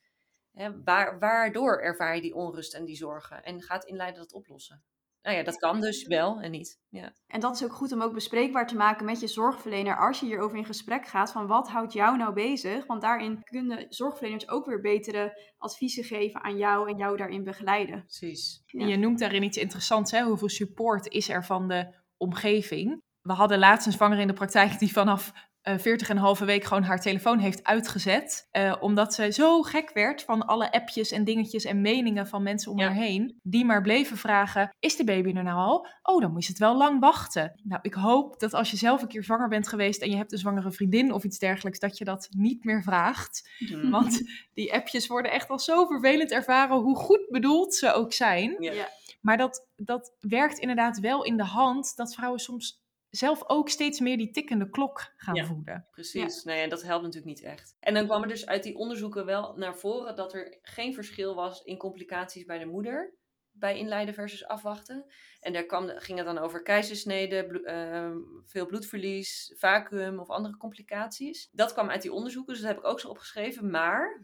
hè, 0.52 0.84
waar, 0.84 1.20
waardoor 1.20 1.82
ervaar 1.82 2.16
je 2.16 2.22
die 2.22 2.36
onrust 2.36 2.74
en 2.74 2.86
die 2.86 2.96
zorgen? 2.96 3.44
En 3.44 3.62
gaat 3.62 3.86
inleiden 3.86 4.22
dat 4.22 4.34
oplossen? 4.34 4.84
Nou 5.22 5.38
ja, 5.38 5.44
dat 5.44 5.58
kan 5.58 5.82
dus 5.82 6.08
wel 6.08 6.40
en 6.40 6.52
niet. 6.52 6.80
Ja. 6.90 7.14
En 7.28 7.40
dat 7.40 7.56
is 7.56 7.64
ook 7.64 7.74
goed 7.74 7.92
om 7.92 8.02
ook 8.02 8.14
bespreekbaar 8.14 8.68
te 8.68 8.76
maken 8.76 9.06
met 9.06 9.20
je 9.20 9.28
zorgverlener 9.28 9.98
als 9.98 10.20
je 10.20 10.26
hierover 10.26 10.58
in 10.58 10.66
gesprek 10.66 11.08
gaat 11.08 11.32
van 11.32 11.48
wat 11.48 11.70
houdt 11.70 11.94
jou 11.94 12.18
nou 12.18 12.34
bezig? 12.34 12.86
Want 12.86 13.02
daarin 13.02 13.44
kunnen 13.44 13.86
zorgverleners 13.90 14.50
ook 14.50 14.66
weer 14.66 14.82
betere 14.82 15.54
adviezen 15.58 16.04
geven 16.04 16.44
aan 16.44 16.58
jou 16.58 16.90
en 16.90 16.98
jou 16.98 17.18
daarin 17.18 17.44
begeleiden. 17.44 18.02
Precies. 18.02 18.64
Ja. 18.66 18.80
En 18.80 18.88
je 18.88 18.98
noemt 18.98 19.20
daarin 19.20 19.44
iets 19.44 19.58
interessants, 19.58 20.12
hè? 20.12 20.24
hoeveel 20.24 20.50
support 20.50 21.08
is 21.08 21.30
er 21.30 21.46
van 21.46 21.68
de 21.68 21.96
omgeving? 22.18 23.02
We 23.22 23.34
hadden 23.34 23.60
laatst 23.60 23.88
een 23.88 23.94
zwanger 23.94 24.20
in 24.20 24.28
de 24.28 24.34
praktijk 24.34 24.80
die 24.80 24.92
vanaf 24.92 25.32
uh, 25.64 25.78
40 25.78 26.10
en 26.10 26.16
een 26.16 26.22
halve 26.22 26.46
week 26.46 26.64
gewoon 26.64 26.84
haar 26.84 27.02
telefoon 27.02 27.40
heeft 27.40 27.64
uitgezet. 27.64 28.50
Uh, 28.52 28.76
omdat 28.80 29.14
ze 29.14 29.32
zo 29.32 29.62
gek 29.62 29.92
werd 29.94 30.24
van 30.24 30.46
alle 30.46 30.72
appjes 30.72 31.12
en 31.12 31.24
dingetjes 31.24 31.66
en 31.66 31.82
meningen 31.82 32.28
van 32.28 32.44
mensen 32.44 32.72
om 32.72 32.80
ja. 32.80 32.86
haar 32.86 32.96
heen. 32.96 33.40
Die 33.44 33.66
maar 33.66 33.82
bleven 33.82 34.18
vragen, 34.18 34.76
is 34.80 34.96
de 34.96 35.04
baby 35.04 35.34
er 35.36 35.44
nou 35.44 35.58
al? 35.58 35.88
Oh, 36.02 36.22
dan 36.22 36.32
moet 36.32 36.44
je 36.44 36.50
het 36.50 36.60
wel 36.60 36.78
lang 36.78 37.00
wachten. 37.00 37.60
Nou, 37.64 37.80
ik 37.82 37.94
hoop 37.94 38.40
dat 38.40 38.54
als 38.54 38.72
je 38.72 38.78
zelf 38.78 39.02
een 39.02 39.08
keer 39.08 39.24
zwanger 39.24 39.50
bent 39.50 39.68
geweest 39.68 40.02
en 40.02 40.10
je 40.10 40.18
hebt 40.18 40.32
een 40.32 40.38
zwangere 40.38 40.72
vriendin 40.72 41.14
of 41.14 41.24
iets 41.24 41.40
dergelijks, 41.40 41.80
dat 41.80 41.98
je 41.98 42.06
dat 42.06 42.28
niet 42.30 42.64
meer 42.64 42.84
vraagt. 42.84 43.50
Mm. 43.60 43.92
Want 43.92 44.22
die 44.54 44.74
appjes 44.74 45.08
worden 45.08 45.32
echt 45.32 45.50
al 45.50 45.60
zo 45.60 45.86
vervelend 45.86 46.32
ervaren, 46.32 46.78
hoe 46.78 46.96
goed 46.96 47.28
bedoeld 47.30 47.76
ze 47.76 47.94
ook 47.94 48.14
zijn. 48.14 48.56
Ja. 48.60 48.90
Maar 49.22 49.38
dat, 49.38 49.68
dat 49.76 50.16
werkt 50.20 50.60
inderdaad 50.60 51.00
wel 51.00 51.24
in 51.24 51.38
de 51.38 51.44
hand 51.44 51.96
dat 51.96 52.14
vrouwen 52.14 52.40
soms 52.40 52.81
zelf 53.12 53.44
ook 53.48 53.70
steeds 53.70 54.00
meer 54.00 54.18
die 54.18 54.32
tikkende 54.32 54.70
klok 54.70 55.14
gaan 55.18 55.36
ja, 55.36 55.46
voeden. 55.46 55.88
Precies, 55.92 56.44
ja. 56.44 56.50
Nou 56.50 56.60
ja, 56.60 56.68
dat 56.68 56.82
helpt 56.82 57.04
natuurlijk 57.04 57.40
niet 57.40 57.42
echt. 57.44 57.76
En 57.80 57.94
dan 57.94 58.06
kwam 58.06 58.22
er 58.22 58.28
dus 58.28 58.46
uit 58.46 58.64
die 58.64 58.76
onderzoeken 58.76 59.26
wel 59.26 59.54
naar 59.58 59.78
voren 59.78 60.16
dat 60.16 60.34
er 60.34 60.58
geen 60.62 60.94
verschil 60.94 61.36
was 61.36 61.62
in 61.64 61.78
complicaties 61.78 62.46
bij 62.46 62.60
de 62.60 62.66
moeder. 62.66 63.14
Bij 63.54 63.78
inleiden 63.78 64.14
versus 64.14 64.46
afwachten. 64.46 65.06
En 65.40 65.54
daar 65.54 65.66
kwam, 65.66 65.88
ging 65.88 66.18
het 66.18 66.28
dan 66.28 66.38
over 66.38 66.62
keizersnede, 66.62 67.46
blo 67.46 67.60
uh, 67.60 68.16
veel 68.46 68.66
bloedverlies, 68.66 69.54
vacuüm 69.58 70.20
of 70.20 70.30
andere 70.30 70.58
complicaties. 70.58 71.50
Dat 71.52 71.74
kwam 71.74 71.90
uit 71.90 72.02
die 72.02 72.14
onderzoeken, 72.14 72.54
dus 72.54 72.62
dat 72.62 72.72
heb 72.72 72.80
ik 72.80 72.88
ook 72.90 73.00
zo 73.00 73.08
opgeschreven. 73.08 73.70
Maar 73.70 74.22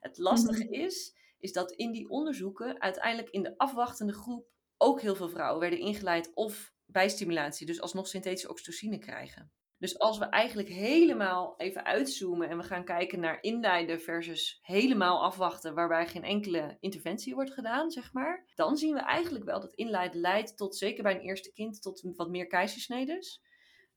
het 0.00 0.18
lastige 0.18 0.68
is, 0.68 1.16
is 1.38 1.52
dat 1.52 1.72
in 1.72 1.92
die 1.92 2.08
onderzoeken 2.08 2.80
uiteindelijk 2.80 3.30
in 3.30 3.42
de 3.42 3.58
afwachtende 3.58 4.12
groep 4.12 4.46
ook 4.76 5.00
heel 5.00 5.14
veel 5.14 5.28
vrouwen 5.28 5.60
werden 5.60 5.78
ingeleid 5.78 6.34
of 6.34 6.74
bijstimulatie, 6.86 7.66
dus 7.66 7.80
alsnog 7.80 8.08
synthetische 8.08 8.48
oxytocine 8.48 8.98
krijgen. 8.98 9.52
Dus 9.78 9.98
als 9.98 10.18
we 10.18 10.24
eigenlijk 10.24 10.68
helemaal 10.68 11.54
even 11.56 11.84
uitzoomen 11.84 12.48
en 12.48 12.56
we 12.56 12.62
gaan 12.62 12.84
kijken 12.84 13.20
naar 13.20 13.42
inleiden 13.42 14.00
versus 14.00 14.58
helemaal 14.62 15.22
afwachten, 15.22 15.74
waarbij 15.74 16.06
geen 16.06 16.24
enkele 16.24 16.76
interventie 16.80 17.34
wordt 17.34 17.52
gedaan, 17.52 17.90
zeg 17.90 18.12
maar, 18.12 18.50
dan 18.54 18.76
zien 18.76 18.94
we 18.94 19.00
eigenlijk 19.00 19.44
wel 19.44 19.60
dat 19.60 19.74
inleiden 19.74 20.20
leidt 20.20 20.56
tot, 20.56 20.76
zeker 20.76 21.02
bij 21.02 21.14
een 21.14 21.20
eerste 21.20 21.52
kind, 21.52 21.82
tot 21.82 22.02
wat 22.16 22.30
meer 22.30 22.46
keizersnedes. 22.46 23.42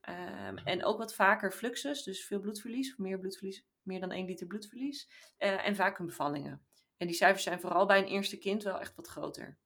Um, 0.10 0.58
en 0.58 0.84
ook 0.86 0.98
wat 0.98 1.16
vaker 1.16 1.52
fluxus, 1.52 2.04
dus 2.04 2.26
veel 2.26 2.40
bloedverlies, 2.40 2.98
meer 2.98 3.20
bloedverlies, 3.20 3.66
meer 3.82 4.00
dan 4.00 4.12
1 4.12 4.26
liter 4.26 4.48
bloedverlies. 4.48 5.10
Uh, 5.38 5.68
en 5.68 5.76
vaak 5.76 6.06
bevallingen. 6.06 6.66
En 6.98 7.08
die 7.08 7.16
cijfers 7.16 7.44
zijn 7.44 7.60
vooral 7.60 7.86
bij 7.86 8.00
een 8.00 8.08
eerste 8.08 8.38
kind 8.38 8.64
wel 8.64 8.80
echt 8.80 8.96
wat 8.96 9.08
groter. 9.08 9.58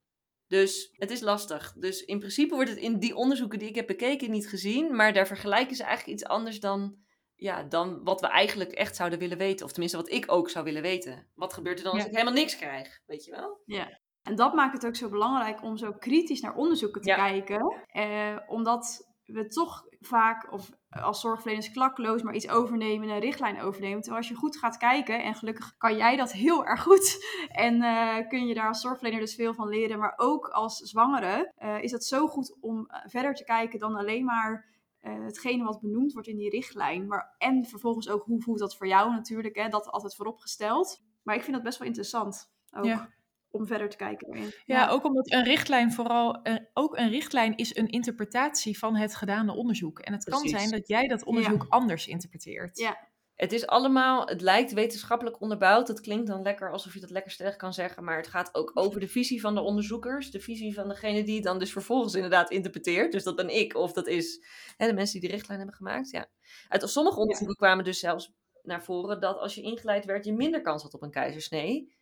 Dus 0.54 0.90
het 0.92 1.10
is 1.10 1.20
lastig. 1.20 1.72
Dus 1.76 2.04
in 2.04 2.18
principe 2.18 2.54
wordt 2.54 2.70
het 2.70 2.78
in 2.78 2.98
die 2.98 3.16
onderzoeken 3.16 3.58
die 3.58 3.68
ik 3.68 3.74
heb 3.74 3.86
bekeken 3.86 4.30
niet 4.30 4.48
gezien. 4.48 4.96
Maar 4.96 5.12
daar 5.12 5.26
vergelijken 5.26 5.76
ze 5.76 5.82
eigenlijk 5.82 6.18
iets 6.18 6.28
anders 6.28 6.60
dan, 6.60 6.96
ja, 7.34 7.62
dan 7.62 8.04
wat 8.04 8.20
we 8.20 8.26
eigenlijk 8.26 8.72
echt 8.72 8.96
zouden 8.96 9.18
willen 9.18 9.38
weten. 9.38 9.64
Of 9.64 9.72
tenminste 9.72 9.98
wat 9.98 10.10
ik 10.10 10.32
ook 10.32 10.50
zou 10.50 10.64
willen 10.64 10.82
weten. 10.82 11.26
Wat 11.34 11.52
gebeurt 11.52 11.78
er 11.78 11.84
dan 11.84 11.94
als 11.94 12.04
ik 12.04 12.10
helemaal 12.10 12.32
niks 12.32 12.56
krijg? 12.56 13.00
Weet 13.06 13.24
je 13.24 13.30
wel? 13.30 13.62
Ja. 13.64 14.00
En 14.22 14.34
dat 14.34 14.54
maakt 14.54 14.72
het 14.72 14.86
ook 14.86 14.96
zo 14.96 15.08
belangrijk 15.08 15.62
om 15.62 15.76
zo 15.76 15.92
kritisch 15.92 16.40
naar 16.40 16.54
onderzoeken 16.54 17.00
te 17.00 17.08
ja. 17.08 17.16
kijken. 17.16 17.84
Eh, 17.86 18.36
omdat 18.46 19.13
we 19.26 19.46
toch 19.46 19.86
vaak, 20.00 20.52
of 20.52 20.70
als 20.88 21.20
zorgverleners 21.20 21.70
klakloos 21.70 22.22
maar 22.22 22.34
iets 22.34 22.48
overnemen, 22.48 23.08
een 23.08 23.18
richtlijn 23.18 23.60
overnemen. 23.60 24.00
Terwijl 24.00 24.22
als 24.22 24.28
je 24.28 24.34
goed 24.34 24.56
gaat 24.56 24.76
kijken, 24.76 25.22
en 25.22 25.34
gelukkig 25.34 25.76
kan 25.76 25.96
jij 25.96 26.16
dat 26.16 26.32
heel 26.32 26.66
erg 26.66 26.82
goed, 26.82 27.24
en 27.48 27.74
uh, 27.74 28.28
kun 28.28 28.46
je 28.46 28.54
daar 28.54 28.68
als 28.68 28.80
zorgverlener 28.80 29.20
dus 29.20 29.34
veel 29.34 29.54
van 29.54 29.68
leren, 29.68 29.98
maar 29.98 30.12
ook 30.16 30.48
als 30.48 30.76
zwangere 30.76 31.52
uh, 31.58 31.82
is 31.82 31.92
het 31.92 32.04
zo 32.04 32.26
goed 32.26 32.56
om 32.60 32.86
eh, 32.86 33.00
verder 33.06 33.34
te 33.34 33.44
kijken 33.44 33.78
dan 33.78 33.94
alleen 33.94 34.24
maar 34.24 34.72
hetgene 35.04 35.64
wat 35.64 35.80
benoemd 35.80 36.12
wordt 36.12 36.28
in 36.28 36.36
die 36.36 36.50
richtlijn. 36.50 37.06
Maar, 37.06 37.34
en 37.38 37.64
vervolgens 37.64 38.08
ook 38.08 38.24
hoe 38.24 38.42
voelt 38.42 38.58
dat 38.58 38.76
voor 38.76 38.86
jou 38.86 39.10
natuurlijk, 39.10 39.56
hè, 39.56 39.68
dat 39.68 39.90
altijd 39.90 40.14
vooropgesteld. 40.14 41.00
Maar 41.22 41.34
ik 41.34 41.42
vind 41.42 41.54
dat 41.54 41.64
best 41.64 41.78
wel 41.78 41.86
interessant. 41.86 42.50
Ook. 42.70 42.84
Ja 42.84 43.10
om 43.54 43.66
verder 43.66 43.88
te 43.88 43.96
kijken. 43.96 44.38
Ja, 44.38 44.48
ja, 44.64 44.88
ook 44.88 45.04
omdat 45.04 45.32
een 45.32 45.44
richtlijn 45.44 45.92
vooral, 45.92 46.46
ook 46.72 46.96
een 46.96 47.08
richtlijn 47.08 47.56
is 47.56 47.76
een 47.76 47.88
interpretatie 47.88 48.78
van 48.78 48.96
het 48.96 49.14
gedane 49.14 49.54
onderzoek. 49.54 49.98
En 49.98 50.12
het 50.12 50.24
Precies. 50.24 50.50
kan 50.50 50.60
zijn 50.60 50.70
dat 50.70 50.88
jij 50.88 51.06
dat 51.06 51.24
onderzoek 51.24 51.62
ja. 51.62 51.68
anders 51.68 52.06
interpreteert. 52.06 52.78
Ja. 52.78 53.12
Het 53.34 53.52
is 53.52 53.66
allemaal, 53.66 54.26
het 54.26 54.40
lijkt 54.40 54.72
wetenschappelijk 54.72 55.40
onderbouwd. 55.40 55.88
Het 55.88 56.00
klinkt 56.00 56.26
dan 56.26 56.42
lekker 56.42 56.70
alsof 56.70 56.94
je 56.94 57.00
dat 57.00 57.10
lekker 57.10 57.32
sterk 57.32 57.58
kan 57.58 57.72
zeggen. 57.72 58.04
Maar 58.04 58.16
het 58.16 58.26
gaat 58.26 58.54
ook 58.54 58.70
over 58.74 59.00
de 59.00 59.08
visie 59.08 59.40
van 59.40 59.54
de 59.54 59.60
onderzoekers. 59.60 60.30
De 60.30 60.40
visie 60.40 60.74
van 60.74 60.88
degene 60.88 61.22
die 61.22 61.34
het 61.34 61.44
dan 61.44 61.58
dus 61.58 61.72
vervolgens 61.72 62.14
inderdaad 62.14 62.50
interpreteert. 62.50 63.12
Dus 63.12 63.22
dat 63.22 63.36
ben 63.36 63.56
ik 63.56 63.76
of 63.76 63.92
dat 63.92 64.06
is 64.06 64.46
hè, 64.76 64.86
de 64.86 64.94
mensen 64.94 65.20
die 65.20 65.28
de 65.28 65.34
richtlijn 65.34 65.58
hebben 65.58 65.76
gemaakt. 65.76 66.10
Ja. 66.10 66.26
Uit 66.68 66.90
sommige 66.90 67.20
onderzoeken 67.20 67.56
kwamen 67.56 67.84
dus 67.84 67.98
zelfs 67.98 68.32
naar 68.62 68.84
voren 68.84 69.20
dat 69.20 69.38
als 69.38 69.54
je 69.54 69.62
ingeleid 69.62 70.04
werd, 70.04 70.24
je 70.24 70.32
minder 70.32 70.60
kans 70.60 70.82
had 70.82 70.94
op 70.94 71.02
een 71.02 71.10
keizersnee. 71.10 71.92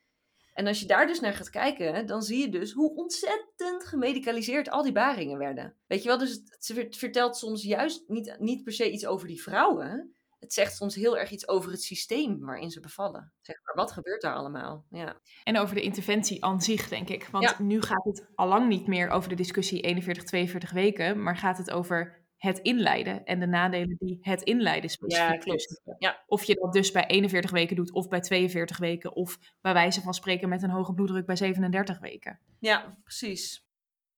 En 0.52 0.66
als 0.66 0.80
je 0.80 0.86
daar 0.86 1.06
dus 1.06 1.20
naar 1.20 1.32
gaat 1.32 1.50
kijken, 1.50 2.06
dan 2.06 2.22
zie 2.22 2.38
je 2.38 2.48
dus 2.48 2.72
hoe 2.72 2.94
ontzettend 2.94 3.84
gemedicaliseerd 3.84 4.70
al 4.70 4.82
die 4.82 4.92
baringen 4.92 5.38
werden. 5.38 5.76
Weet 5.86 6.02
je 6.02 6.08
wel, 6.08 6.18
dus 6.18 6.30
het, 6.30 6.72
het 6.76 6.96
vertelt 6.96 7.36
soms 7.36 7.62
juist 7.62 8.08
niet, 8.08 8.36
niet 8.38 8.64
per 8.64 8.72
se 8.72 8.90
iets 8.90 9.06
over 9.06 9.28
die 9.28 9.42
vrouwen. 9.42 10.14
Het 10.38 10.52
zegt 10.52 10.76
soms 10.76 10.94
heel 10.94 11.18
erg 11.18 11.30
iets 11.30 11.48
over 11.48 11.70
het 11.70 11.82
systeem 11.82 12.40
waarin 12.40 12.70
ze 12.70 12.80
bevallen. 12.80 13.32
Zeg 13.40 13.56
maar, 13.62 13.74
wat 13.74 13.92
gebeurt 13.92 14.22
daar 14.22 14.34
allemaal? 14.34 14.86
Ja. 14.90 15.20
En 15.44 15.58
over 15.58 15.74
de 15.74 15.82
interventie 15.82 16.44
aan 16.44 16.60
zich, 16.60 16.88
denk 16.88 17.08
ik. 17.08 17.28
Want 17.30 17.44
ja. 17.44 17.62
nu 17.62 17.82
gaat 17.82 18.04
het 18.04 18.26
allang 18.34 18.68
niet 18.68 18.86
meer 18.86 19.08
over 19.08 19.28
de 19.28 19.34
discussie 19.34 19.80
41, 19.80 20.24
42 20.24 20.70
weken, 20.70 21.22
maar 21.22 21.36
gaat 21.36 21.58
het 21.58 21.70
over 21.70 22.21
het 22.42 22.58
inleiden 22.58 23.24
en 23.24 23.40
de 23.40 23.46
nadelen 23.46 23.96
die 23.98 24.18
het 24.20 24.42
inleiden 24.42 24.90
specifiek 24.90 25.32
ja, 25.32 25.38
klopt. 25.38 25.80
Ja. 25.98 26.22
Of 26.26 26.44
je 26.44 26.54
dat 26.54 26.72
dus 26.72 26.90
bij 26.92 27.06
41 27.06 27.50
weken 27.50 27.76
doet 27.76 27.92
of 27.92 28.08
bij 28.08 28.20
42 28.20 28.78
weken 28.78 29.14
of 29.14 29.38
bij 29.60 29.72
wijze 29.72 30.00
van 30.00 30.14
spreken 30.14 30.48
met 30.48 30.62
een 30.62 30.70
hoge 30.70 30.94
bloeddruk 30.94 31.26
bij 31.26 31.36
37 31.36 31.98
weken. 31.98 32.38
Ja, 32.58 32.98
precies. 33.02 33.66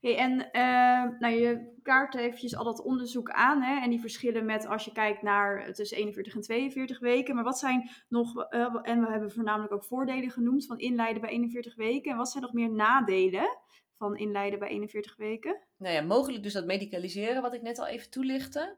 Hey, 0.01 0.17
en 0.17 0.33
uh, 0.33 1.19
nou, 1.21 1.35
je 1.35 1.79
kaart 1.83 2.15
eventjes 2.15 2.57
al 2.57 2.65
dat 2.65 2.83
onderzoek 2.83 3.31
aan 3.31 3.63
hè, 3.63 3.81
en 3.81 3.91
die 3.91 4.01
verschillen 4.01 4.45
met 4.45 4.67
als 4.67 4.85
je 4.85 4.93
kijkt 4.93 5.23
naar 5.23 5.73
tussen 5.73 5.97
41 5.99 6.35
en 6.35 6.41
42 6.41 6.99
weken. 6.99 7.35
Maar 7.35 7.45
wat 7.45 7.59
zijn 7.59 7.91
nog, 8.09 8.37
uh, 8.37 8.79
en 8.83 9.01
we 9.01 9.11
hebben 9.11 9.33
voornamelijk 9.33 9.73
ook 9.73 9.85
voordelen 9.85 10.31
genoemd 10.31 10.67
van 10.67 10.79
inleiden 10.79 11.21
bij 11.21 11.31
41 11.31 11.75
weken. 11.75 12.11
En 12.11 12.17
wat 12.17 12.31
zijn 12.31 12.43
nog 12.43 12.53
meer 12.53 12.71
nadelen 12.71 13.59
van 13.97 14.17
inleiden 14.17 14.59
bij 14.59 14.69
41 14.69 15.17
weken? 15.17 15.61
Nou 15.77 15.95
ja, 15.95 16.03
mogelijk 16.03 16.43
dus 16.43 16.53
dat 16.53 16.65
medicaliseren, 16.65 17.43
wat 17.43 17.55
ik 17.55 17.63
net 17.63 17.79
al 17.79 17.87
even 17.87 18.11
toelichtte. 18.11 18.77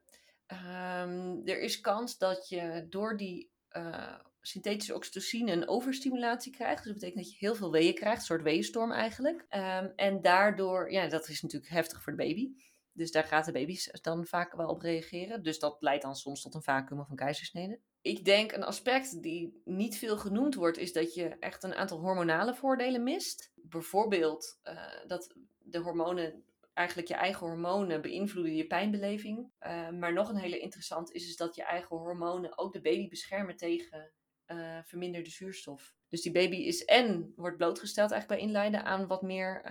Um, 0.52 1.46
er 1.46 1.60
is 1.60 1.80
kans 1.80 2.18
dat 2.18 2.48
je 2.48 2.86
door 2.90 3.16
die 3.16 3.50
uh, 3.72 4.18
synthetische 4.40 4.94
oxytocine 4.94 5.52
een 5.52 5.68
overstimulatie 5.68 6.52
krijgt. 6.52 6.82
Dus 6.82 6.92
dat 6.92 6.94
betekent 6.94 7.24
dat 7.24 7.32
je 7.32 7.46
heel 7.46 7.54
veel 7.54 7.70
weeën 7.70 7.94
krijgt, 7.94 8.18
een 8.18 8.26
soort 8.26 8.42
weeënstorm 8.42 8.92
eigenlijk. 8.92 9.40
Um, 9.40 9.92
en 9.96 10.22
daardoor, 10.22 10.92
ja, 10.92 11.08
dat 11.08 11.28
is 11.28 11.42
natuurlijk 11.42 11.72
heftig 11.72 12.02
voor 12.02 12.16
de 12.16 12.24
baby. 12.24 12.50
Dus 12.96 13.10
daar 13.10 13.24
gaat 13.24 13.44
de 13.44 13.52
baby 13.52 13.78
dan 14.02 14.26
vaak 14.26 14.52
wel 14.52 14.68
op 14.68 14.80
reageren. 14.80 15.42
Dus 15.42 15.58
dat 15.58 15.76
leidt 15.80 16.02
dan 16.02 16.16
soms 16.16 16.42
tot 16.42 16.54
een 16.54 16.62
vacuüm 16.62 17.00
of 17.00 17.10
een 17.10 17.16
keizersnede. 17.16 17.80
Ik 18.00 18.24
denk 18.24 18.52
een 18.52 18.64
aspect 18.64 19.22
die 19.22 19.60
niet 19.64 19.98
veel 19.98 20.18
genoemd 20.18 20.54
wordt, 20.54 20.78
is 20.78 20.92
dat 20.92 21.14
je 21.14 21.28
echt 21.28 21.62
een 21.62 21.74
aantal 21.74 21.98
hormonale 21.98 22.54
voordelen 22.54 23.02
mist. 23.02 23.52
Bijvoorbeeld 23.54 24.60
uh, 24.64 24.82
dat 25.06 25.34
de 25.58 25.78
hormonen, 25.78 26.44
eigenlijk 26.74 27.08
je 27.08 27.14
eigen 27.14 27.46
hormonen, 27.46 28.02
beïnvloeden 28.02 28.54
je 28.54 28.66
pijnbeleving. 28.66 29.50
Uh, 29.60 29.90
maar 29.90 30.12
nog 30.12 30.28
een 30.28 30.36
hele 30.36 30.58
interessant 30.58 31.12
is, 31.12 31.28
is 31.28 31.36
dat 31.36 31.54
je 31.54 31.62
eigen 31.62 31.96
hormonen 31.96 32.58
ook 32.58 32.72
de 32.72 32.80
baby 32.80 33.08
beschermen 33.08 33.56
tegen 33.56 34.12
uh, 34.46 34.78
verminderde 34.84 35.30
zuurstof. 35.30 35.94
Dus 36.08 36.22
die 36.22 36.32
baby 36.32 36.56
is 36.56 36.84
en 36.84 37.32
wordt 37.36 37.56
blootgesteld 37.56 38.10
eigenlijk 38.10 38.40
bij 38.40 38.48
inleiden 38.48 38.84
aan 38.84 39.06
wat 39.06 39.22
meer, 39.22 39.62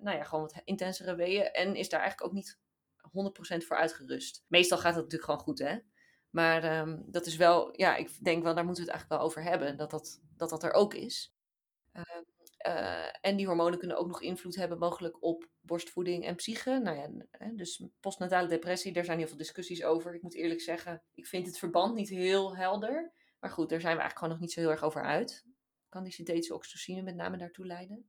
nou 0.00 0.16
ja, 0.16 0.24
gewoon 0.24 0.44
wat 0.44 0.62
intensere 0.64 1.14
weeën. 1.14 1.50
En 1.50 1.74
is 1.74 1.88
daar 1.88 2.00
eigenlijk 2.00 2.30
ook 2.30 2.36
niet 2.36 2.58
100% 3.08 3.66
voor 3.66 3.76
uitgerust. 3.76 4.44
Meestal 4.48 4.78
gaat 4.78 4.94
het 4.94 5.04
natuurlijk 5.04 5.30
gewoon 5.30 5.40
goed, 5.40 5.58
hè? 5.58 5.78
Maar 6.30 6.80
um, 6.80 7.04
dat 7.06 7.26
is 7.26 7.36
wel, 7.36 7.80
ja, 7.80 7.96
ik 7.96 8.24
denk 8.24 8.42
wel, 8.42 8.54
daar 8.54 8.64
moeten 8.64 8.84
we 8.84 8.90
het 8.90 9.00
eigenlijk 9.00 9.20
wel 9.20 9.30
over 9.30 9.50
hebben, 9.50 9.76
dat 9.76 9.90
dat, 9.90 10.20
dat, 10.36 10.50
dat 10.50 10.62
er 10.62 10.72
ook 10.72 10.94
is. 10.94 11.34
Uh, 11.92 12.02
uh, 12.66 13.06
en 13.20 13.36
die 13.36 13.46
hormonen 13.46 13.78
kunnen 13.78 13.96
ook 13.96 14.06
nog 14.06 14.22
invloed 14.22 14.56
hebben, 14.56 14.78
mogelijk 14.78 15.22
op 15.22 15.48
borstvoeding 15.60 16.24
en 16.24 16.34
psyche. 16.34 16.78
Nou 16.78 16.96
ja, 16.96 17.08
dus 17.54 17.84
postnatale 18.00 18.48
depressie, 18.48 18.92
daar 18.92 19.04
zijn 19.04 19.18
heel 19.18 19.28
veel 19.28 19.36
discussies 19.36 19.84
over. 19.84 20.14
Ik 20.14 20.22
moet 20.22 20.34
eerlijk 20.34 20.60
zeggen, 20.60 21.02
ik 21.14 21.26
vind 21.26 21.46
het 21.46 21.58
verband 21.58 21.94
niet 21.94 22.08
heel 22.08 22.56
helder. 22.56 23.12
Maar 23.40 23.50
goed, 23.50 23.68
daar 23.68 23.80
zijn 23.80 23.94
we 23.94 24.00
eigenlijk 24.00 24.18
gewoon 24.18 24.32
nog 24.32 24.40
niet 24.40 24.52
zo 24.52 24.60
heel 24.60 24.70
erg 24.70 24.82
over 24.82 25.02
uit. 25.02 25.46
Kan 25.88 26.02
die 26.02 26.12
synthetische 26.12 26.54
oxytocine 26.54 27.02
met 27.02 27.14
name 27.14 27.36
daartoe 27.36 27.66
leiden? 27.66 28.08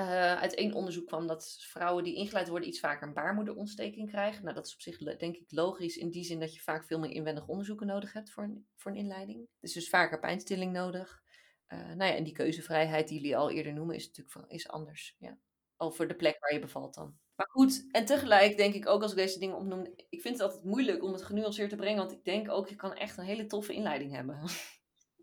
Uh, 0.00 0.34
uit 0.34 0.54
één 0.54 0.72
onderzoek 0.72 1.06
kwam 1.06 1.26
dat 1.26 1.56
vrouwen 1.58 2.04
die 2.04 2.14
ingeleid 2.14 2.48
worden 2.48 2.68
iets 2.68 2.80
vaker 2.80 3.08
een 3.08 3.14
baarmoederontsteking 3.14 4.08
krijgen. 4.08 4.42
Nou, 4.42 4.54
dat 4.54 4.66
is 4.66 4.74
op 4.74 4.80
zich 4.80 4.98
denk 4.98 5.36
ik 5.36 5.52
logisch 5.52 5.96
in 5.96 6.10
die 6.10 6.24
zin 6.24 6.40
dat 6.40 6.54
je 6.54 6.60
vaak 6.60 6.84
veel 6.84 6.98
meer 6.98 7.10
inwendig 7.10 7.46
onderzoeken 7.46 7.86
nodig 7.86 8.12
hebt 8.12 8.30
voor 8.30 8.44
een, 8.44 8.66
voor 8.76 8.90
een 8.90 8.96
inleiding. 8.96 9.48
Dus 9.60 9.72
dus 9.72 9.88
vaker 9.88 10.18
pijnstilling 10.18 10.72
nodig. 10.72 11.22
Uh, 11.68 11.78
nou 11.78 12.10
ja, 12.10 12.14
en 12.14 12.24
die 12.24 12.32
keuzevrijheid 12.32 13.08
die 13.08 13.20
jullie 13.20 13.36
al 13.36 13.50
eerder 13.50 13.72
noemen 13.72 13.94
is 13.94 14.06
natuurlijk 14.06 14.52
is 14.52 14.68
anders. 14.68 15.16
Ja. 15.18 15.38
Over 15.76 16.08
de 16.08 16.14
plek 16.14 16.36
waar 16.40 16.52
je 16.52 16.60
bevalt 16.60 16.94
dan. 16.94 17.18
Maar 17.34 17.48
goed, 17.50 17.88
en 17.90 18.04
tegelijk 18.04 18.56
denk 18.56 18.74
ik 18.74 18.88
ook 18.88 19.02
als 19.02 19.10
ik 19.10 19.16
deze 19.16 19.38
dingen 19.38 19.56
opnoem, 19.56 19.92
ik 20.08 20.20
vind 20.20 20.38
het 20.38 20.40
altijd 20.40 20.64
moeilijk 20.64 21.02
om 21.02 21.12
het 21.12 21.22
genuanceerd 21.22 21.70
te 21.70 21.76
brengen, 21.76 21.98
want 21.98 22.12
ik 22.12 22.24
denk 22.24 22.50
ook, 22.50 22.68
je 22.68 22.76
kan 22.76 22.94
echt 22.94 23.18
een 23.18 23.24
hele 23.24 23.46
toffe 23.46 23.72
inleiding 23.72 24.12
hebben. 24.12 24.40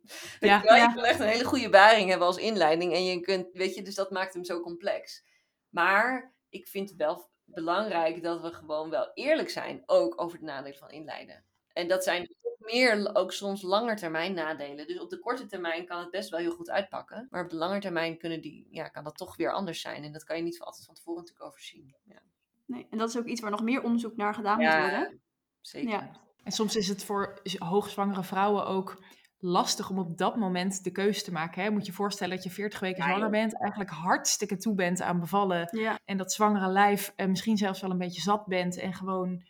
Ja, 0.39 0.57
je, 0.57 0.63
wel? 0.63 0.75
ja. 0.75 0.87
je 0.87 0.95
kan 0.95 1.03
echt 1.03 1.19
een 1.19 1.27
hele 1.27 1.43
goede 1.43 1.69
baring 1.69 2.09
hebben 2.09 2.27
als 2.27 2.37
inleiding 2.37 2.93
en 2.93 3.05
je 3.05 3.19
kunt, 3.19 3.47
weet 3.53 3.75
je, 3.75 3.81
dus 3.81 3.95
dat 3.95 4.11
maakt 4.11 4.33
hem 4.33 4.43
zo 4.43 4.59
complex. 4.59 5.25
Maar 5.69 6.33
ik 6.49 6.67
vind 6.67 6.89
het 6.89 6.97
wel 6.97 7.29
belangrijk 7.45 8.23
dat 8.23 8.41
we 8.41 8.53
gewoon 8.53 8.89
wel 8.89 9.11
eerlijk 9.13 9.49
zijn, 9.49 9.83
ook 9.85 10.21
over 10.21 10.37
de 10.37 10.45
nadelen 10.45 10.77
van 10.77 10.89
inleiden. 10.89 11.43
En 11.73 11.87
dat 11.87 12.03
zijn 12.03 12.35
meer 12.57 13.15
ook 13.15 13.31
soms 13.33 13.61
langetermijn 13.61 14.33
nadelen. 14.33 14.87
Dus 14.87 14.99
op 14.99 15.09
de 15.09 15.19
korte 15.19 15.45
termijn 15.45 15.85
kan 15.85 15.99
het 15.99 16.11
best 16.11 16.29
wel 16.29 16.39
heel 16.39 16.55
goed 16.55 16.69
uitpakken. 16.69 17.27
Maar 17.29 17.43
op 17.43 17.49
de 17.49 17.55
lange 17.55 17.79
termijn 17.79 18.17
kunnen 18.17 18.41
die, 18.41 18.67
ja, 18.69 18.87
kan 18.87 19.03
dat 19.03 19.17
toch 19.17 19.35
weer 19.35 19.51
anders 19.51 19.81
zijn. 19.81 20.03
En 20.03 20.11
dat 20.11 20.23
kan 20.23 20.37
je 20.37 20.43
niet 20.43 20.59
altijd 20.59 20.85
van 20.85 20.95
tevoren 20.95 21.19
natuurlijk 21.19 21.47
overzien. 21.47 21.95
Ja, 22.03 22.21
Nee, 22.67 22.87
en 22.89 22.97
dat 22.97 23.09
is 23.09 23.17
ook 23.17 23.25
iets 23.25 23.41
waar 23.41 23.51
nog 23.51 23.63
meer 23.63 23.83
onderzoek 23.83 24.15
naar 24.15 24.33
gedaan 24.33 24.57
moet 24.57 24.73
worden. 24.73 25.21
zeker. 25.61 25.89
Ja. 25.89 26.11
En 26.43 26.51
soms 26.51 26.75
is 26.75 26.87
het 26.87 27.03
voor 27.03 27.41
hoogzwangere 27.57 28.23
vrouwen 28.23 28.65
ook 28.65 29.03
lastig 29.39 29.89
om 29.89 29.99
op 29.99 30.17
dat 30.17 30.35
moment 30.35 30.83
de 30.83 30.91
keuze 30.91 31.23
te 31.23 31.31
maken. 31.31 31.63
Hè? 31.63 31.69
Moet 31.69 31.85
je 31.85 31.91
voorstellen 31.91 32.35
dat 32.35 32.43
je 32.43 32.49
40 32.49 32.79
weken 32.79 33.03
Ja, 33.03 33.09
zwanger 33.09 33.29
bent, 33.29 33.59
eigenlijk 33.59 33.91
hartstikke 33.91 34.57
toe 34.57 34.75
bent 34.75 35.01
aan 35.01 35.19
bevallen. 35.19 35.69
Ja. 35.71 35.99
En 36.05 36.17
dat 36.17 36.33
zwangere 36.33 36.67
lijf 36.67 37.13
eh, 37.15 37.27
misschien 37.27 37.57
zelfs 37.57 37.81
wel 37.81 37.91
een 37.91 37.97
beetje 37.97 38.21
zat 38.21 38.45
bent. 38.45 38.77
En 38.77 38.93
gewoon 38.93 39.43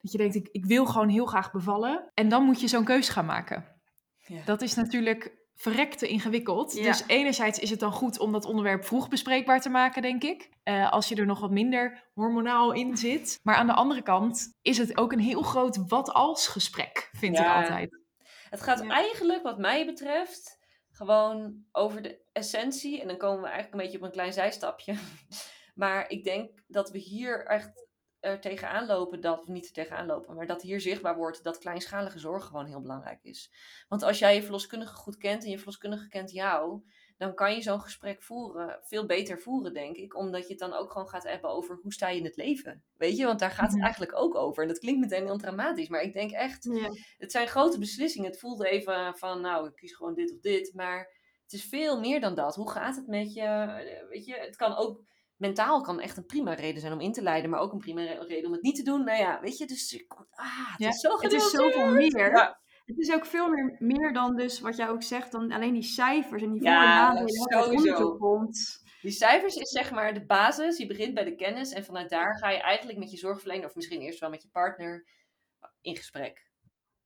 dat 0.00 0.12
je 0.12 0.18
denkt, 0.18 0.34
ik, 0.34 0.48
ik 0.52 0.64
wil 0.64 0.86
gewoon 0.86 1.08
heel 1.08 1.26
graag 1.26 1.52
bevallen. 1.52 2.10
En 2.14 2.28
dan 2.28 2.44
moet 2.44 2.60
je 2.60 2.68
zo'n 2.68 2.84
keuze 2.84 3.12
gaan 3.12 3.26
maken. 3.26 3.64
Ja. 4.26 4.40
Dat 4.44 4.62
is 4.62 4.74
natuurlijk 4.74 5.38
verrekte 5.54 6.08
ingewikkeld. 6.08 6.72
Ja. 6.72 6.82
Dus 6.82 7.04
enerzijds 7.06 7.58
is 7.58 7.70
het 7.70 7.80
dan 7.80 7.92
goed 7.92 8.18
om 8.18 8.32
dat 8.32 8.44
onderwerp 8.44 8.84
vroeg 8.84 9.08
bespreekbaar 9.08 9.60
te 9.60 9.68
maken, 9.68 10.02
denk 10.02 10.22
ik. 10.22 10.48
Eh, 10.62 10.90
als 10.92 11.08
je 11.08 11.14
er 11.14 11.26
nog 11.26 11.40
wat 11.40 11.50
minder 11.50 12.10
hormonaal 12.14 12.72
in 12.72 12.96
zit. 12.96 13.40
Maar 13.42 13.54
aan 13.54 13.66
de 13.66 13.72
andere 13.72 14.02
kant 14.02 14.58
is 14.62 14.78
het 14.78 14.96
ook 14.96 15.12
een 15.12 15.20
heel 15.20 15.42
groot 15.42 15.88
wat-als 15.88 16.46
gesprek, 16.48 17.10
vind 17.12 17.36
Ja. 17.36 17.56
ik 17.56 17.62
altijd. 17.62 17.99
Het 18.50 18.60
gaat 18.60 18.82
Ja. 18.82 18.90
eigenlijk, 18.90 19.42
wat 19.42 19.58
mij 19.58 19.86
betreft, 19.86 20.58
gewoon 20.90 21.64
over 21.72 22.02
de 22.02 22.20
essentie. 22.32 23.00
En 23.00 23.08
dan 23.08 23.16
komen 23.16 23.40
we 23.40 23.48
eigenlijk 23.48 23.74
een 23.74 23.80
beetje 23.80 23.98
op 23.98 24.04
een 24.04 24.12
klein 24.12 24.32
zijstapje. 24.32 24.94
Maar 25.74 26.10
ik 26.10 26.24
denk 26.24 26.62
dat 26.66 26.90
we 26.90 26.98
hier 26.98 27.46
echt 27.46 27.88
er 28.20 28.40
tegenaan 28.40 28.86
lopen 28.86 29.20
dat, 29.20 29.40
of 29.40 29.48
niet 29.48 29.66
er 29.66 29.72
tegenaan 29.72 30.06
lopen, 30.06 30.34
maar 30.34 30.46
dat 30.46 30.62
hier 30.62 30.80
zichtbaar 30.80 31.16
wordt 31.16 31.44
dat 31.44 31.58
kleinschalige 31.58 32.18
zorg 32.18 32.44
gewoon 32.44 32.66
heel 32.66 32.80
belangrijk 32.80 33.22
is. 33.22 33.52
Want 33.88 34.02
als 34.02 34.18
jij 34.18 34.34
je 34.34 34.42
verloskundige 34.42 34.94
goed 34.94 35.16
kent 35.16 35.44
en 35.44 35.50
je 35.50 35.56
verloskundige 35.56 36.08
kent 36.08 36.30
jou, 36.30 36.82
dan 37.20 37.34
kan 37.34 37.54
je 37.54 37.62
zo'n 37.62 37.80
gesprek 37.80 38.22
voeren, 38.22 38.78
veel 38.82 39.06
beter 39.06 39.40
voeren, 39.40 39.72
denk 39.74 39.96
ik. 39.96 40.16
Omdat 40.16 40.42
je 40.42 40.48
het 40.48 40.58
dan 40.58 40.72
ook 40.72 40.92
gewoon 40.92 41.08
gaat 41.08 41.22
hebben 41.22 41.50
over 41.50 41.78
hoe 41.82 41.92
sta 41.92 42.08
je 42.08 42.18
in 42.18 42.24
het 42.24 42.36
leven. 42.36 42.84
Weet 42.96 43.16
je, 43.16 43.24
want 43.24 43.38
daar 43.38 43.50
gaat 43.50 43.72
het 43.72 43.82
eigenlijk 43.82 44.16
ook 44.16 44.34
over. 44.34 44.62
En 44.62 44.68
dat 44.68 44.78
klinkt 44.78 45.00
meteen 45.00 45.24
heel 45.24 45.38
dramatisch, 45.38 45.88
maar 45.88 46.02
ik 46.02 46.12
denk 46.12 46.30
echt, 46.30 46.64
Ja. 46.64 46.88
het 47.18 47.32
zijn 47.32 47.48
grote 47.48 47.78
beslissingen. 47.78 48.30
Het 48.30 48.40
voelt 48.40 48.64
even 48.64 49.14
van, 49.16 49.40
nou, 49.40 49.66
ik 49.68 49.74
kies 49.74 49.94
gewoon 49.94 50.14
dit 50.14 50.32
of 50.32 50.40
dit. 50.40 50.74
Maar 50.74 50.98
het 51.42 51.52
is 51.52 51.64
veel 51.64 52.00
meer 52.00 52.20
dan 52.20 52.34
dat. 52.34 52.54
Hoe 52.54 52.70
gaat 52.70 52.96
het 52.96 53.06
met 53.06 53.32
je? 53.32 53.66
Weet 54.10 54.24
je, 54.24 54.34
het 54.34 54.56
kan 54.56 54.76
ook, 54.76 55.00
mentaal 55.36 55.80
kan 55.80 56.00
echt 56.00 56.16
een 56.16 56.26
prima 56.26 56.52
reden 56.52 56.80
zijn 56.80 56.92
om 56.92 57.00
in 57.00 57.12
te 57.12 57.22
leiden. 57.22 57.50
Maar 57.50 57.60
ook 57.60 57.72
een 57.72 57.78
prima 57.78 58.02
re- 58.02 58.24
reden 58.26 58.46
om 58.46 58.52
het 58.52 58.62
niet 58.62 58.76
te 58.76 58.82
doen. 58.82 59.04
Nou 59.04 59.18
ja, 59.18 59.40
weet 59.40 59.58
je, 59.58 59.66
dus, 59.66 60.04
ah, 60.30 60.70
het 60.70 60.78
Ja, 60.80 60.88
is 60.88 61.00
zo 61.00 61.20
Het 61.20 61.32
is 61.32 61.50
zoveel 61.50 61.86
meer. 61.90 62.30
Ja. 62.30 62.60
Het 62.90 62.98
is 63.08 63.12
ook 63.14 63.26
veel 63.26 63.48
meer, 63.48 63.76
meer 63.78 64.12
dan 64.12 64.36
dus 64.36 64.60
wat 64.60 64.76
jij 64.76 64.88
ook 64.88 65.02
zegt, 65.02 65.32
dan 65.32 65.52
alleen 65.52 65.72
die 65.72 65.82
cijfers 65.82 66.42
en 66.42 66.52
die 66.52 66.62
Ja, 66.62 66.72
voor- 66.72 67.18
en 67.18 67.24
nadelen 67.24 67.54
uit 67.54 67.64
sowieso. 67.64 68.16
komt. 68.16 68.82
Die 69.02 69.10
cijfers 69.10 69.56
is 69.56 69.68
zeg 69.70 69.90
maar 69.90 70.14
de 70.14 70.26
basis. 70.26 70.76
Je 70.78 70.86
begint 70.86 71.14
bij 71.14 71.24
de 71.24 71.34
kennis. 71.34 71.72
En 71.72 71.84
vanuit 71.84 72.10
daar 72.10 72.38
ga 72.38 72.50
je 72.50 72.60
eigenlijk 72.60 72.98
met 72.98 73.10
je 73.10 73.16
zorgverlener, 73.16 73.66
of 73.66 73.74
misschien 73.74 74.00
eerst 74.00 74.20
wel 74.20 74.30
met 74.30 74.42
je 74.42 74.48
partner, 74.52 75.06
in 75.80 75.96
gesprek. 75.96 76.48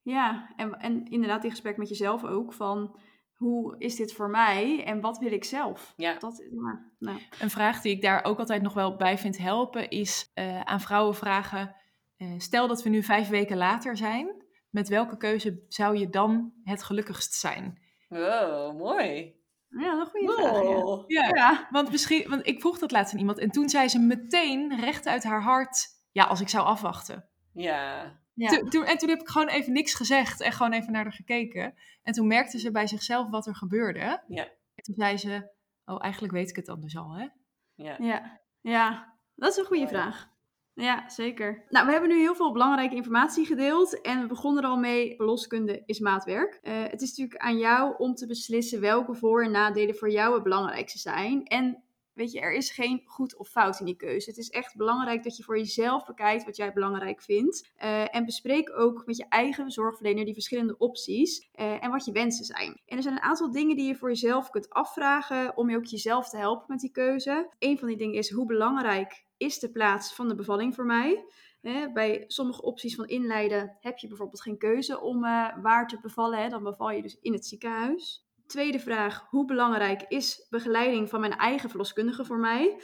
Ja, 0.02 0.52
en, 0.56 0.72
en 0.72 1.04
inderdaad 1.04 1.44
in 1.44 1.50
gesprek 1.50 1.76
met 1.76 1.88
jezelf 1.88 2.24
ook 2.24 2.52
van 2.52 2.98
hoe 3.34 3.74
is 3.78 3.96
dit 3.96 4.12
voor 4.12 4.30
mij 4.30 4.84
en 4.84 5.00
wat 5.00 5.18
wil 5.18 5.32
ik 5.32 5.44
zelf? 5.44 5.92
Ja. 5.96 6.18
Dat, 6.18 6.44
ja, 6.50 6.90
nou, 6.98 7.18
Een 7.40 7.50
vraag 7.50 7.80
die 7.80 7.92
ik 7.96 8.02
daar 8.02 8.24
ook 8.24 8.38
altijd 8.38 8.62
nog 8.62 8.74
wel 8.74 8.96
bij 8.96 9.18
vind 9.18 9.38
helpen 9.38 9.88
is 9.90 10.30
eh, 10.34 10.60
aan 10.60 10.80
vrouwen 10.80 11.14
vragen: 11.14 11.76
eh, 12.16 12.34
stel 12.38 12.68
dat 12.68 12.82
we 12.82 12.88
nu 12.88 13.02
vijf 13.02 13.28
weken 13.28 13.56
later 13.56 13.96
zijn, 13.96 14.43
met 14.74 14.88
welke 14.88 15.16
keuze 15.16 15.64
zou 15.68 15.96
je 15.98 16.08
dan 16.08 16.52
het 16.64 16.82
gelukkigst 16.82 17.32
zijn? 17.34 17.82
Wow, 18.08 18.78
mooi. 18.78 19.34
ja, 19.68 19.96
dat 19.96 20.06
is 20.14 20.22
een 20.22 20.28
goede 20.28 20.42
vraag. 20.42 21.04
Ja. 21.06 21.26
Ja, 21.26 21.28
Ja. 21.34 21.68
want 21.70 21.90
misschien, 21.90 22.28
want 22.28 22.46
ik 22.46 22.60
vroeg 22.60 22.78
dat 22.78 22.90
laatst 22.90 23.12
aan 23.12 23.18
iemand 23.18 23.38
en 23.38 23.50
toen 23.50 23.68
zei 23.68 23.88
ze 23.88 23.98
meteen 23.98 24.80
recht 24.80 25.06
uit 25.06 25.24
haar 25.24 25.42
hart: 25.42 25.86
ja, 26.12 26.24
als 26.24 26.40
ik 26.40 26.48
zou 26.48 26.66
afwachten. 26.66 27.28
Ja. 27.52 28.12
Ja. 28.34 28.48
Toen, 28.48 28.68
toen- 28.68 28.84
en 28.84 28.98
toen 28.98 29.08
heb 29.08 29.20
ik 29.20 29.28
gewoon 29.28 29.48
even 29.48 29.72
niks 29.72 29.94
gezegd 29.94 30.40
en 30.40 30.52
gewoon 30.52 30.72
even 30.72 30.92
naar 30.92 31.02
haar 31.02 31.12
gekeken. 31.12 31.74
En 32.02 32.12
toen 32.12 32.26
merkte 32.26 32.58
ze 32.58 32.70
bij 32.70 32.86
zichzelf 32.86 33.30
wat 33.30 33.46
er 33.46 33.54
gebeurde. 33.56 34.22
Ja. 34.28 34.44
En 34.74 34.82
toen 34.82 34.94
zei 34.94 35.16
ze: 35.16 35.50
oh, 35.84 36.02
eigenlijk 36.02 36.32
weet 36.32 36.48
ik 36.50 36.56
het 36.56 36.66
dan 36.66 36.80
dus 36.80 36.96
al, 36.96 37.12
hè? 37.16 37.26
Ja. 37.74 37.96
Ja. 37.98 38.40
ja, 38.60 39.14
dat 39.34 39.50
is 39.50 39.56
een 39.56 39.64
goede 39.64 39.84
Oh 39.84 39.90
ja. 39.90 39.96
vraag. 39.96 40.32
Ja, 40.74 41.08
zeker. 41.08 41.64
Nou, 41.68 41.86
we 41.86 41.92
hebben 41.92 42.10
nu 42.10 42.18
heel 42.18 42.34
veel 42.34 42.52
belangrijke 42.52 42.94
informatie 42.94 43.46
gedeeld 43.46 44.00
en 44.00 44.20
we 44.20 44.26
begonnen 44.26 44.62
er 44.62 44.68
al 44.68 44.76
mee, 44.76 45.16
verloskunde 45.16 45.82
is 45.86 45.98
maatwerk. 45.98 46.58
Eh, 46.62 46.82
het 46.82 47.02
is 47.02 47.08
natuurlijk 47.08 47.40
aan 47.40 47.58
jou 47.58 47.94
om 47.98 48.14
te 48.14 48.26
beslissen 48.26 48.80
welke 48.80 49.14
voor- 49.14 49.44
en 49.44 49.50
nadelen 49.50 49.96
voor 49.96 50.10
jou 50.10 50.34
het 50.34 50.42
belangrijkste 50.42 50.98
zijn. 50.98 51.44
En 51.44 51.82
weet 52.12 52.32
je, 52.32 52.40
er 52.40 52.52
is 52.52 52.70
geen 52.70 53.02
goed 53.04 53.36
of 53.36 53.48
fout 53.48 53.80
in 53.80 53.86
die 53.86 53.96
keuze. 53.96 54.30
Het 54.30 54.38
is 54.38 54.48
echt 54.48 54.76
belangrijk 54.76 55.22
dat 55.22 55.36
je 55.36 55.42
voor 55.42 55.58
jezelf 55.58 56.04
bekijkt 56.04 56.44
wat 56.44 56.56
jij 56.56 56.72
belangrijk 56.72 57.22
vindt. 57.22 57.70
Eh, 57.76 58.14
en 58.14 58.24
bespreek 58.24 58.78
ook 58.78 59.06
met 59.06 59.16
je 59.16 59.26
eigen 59.28 59.70
zorgverlener 59.70 60.24
die 60.24 60.34
verschillende 60.34 60.78
opties 60.78 61.48
eh, 61.52 61.84
en 61.84 61.90
wat 61.90 62.04
je 62.04 62.12
wensen 62.12 62.44
zijn. 62.44 62.80
En 62.86 62.96
er 62.96 63.02
zijn 63.02 63.14
een 63.14 63.22
aantal 63.22 63.50
dingen 63.50 63.76
die 63.76 63.86
je 63.86 63.96
voor 63.96 64.08
jezelf 64.08 64.50
kunt 64.50 64.70
afvragen 64.70 65.56
om 65.56 65.70
je 65.70 65.76
ook 65.76 65.84
jezelf 65.84 66.28
te 66.28 66.36
helpen 66.36 66.66
met 66.68 66.80
die 66.80 66.90
keuze. 66.90 67.48
Een 67.58 67.78
van 67.78 67.88
die 67.88 67.96
dingen 67.96 68.18
is 68.18 68.30
hoe 68.30 68.46
belangrijk 68.46 69.23
is 69.36 69.58
de 69.58 69.70
plaats 69.70 70.14
van 70.14 70.28
de 70.28 70.34
bevalling 70.34 70.74
voor 70.74 70.86
mij? 70.86 71.24
Hè, 71.60 71.92
bij 71.92 72.24
sommige 72.26 72.62
opties 72.62 72.94
van 72.94 73.06
inleiden 73.06 73.76
heb 73.80 73.98
je 73.98 74.08
bijvoorbeeld 74.08 74.42
geen 74.42 74.58
keuze 74.58 75.00
om 75.00 75.24
eh, 75.24 75.56
waar 75.62 75.88
te 75.88 76.00
bevallen. 76.00 76.38
Hè? 76.42 76.48
Dan 76.48 76.62
beval 76.62 76.90
je 76.90 77.02
dus 77.02 77.18
in 77.20 77.32
het 77.32 77.46
ziekenhuis. 77.46 78.26
Tweede 78.46 78.78
vraag, 78.78 79.26
hoe 79.30 79.44
belangrijk 79.44 80.04
is 80.08 80.46
begeleiding 80.50 81.08
van 81.08 81.20
mijn 81.20 81.36
eigen 81.36 81.68
verloskundige 81.68 82.24
voor 82.24 82.38
mij? 82.38 82.80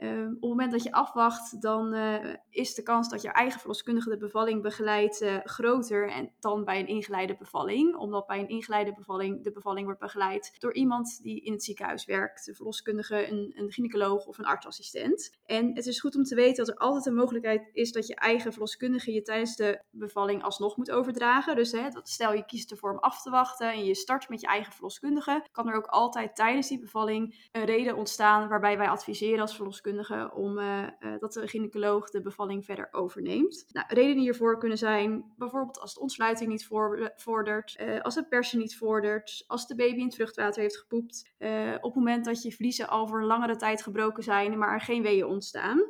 Ehm, 0.00 0.26
op 0.26 0.40
het 0.40 0.40
moment 0.40 0.72
dat 0.72 0.82
je 0.82 0.92
afwacht, 0.92 1.62
dan 1.62 1.92
eh, 1.92 2.34
is 2.50 2.74
de 2.74 2.82
kans 2.82 3.08
dat 3.08 3.22
je 3.22 3.32
eigen 3.32 3.60
verloskundige 3.60 4.08
de 4.08 4.16
bevalling 4.16 4.62
begeleidt 4.62 5.20
eh, 5.20 5.36
groter 5.44 6.10
en 6.10 6.32
dan 6.38 6.64
bij 6.64 6.80
een 6.80 6.86
ingeleide 6.86 7.36
bevalling. 7.36 7.96
Omdat 7.96 8.26
bij 8.26 8.38
een 8.38 8.48
ingeleide 8.48 8.92
bevalling 8.94 9.44
de 9.44 9.52
bevalling 9.52 9.84
wordt 9.84 10.00
begeleid 10.00 10.56
door 10.58 10.74
iemand 10.74 11.22
die 11.22 11.40
in 11.40 11.52
het 11.52 11.64
ziekenhuis 11.64 12.04
werkt. 12.04 12.48
Een 12.48 12.54
verloskundige, 12.54 13.30
een, 13.30 13.52
een 13.56 13.72
gynaecoloog 13.72 14.26
of 14.26 14.38
een 14.38 14.44
artsassistent. 14.44 15.38
En 15.44 15.74
het 15.74 15.86
is 15.86 16.00
goed 16.00 16.16
om 16.16 16.24
te 16.24 16.34
weten 16.34 16.64
dat 16.64 16.74
er 16.74 16.80
altijd 16.80 17.06
een 17.06 17.14
mogelijkheid 17.14 17.70
is 17.72 17.92
dat 17.92 18.06
je 18.06 18.14
eigen 18.14 18.52
verloskundige 18.52 19.12
je 19.12 19.22
tijdens 19.22 19.56
de 19.56 19.82
bevalling 19.90 20.42
alsnog 20.42 20.76
moet 20.76 20.90
overdragen. 20.90 21.56
Dus 21.56 21.72
hè, 21.72 21.88
dat 21.88 22.08
stel 22.08 22.32
je 22.32 22.46
kiest 22.46 22.70
ervoor 22.70 22.92
om 22.92 22.98
af 22.98 23.22
te 23.22 23.30
wachten 23.30 23.72
en 23.72 23.84
je 23.84 23.94
start 23.94 24.28
met 24.28 24.40
je 24.40 24.46
eigen 24.46 24.72
verloskundige, 24.72 25.46
kan 25.52 25.68
er 25.68 25.76
ook 25.76 25.86
altijd 25.86 26.36
tijdens 26.36 26.68
die 26.68 26.78
bevalling 26.78 27.48
een 27.52 27.64
reden 27.64 27.96
ontstaan 27.96 28.48
waarbij 28.48 28.78
wij 28.78 28.88
adviseren 28.88 29.40
als 29.40 29.56
verloskundige 29.56 29.88
om 30.34 30.58
eh, 30.58 30.82
eh, 30.82 30.90
dat 31.18 31.32
de 31.32 31.48
gynaecoloog 31.48 32.10
de 32.10 32.20
bevalling 32.20 32.64
verder 32.64 32.88
overneemt. 32.90 33.66
Nou, 33.72 33.86
redenen 33.88 34.22
hiervoor 34.22 34.58
kunnen 34.58 34.78
zijn 34.78 35.32
bijvoorbeeld 35.36 35.80
als 35.80 35.94
de 35.94 36.00
ontsluiting 36.00 36.50
niet 36.50 36.68
vordert, 37.16 37.76
eh, 37.76 38.00
als 38.00 38.14
het 38.14 38.28
persen 38.28 38.58
niet 38.58 38.76
vordert, 38.76 39.44
als 39.46 39.66
de 39.66 39.74
baby 39.74 39.98
in 39.98 40.04
het 40.04 40.14
vruchtwater 40.14 40.62
heeft 40.62 40.78
gepoept, 40.78 41.30
op 41.74 41.82
het 41.82 41.94
moment 41.94 42.24
dat 42.24 42.42
je 42.42 42.52
vliezen 42.52 42.88
al 42.88 43.08
voor 43.08 43.24
langere 43.24 43.56
tijd 43.56 43.82
gebroken 43.82 44.22
zijn, 44.22 44.58
maar 44.58 44.72
er 44.72 44.80
geen 44.80 45.02
weeën 45.02 45.26
ontstaan. 45.26 45.82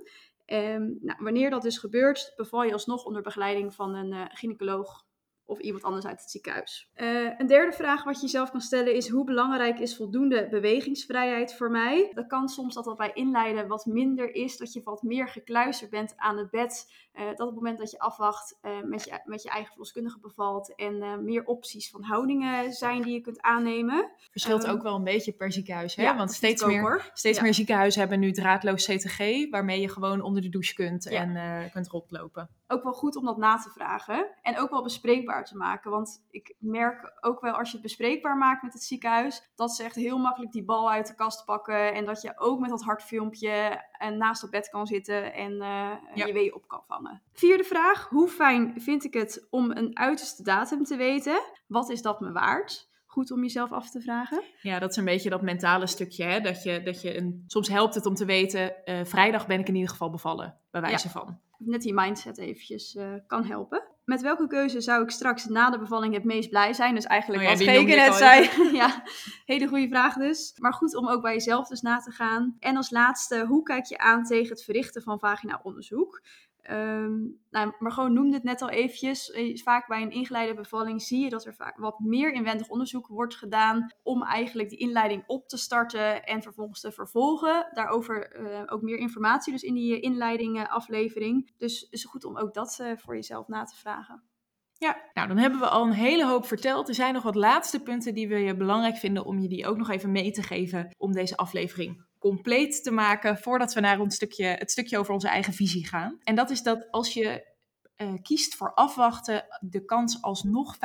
Ehm, 0.44 0.82
nou, 1.00 1.18
wanneer 1.18 1.50
dat 1.50 1.62
dus 1.62 1.78
gebeurt, 1.78 2.32
beval 2.36 2.62
je 2.62 2.72
alsnog 2.72 3.04
onder 3.04 3.22
begeleiding 3.22 3.74
van 3.74 3.94
een 3.94 4.30
gynaecoloog 4.32 5.04
of 5.50 5.58
iemand 5.58 5.82
anders 5.84 6.06
uit 6.06 6.20
het 6.20 6.30
ziekenhuis. 6.30 6.88
Eh, 6.94 7.38
een 7.38 7.46
derde 7.46 7.72
vraag 7.72 8.04
wat 8.04 8.14
je 8.14 8.20
jezelf 8.20 8.50
kan 8.50 8.60
stellen 8.60 8.94
is 8.94 9.08
hoe 9.08 9.24
belangrijk 9.24 9.78
is 9.78 9.96
voldoende 9.96 10.48
bewegingsvrijheid 10.50 11.54
voor 11.54 11.70
mij? 11.70 12.10
Dat 12.14 12.26
kan 12.26 12.48
soms 12.48 12.74
dat 12.74 12.84
dat 12.84 12.96
bij 12.96 13.10
inleiden 13.14 13.68
wat 13.68 13.86
minder 13.86 14.34
is, 14.34 14.56
dat 14.56 14.72
je 14.72 14.80
wat 14.84 15.02
meer 15.02 15.28
gekluisterd 15.28 15.90
bent 15.90 16.12
aan 16.16 16.38
het 16.38 16.50
bed, 16.50 16.92
eh, 17.12 17.26
dat 17.26 17.40
op 17.40 17.46
het 17.46 17.54
moment 17.54 17.78
dat 17.78 17.90
je 17.90 17.98
afwacht 17.98 18.58
eh, 18.60 18.80
met, 18.82 19.04
je, 19.04 19.20
met 19.24 19.42
je 19.42 19.48
eigen 19.50 19.68
verloskundige 19.70 20.18
bevalt 20.20 20.74
en 20.74 21.02
eh, 21.02 21.16
meer 21.16 21.44
opties 21.44 21.90
van 21.90 22.02
houdingen 22.02 22.72
zijn 22.72 23.02
die 23.02 23.12
je 23.12 23.20
kunt 23.20 23.40
aannemen. 23.40 24.10
Verschilt 24.30 24.64
Ehm, 24.64 24.72
ook 24.72 24.82
wel 24.82 24.94
een 24.94 25.04
beetje 25.04 25.32
per 25.32 25.52
ziekenhuis, 25.52 25.94
hè? 25.96 26.02
Ja, 26.02 26.16
Want 26.16 26.32
steeds 26.32 26.64
meer, 26.64 26.80
hoor. 26.80 27.10
steeds 27.12 27.36
Ja. 27.36 27.42
meer 27.42 27.54
ziekenhuizen 27.54 28.00
hebben 28.00 28.20
nu 28.20 28.32
draadloos 28.32 28.86
CTG, 28.86 29.50
waarmee 29.50 29.80
je 29.80 29.88
gewoon 29.88 30.22
onder 30.22 30.42
de 30.42 30.48
douche 30.48 30.74
kunt 30.74 31.04
Ja. 31.04 31.20
en 31.20 31.36
eh, 31.36 31.72
kunt 31.72 31.88
rondlopen. 31.88 32.48
Ook 32.70 32.82
wel 32.82 32.92
goed 32.92 33.16
om 33.16 33.24
dat 33.24 33.36
na 33.36 33.56
te 33.56 33.70
vragen. 33.70 34.26
En 34.42 34.58
ook 34.58 34.70
wel 34.70 34.82
bespreekbaar 34.82 35.44
te 35.44 35.56
maken. 35.56 35.90
Want 35.90 36.26
ik 36.30 36.54
merk 36.58 37.12
ook 37.20 37.40
wel 37.40 37.52
als 37.52 37.68
je 37.68 37.72
het 37.74 37.82
bespreekbaar 37.82 38.36
maakt 38.36 38.62
met 38.62 38.72
het 38.72 38.82
ziekenhuis, 38.82 39.50
dat 39.54 39.72
ze 39.74 39.82
echt 39.84 39.94
heel 39.94 40.18
makkelijk 40.18 40.52
die 40.52 40.64
bal 40.64 40.90
uit 40.90 41.06
de 41.06 41.14
kast 41.14 41.44
pakken. 41.44 41.94
En 41.94 42.04
dat 42.04 42.22
je 42.22 42.32
ook 42.38 42.60
met 42.60 42.70
dat 42.70 42.82
hartfilmpje 42.82 43.84
en 43.98 44.18
naast 44.18 44.44
op 44.44 44.50
bed 44.50 44.68
kan 44.68 44.86
zitten 44.86 45.34
en 45.34 45.52
uh, 45.52 45.58
Ja. 46.14 46.26
je 46.26 46.32
wee 46.32 46.54
op 46.54 46.68
kan 46.68 46.82
vangen. 46.86 47.22
Vierde 47.32 47.64
vraag. 47.64 48.08
Hoe 48.08 48.28
fijn 48.28 48.80
vind 48.80 49.04
ik 49.04 49.14
het 49.14 49.46
om 49.50 49.70
een 49.70 49.98
uiterste 49.98 50.42
datum 50.42 50.84
te 50.84 50.96
weten? 50.96 51.40
Wat 51.66 51.90
is 51.90 52.02
dat 52.02 52.20
me 52.20 52.32
waard? 52.32 52.88
Goed 53.06 53.30
om 53.30 53.42
jezelf 53.42 53.72
af 53.72 53.90
te 53.90 54.00
vragen. 54.00 54.42
Ja, 54.62 54.78
dat 54.78 54.90
is 54.90 54.96
een 54.96 55.04
beetje 55.04 55.30
dat 55.30 55.42
mentale 55.42 55.86
stukje. 55.86 56.24
Hè? 56.24 56.40
Dat 56.40 56.62
je, 56.62 56.82
dat 56.82 57.02
je 57.02 57.16
een, 57.16 57.44
soms 57.46 57.68
helpt 57.68 57.94
het 57.94 58.06
om 58.06 58.14
te 58.14 58.24
weten, 58.24 58.84
eh, 58.84 59.04
vrijdag 59.04 59.46
ben 59.46 59.60
ik 59.60 59.68
in 59.68 59.74
ieder 59.74 59.90
geval 59.90 60.10
bevallen, 60.10 60.58
bij 60.70 60.80
wijze 60.80 61.08
van. 61.10 61.38
Net 61.64 61.82
die 61.82 61.94
mindset 61.94 62.38
eventjes 62.38 62.94
eh, 62.94 63.14
kan 63.26 63.44
helpen. 63.44 63.82
Met 64.04 64.20
welke 64.20 64.46
keuze 64.46 64.80
zou 64.80 65.02
ik 65.02 65.10
straks 65.10 65.44
na 65.44 65.70
de 65.70 65.78
bevalling 65.78 66.14
het 66.14 66.24
meest 66.24 66.48
blij 66.48 66.72
zijn? 66.72 66.94
Dus 66.94 67.04
eigenlijk 67.04 67.42
Oh 67.42 67.50
ja, 67.50 67.56
wat 67.56 67.66
Geke 67.68 67.94
net 67.94 68.14
zei. 68.14 68.48
ja, 68.82 69.02
hele 69.44 69.66
goede 69.68 69.88
vraag 69.88 70.14
dus. 70.14 70.54
Maar 70.58 70.72
goed 70.72 70.96
om 70.96 71.08
ook 71.08 71.22
bij 71.22 71.32
jezelf 71.32 71.68
dus 71.68 71.80
na 71.80 71.98
te 71.98 72.10
gaan. 72.10 72.56
En 72.58 72.76
als 72.76 72.90
laatste, 72.90 73.46
hoe 73.46 73.62
kijk 73.62 73.84
je 73.84 73.98
aan 73.98 74.24
tegen 74.24 74.50
het 74.50 74.64
verrichten 74.64 75.02
van 75.02 75.18
vagina-onderzoek? 75.18 76.22
Ehm 76.62 77.12
nou, 77.50 77.72
Margot 77.78 78.10
noemde 78.10 78.34
het 78.34 78.44
net 78.44 78.62
al 78.62 78.70
eventjes. 78.70 79.30
Eh, 79.30 79.56
Vaak 79.62 79.88
bij 79.88 80.02
een 80.02 80.10
ingeleide 80.10 80.54
bevalling 80.54 81.02
zie 81.02 81.24
je 81.24 81.30
dat 81.30 81.46
er 81.46 81.54
vaak 81.54 81.78
wat 81.78 81.98
meer 81.98 82.32
inwendig 82.32 82.68
onderzoek 82.68 83.06
wordt 83.06 83.36
gedaan 83.36 83.94
om 84.02 84.22
eigenlijk 84.22 84.68
die 84.68 84.78
inleiding 84.78 85.24
op 85.26 85.48
te 85.48 85.56
starten 85.56 86.24
en 86.24 86.42
vervolgens 86.42 86.80
te 86.80 86.92
vervolgen. 86.92 87.68
Daarover 87.72 88.32
eh, 88.32 88.62
ook 88.66 88.82
meer 88.82 88.96
informatie 88.96 89.52
dus 89.52 89.62
in 89.62 89.74
die 89.74 90.00
inleiding 90.00 90.58
eh, 90.58 90.72
aflevering. 90.72 91.52
Dus 91.58 91.80
het 91.80 91.92
is 91.92 92.04
goed 92.04 92.24
om 92.24 92.38
ook 92.38 92.54
dat 92.54 92.82
voor 92.96 93.14
jezelf 93.14 93.48
na 93.48 93.64
te 93.64 93.76
vragen. 93.76 94.22
Ja, 94.72 94.96
nou 95.14 95.28
dan 95.28 95.36
hebben 95.36 95.60
we 95.60 95.68
al 95.68 95.86
een 95.86 95.92
hele 95.92 96.26
hoop 96.26 96.46
verteld. 96.46 96.88
Er 96.88 96.94
zijn 96.94 97.14
nog 97.14 97.22
wat 97.22 97.34
laatste 97.34 97.82
punten 97.82 98.14
die 98.14 98.28
we 98.28 98.54
belangrijk 98.56 98.96
vinden 98.96 99.24
om 99.24 99.38
je 99.38 99.48
die 99.48 99.66
ook 99.66 99.76
nog 99.76 99.90
even 99.90 100.12
mee 100.12 100.30
te 100.30 100.42
geven 100.42 100.94
om 100.96 101.12
deze 101.12 101.36
aflevering 101.36 102.08
compleet 102.20 102.82
te 102.82 102.90
maken 102.90 103.38
voordat 103.38 103.72
we 103.72 103.80
naar 103.80 104.00
ons 104.00 104.14
stukje, 104.14 104.44
het 104.44 104.70
stukje 104.70 104.98
over 104.98 105.12
onze 105.12 105.28
eigen 105.28 105.52
visie 105.52 105.86
gaan. 105.86 106.18
En 106.22 106.34
dat 106.34 106.50
is 106.50 106.62
dat 106.62 106.86
als 106.90 107.14
je 107.14 107.48
eh, 107.96 108.14
kiest 108.22 108.54
voor 108.54 108.74
afwachten, 108.74 109.44
de 109.60 109.84
kans 109.84 110.22
alsnog 110.22 110.76
25% 110.76 110.78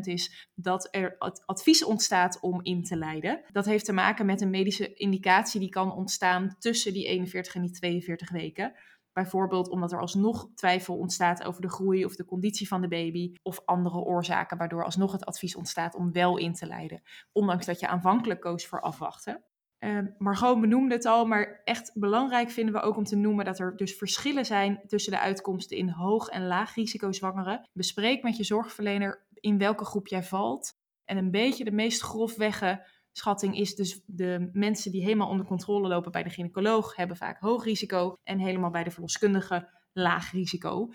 is 0.00 0.48
dat 0.54 0.88
er 0.90 1.16
ad- 1.18 1.42
advies 1.46 1.84
ontstaat 1.84 2.40
om 2.40 2.62
in 2.62 2.82
te 2.82 2.96
leiden. 2.96 3.42
Dat 3.52 3.64
heeft 3.64 3.84
te 3.84 3.92
maken 3.92 4.26
met 4.26 4.40
een 4.40 4.50
medische 4.50 4.94
indicatie 4.94 5.60
die 5.60 5.68
kan 5.68 5.92
ontstaan 5.92 6.56
tussen 6.58 6.92
die 6.92 7.06
41 7.06 7.54
en 7.54 7.62
die 7.62 7.70
42 7.70 8.30
weken. 8.30 8.74
Bijvoorbeeld 9.12 9.68
omdat 9.68 9.92
er 9.92 10.00
alsnog 10.00 10.48
twijfel 10.54 10.96
ontstaat 10.96 11.44
over 11.44 11.62
de 11.62 11.70
groei 11.70 12.04
of 12.04 12.16
de 12.16 12.24
conditie 12.24 12.68
van 12.68 12.80
de 12.80 12.88
baby 12.88 13.32
of 13.42 13.62
andere 13.64 13.98
oorzaken 13.98 14.58
waardoor 14.58 14.84
alsnog 14.84 15.12
het 15.12 15.24
advies 15.24 15.56
ontstaat 15.56 15.94
om 15.94 16.12
wel 16.12 16.36
in 16.36 16.54
te 16.54 16.66
leiden. 16.66 17.02
Ondanks 17.32 17.66
dat 17.66 17.80
je 17.80 17.88
aanvankelijk 17.88 18.40
koos 18.40 18.66
voor 18.66 18.80
afwachten. 18.80 19.44
Uh, 19.80 19.98
Margot 20.18 20.60
benoemde 20.60 20.94
het 20.94 21.04
al, 21.04 21.26
maar 21.26 21.60
echt 21.64 21.90
belangrijk 21.94 22.50
vinden 22.50 22.74
we 22.74 22.80
ook 22.80 22.96
om 22.96 23.04
te 23.04 23.16
noemen 23.16 23.44
dat 23.44 23.58
er 23.58 23.76
dus 23.76 23.96
verschillen 23.96 24.46
zijn 24.46 24.80
tussen 24.86 25.12
de 25.12 25.18
uitkomsten 25.18 25.76
in 25.76 25.88
hoog 25.88 26.28
en 26.28 26.46
laag 26.46 26.74
risico 26.74 27.12
zwangeren. 27.12 27.68
Bespreek 27.72 28.22
met 28.22 28.36
je 28.36 28.44
zorgverlener 28.44 29.26
in 29.34 29.58
welke 29.58 29.84
groep 29.84 30.06
jij 30.06 30.22
valt. 30.22 30.78
En 31.04 31.16
een 31.16 31.30
beetje 31.30 31.64
de 31.64 31.72
meest 31.72 32.02
grofwegge 32.02 32.86
schatting 33.12 33.56
is 33.56 33.74
dus 33.74 34.02
de 34.06 34.50
mensen 34.52 34.92
die 34.92 35.02
helemaal 35.02 35.28
onder 35.28 35.46
controle 35.46 35.88
lopen 35.88 36.12
bij 36.12 36.22
de 36.22 36.30
gynaecoloog 36.30 36.96
hebben 36.96 37.16
vaak 37.16 37.40
hoog 37.40 37.64
risico 37.64 38.14
en 38.22 38.38
helemaal 38.38 38.70
bij 38.70 38.84
de 38.84 38.90
verloskundige 38.90 39.68
laag 39.92 40.32
risico. 40.32 40.88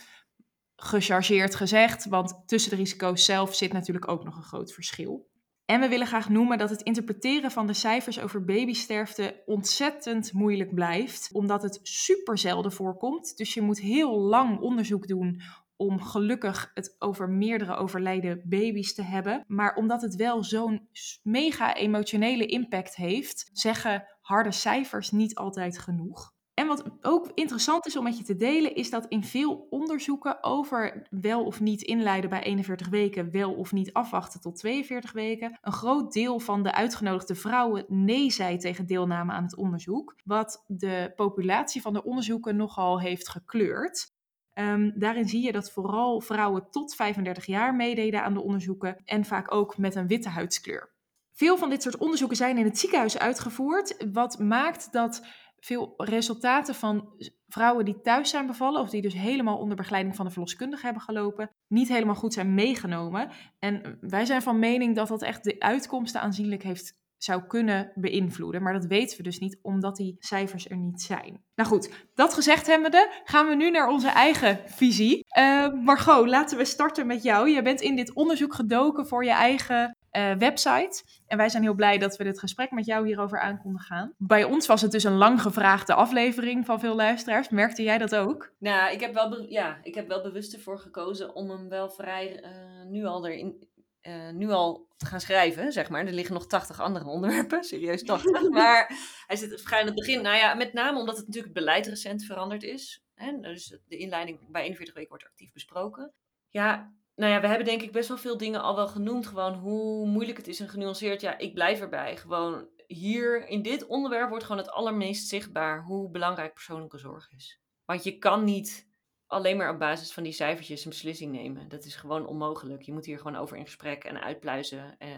Gechargeerd 0.76 1.56
gezegd, 1.56 2.06
want 2.06 2.44
tussen 2.46 2.72
de 2.72 2.78
risico's 2.78 3.26
zelf 3.26 3.56
zit 3.56 3.74
natuurlijk 3.74 4.08
ook 4.08 4.24
nog 4.24 4.38
een 4.38 4.44
groot 4.44 4.74
verschil. 4.74 5.30
En 5.66 5.80
we 5.80 5.88
willen 5.88 6.08
graag 6.08 6.30
noemen 6.30 6.58
dat 6.58 6.70
het 6.70 6.82
interpreteren 6.82 7.52
van 7.52 7.68
de 7.68 7.74
cijfers 7.74 8.20
over 8.20 8.46
babysterfte 8.46 9.42
ontzettend 9.46 10.34
moeilijk 10.34 10.74
blijft, 10.74 11.30
omdat 11.34 11.64
het 11.64 11.80
super 11.84 12.38
zelden 12.38 12.72
voorkomt. 12.72 13.38
Dus 13.38 13.54
je 13.54 13.62
moet 13.62 13.80
heel 13.80 14.20
lang 14.20 14.60
onderzoek 14.60 15.08
doen 15.08 15.42
om 15.76 16.02
gelukkig 16.02 16.72
het 16.74 16.96
over 17.00 17.30
meerdere 17.30 17.76
overlijden 17.76 18.42
baby's 18.46 18.94
te 18.94 19.02
hebben. 19.02 19.44
Maar 19.48 19.76
omdat 19.76 20.02
het 20.02 20.16
wel 20.16 20.44
zo'n 20.44 20.88
mega 21.24 21.76
emotionele 21.76 22.46
impact 22.46 22.96
heeft, 22.96 23.50
zeggen 23.54 24.08
harde 24.22 24.52
cijfers 24.52 25.12
niet 25.12 25.36
altijd 25.36 25.80
genoeg. 25.80 26.34
En 26.56 26.68
wat 26.68 26.84
ook 27.02 27.32
interessant 27.34 27.86
is 27.86 27.96
om 27.96 28.04
met 28.04 28.18
je 28.18 28.24
te 28.24 28.36
delen, 28.36 28.76
is 28.76 28.90
dat 28.90 29.06
in 29.08 29.24
veel 29.24 29.68
onderzoeken 29.70 30.44
over 30.44 31.08
wel 31.10 31.46
of 31.46 31.60
niet 31.60 31.82
inleiden 31.82 32.30
bij 32.30 32.44
41 32.44 32.90
weken, 32.90 33.32
wel 33.32 33.54
of 33.54 33.72
niet 33.72 33.94
afwachten 33.94 34.42
tot 34.42 34.56
42 34.56 35.12
weken, 35.12 35.58
een 35.62 35.72
groot 35.72 36.14
deel 36.14 36.40
van 36.40 36.64
de 36.64 36.74
uitgenodigde 36.74 37.36
vrouwen 37.36 37.86
nee 37.88 38.32
zei 38.32 38.58
tegen 38.58 38.86
deelname 38.86 39.32
aan 39.32 39.44
het 39.44 39.56
onderzoek, 39.56 40.16
wat 40.24 40.64
de 40.68 41.14
populatie 41.16 41.82
van 41.82 41.94
de 41.94 42.04
onderzoeken 42.04 42.56
nogal 42.56 43.00
heeft 43.00 43.30
gekleurd. 43.30 44.14
Um, 44.54 44.94
daarin 45.00 45.28
zie 45.28 45.44
je 45.44 45.52
dat 45.52 45.72
vooral 45.72 46.22
vrouwen 46.22 46.68
tot 46.70 46.96
35 46.96 47.46
jaar 47.46 47.76
meededen 47.76 48.24
aan 48.24 48.34
de 48.34 48.44
onderzoeken 48.44 49.02
en 49.06 49.26
vaak 49.26 49.54
ook 49.54 49.78
met 49.78 49.96
een 49.96 50.08
witte 50.08 50.30
huidskleur. 50.30 50.94
Veel 51.32 51.58
van 51.58 51.70
dit 51.70 51.82
soort 51.82 51.98
onderzoeken 51.98 52.38
zijn 52.38 52.58
in 52.58 52.66
het 52.66 52.80
ziekenhuis 52.80 53.18
uitgevoerd, 53.18 54.06
wat 54.12 54.40
maakt 54.40 54.92
dat 54.92 55.26
veel 55.66 55.94
resultaten 55.98 56.76
van 56.76 57.10
vrouwen 57.48 57.86
die 57.86 58.02
thuis 58.02 58.30
zijn 58.30 58.48
bevallen, 58.48 58.82
of 58.82 58.90
die 58.90 59.02
dus 59.02 59.14
helemaal 59.14 59.58
onder 59.58 59.76
begeleiding 59.76 60.16
van 60.16 60.26
de 60.26 60.32
verloskundige 60.32 60.86
hebben 60.86 61.04
gelopen, 61.04 61.50
niet 61.68 61.88
helemaal 61.88 62.16
goed 62.16 62.34
zijn 62.34 62.54
meegenomen. 62.54 63.30
En 63.60 63.98
wij 64.02 64.26
zijn 64.26 64.42
van 64.42 64.60
mening 64.60 64.96
dat 64.96 65.08
dat 65.08 65.22
echt 65.22 65.44
de 65.44 65.60
uitkomsten 65.60 66.22
aanzienlijk 66.22 66.64
heeft 66.64 67.04
zou 67.18 67.44
kunnen 67.48 67.92
beïnvloeden. 67.96 68.64
Maar 68.64 68.74
dat 68.74 68.86
weten 68.86 69.18
we 69.18 69.24
dus 69.24 69.40
niet, 69.40 69.60
omdat 69.62 69.96
die 69.96 70.16
cijfers 70.20 70.70
er 70.70 70.78
niet 70.78 71.02
zijn. 71.02 71.44
Nou 71.56 71.70
goed, 71.70 72.10
dat 72.14 72.34
gezegd 72.34 72.68
hebbende, 72.68 73.22
gaan 73.24 73.48
we 73.48 73.56
nu 73.56 73.72
naar 73.72 73.88
onze 73.88 74.10
eigen 74.10 74.60
visie. 74.66 75.26
Uh, 75.38 75.74
Margot, 75.74 76.28
laten 76.28 76.58
we 76.58 76.66
starten 76.66 77.08
met 77.08 77.24
jou. 77.24 77.52
Jij 77.52 77.64
bent 77.64 77.82
in 77.82 77.96
dit 77.96 78.14
onderzoek 78.14 78.54
gedoken 78.54 79.08
voor 79.08 79.24
je 79.24 79.32
eigen 79.32 79.96
uh, 80.18 80.36
website. 80.36 81.04
En 81.28 81.38
wij 81.38 81.50
zijn 81.50 81.64
heel 81.64 81.74
blij 81.74 81.98
dat 81.98 82.18
we 82.18 82.24
dit 82.24 82.40
gesprek 82.40 82.72
met 82.72 82.86
jou 82.86 83.06
hierover 83.06 83.40
aan 83.40 83.62
konden 83.62 83.82
gaan. 83.82 84.14
Bij 84.18 84.44
ons 84.44 84.68
was 84.68 84.82
het 84.82 84.92
dus 84.92 85.04
een 85.04 85.18
lang 85.18 85.42
gevraagde 85.42 85.94
aflevering 85.94 86.66
van 86.66 86.80
veel 86.80 86.96
luisteraars. 86.96 87.50
Merkte 87.50 87.84
jij 87.84 87.98
dat 87.98 88.16
ook? 88.16 88.54
Nou, 88.60 88.94
ik 88.94 89.00
heb 89.00 89.14
wel, 89.14 89.46
ja, 89.50 89.80
ik 89.84 89.96
heb 89.96 90.08
wel 90.08 90.22
bewust 90.22 90.54
ervoor 90.54 90.80
gekozen 90.80 91.36
om 91.36 91.50
hem 91.50 91.70
wel 91.70 91.90
vrij 91.90 92.44
uh, 92.44 92.90
nu 92.90 93.06
al 93.06 93.28
erin 93.28 93.68
uh, 94.08 94.30
nu 94.30 94.50
al 94.50 94.88
te 94.98 95.06
gaan 95.06 95.22
schrijven, 95.22 95.72
zeg 95.72 95.90
maar. 95.90 96.06
Er 96.06 96.14
liggen 96.14 96.34
nog 96.34 96.48
80 96.48 96.82
andere 96.82 97.06
onderwerpen, 97.06 97.64
serieus 97.74 98.04
80. 98.04 98.50
maar 98.50 98.92
hij 99.28 99.36
zit 99.36 99.62
vrij 99.62 99.80
aan 99.80 99.86
het 99.86 99.96
begin. 99.96 100.22
Nou 100.22 100.38
ja, 100.38 100.54
met 100.54 100.74
name 100.74 101.00
omdat 101.00 101.18
het 101.18 101.28
natuurlijk 101.28 101.54
het 101.54 101.64
beleid 101.64 101.88
recent 101.88 102.24
veranderd 102.24 102.64
is. 102.64 103.04
Hè? 103.14 103.40
Dus 103.40 103.78
de 103.88 103.98
inleiding 103.98 104.52
bij 104.52 104.62
41 104.62 104.96
weken 104.96 105.10
wordt 105.10 105.26
actief 105.26 105.52
besproken. 105.52 106.14
Ja, 106.50 106.94
nou 107.16 107.32
ja, 107.32 107.42
we 107.42 107.48
hebben 107.48 107.66
denk 107.66 107.82
ik 107.82 107.92
best 107.92 108.08
wel 108.08 108.18
veel 108.18 108.38
dingen 108.38 108.62
al 108.62 108.76
wel 108.76 108.88
genoemd. 108.88 109.28
Gewoon 109.28 109.54
hoe 109.54 110.08
moeilijk 110.08 110.38
het 110.38 110.48
is 110.48 110.60
en 110.60 110.70
genuanceerd. 110.70 111.22
Ja, 111.22 111.38
ik 111.38 111.54
blijf 111.54 111.80
erbij. 111.80 112.18
Gewoon 112.18 112.68
hier 112.88 113.48
in 113.48 113.62
dit 113.62 113.86
onderwerp 113.86 114.30
wordt 114.30 114.44
gewoon 114.44 114.62
het 114.62 114.72
allermeest 114.72 115.28
zichtbaar 115.28 115.84
hoe 115.84 116.10
belangrijk 116.10 116.54
persoonlijke 116.54 116.98
zorg 116.98 117.32
is. 117.32 117.60
Want 117.86 118.04
je 118.04 118.18
kan 118.18 118.44
niet 118.44 118.90
alleen 119.28 119.58
maar 119.58 119.74
op 119.74 119.80
basis 119.80 120.14
van 120.14 120.24
die 120.24 120.32
cijfertjes 120.32 120.84
een 120.84 120.90
beslissing 120.90 121.32
nemen. 121.32 121.70
Dat 121.70 121.86
is 121.86 121.96
gewoon 121.96 122.28
onmogelijk. 122.28 122.82
Je 122.82 122.94
moet 122.94 123.06
hier 123.06 123.18
gewoon 123.18 123.36
over 123.36 123.58
in 123.58 123.66
gesprek 123.66 124.04
en 124.04 124.22
uitpluizen 124.22 124.98
eh, 124.98 125.10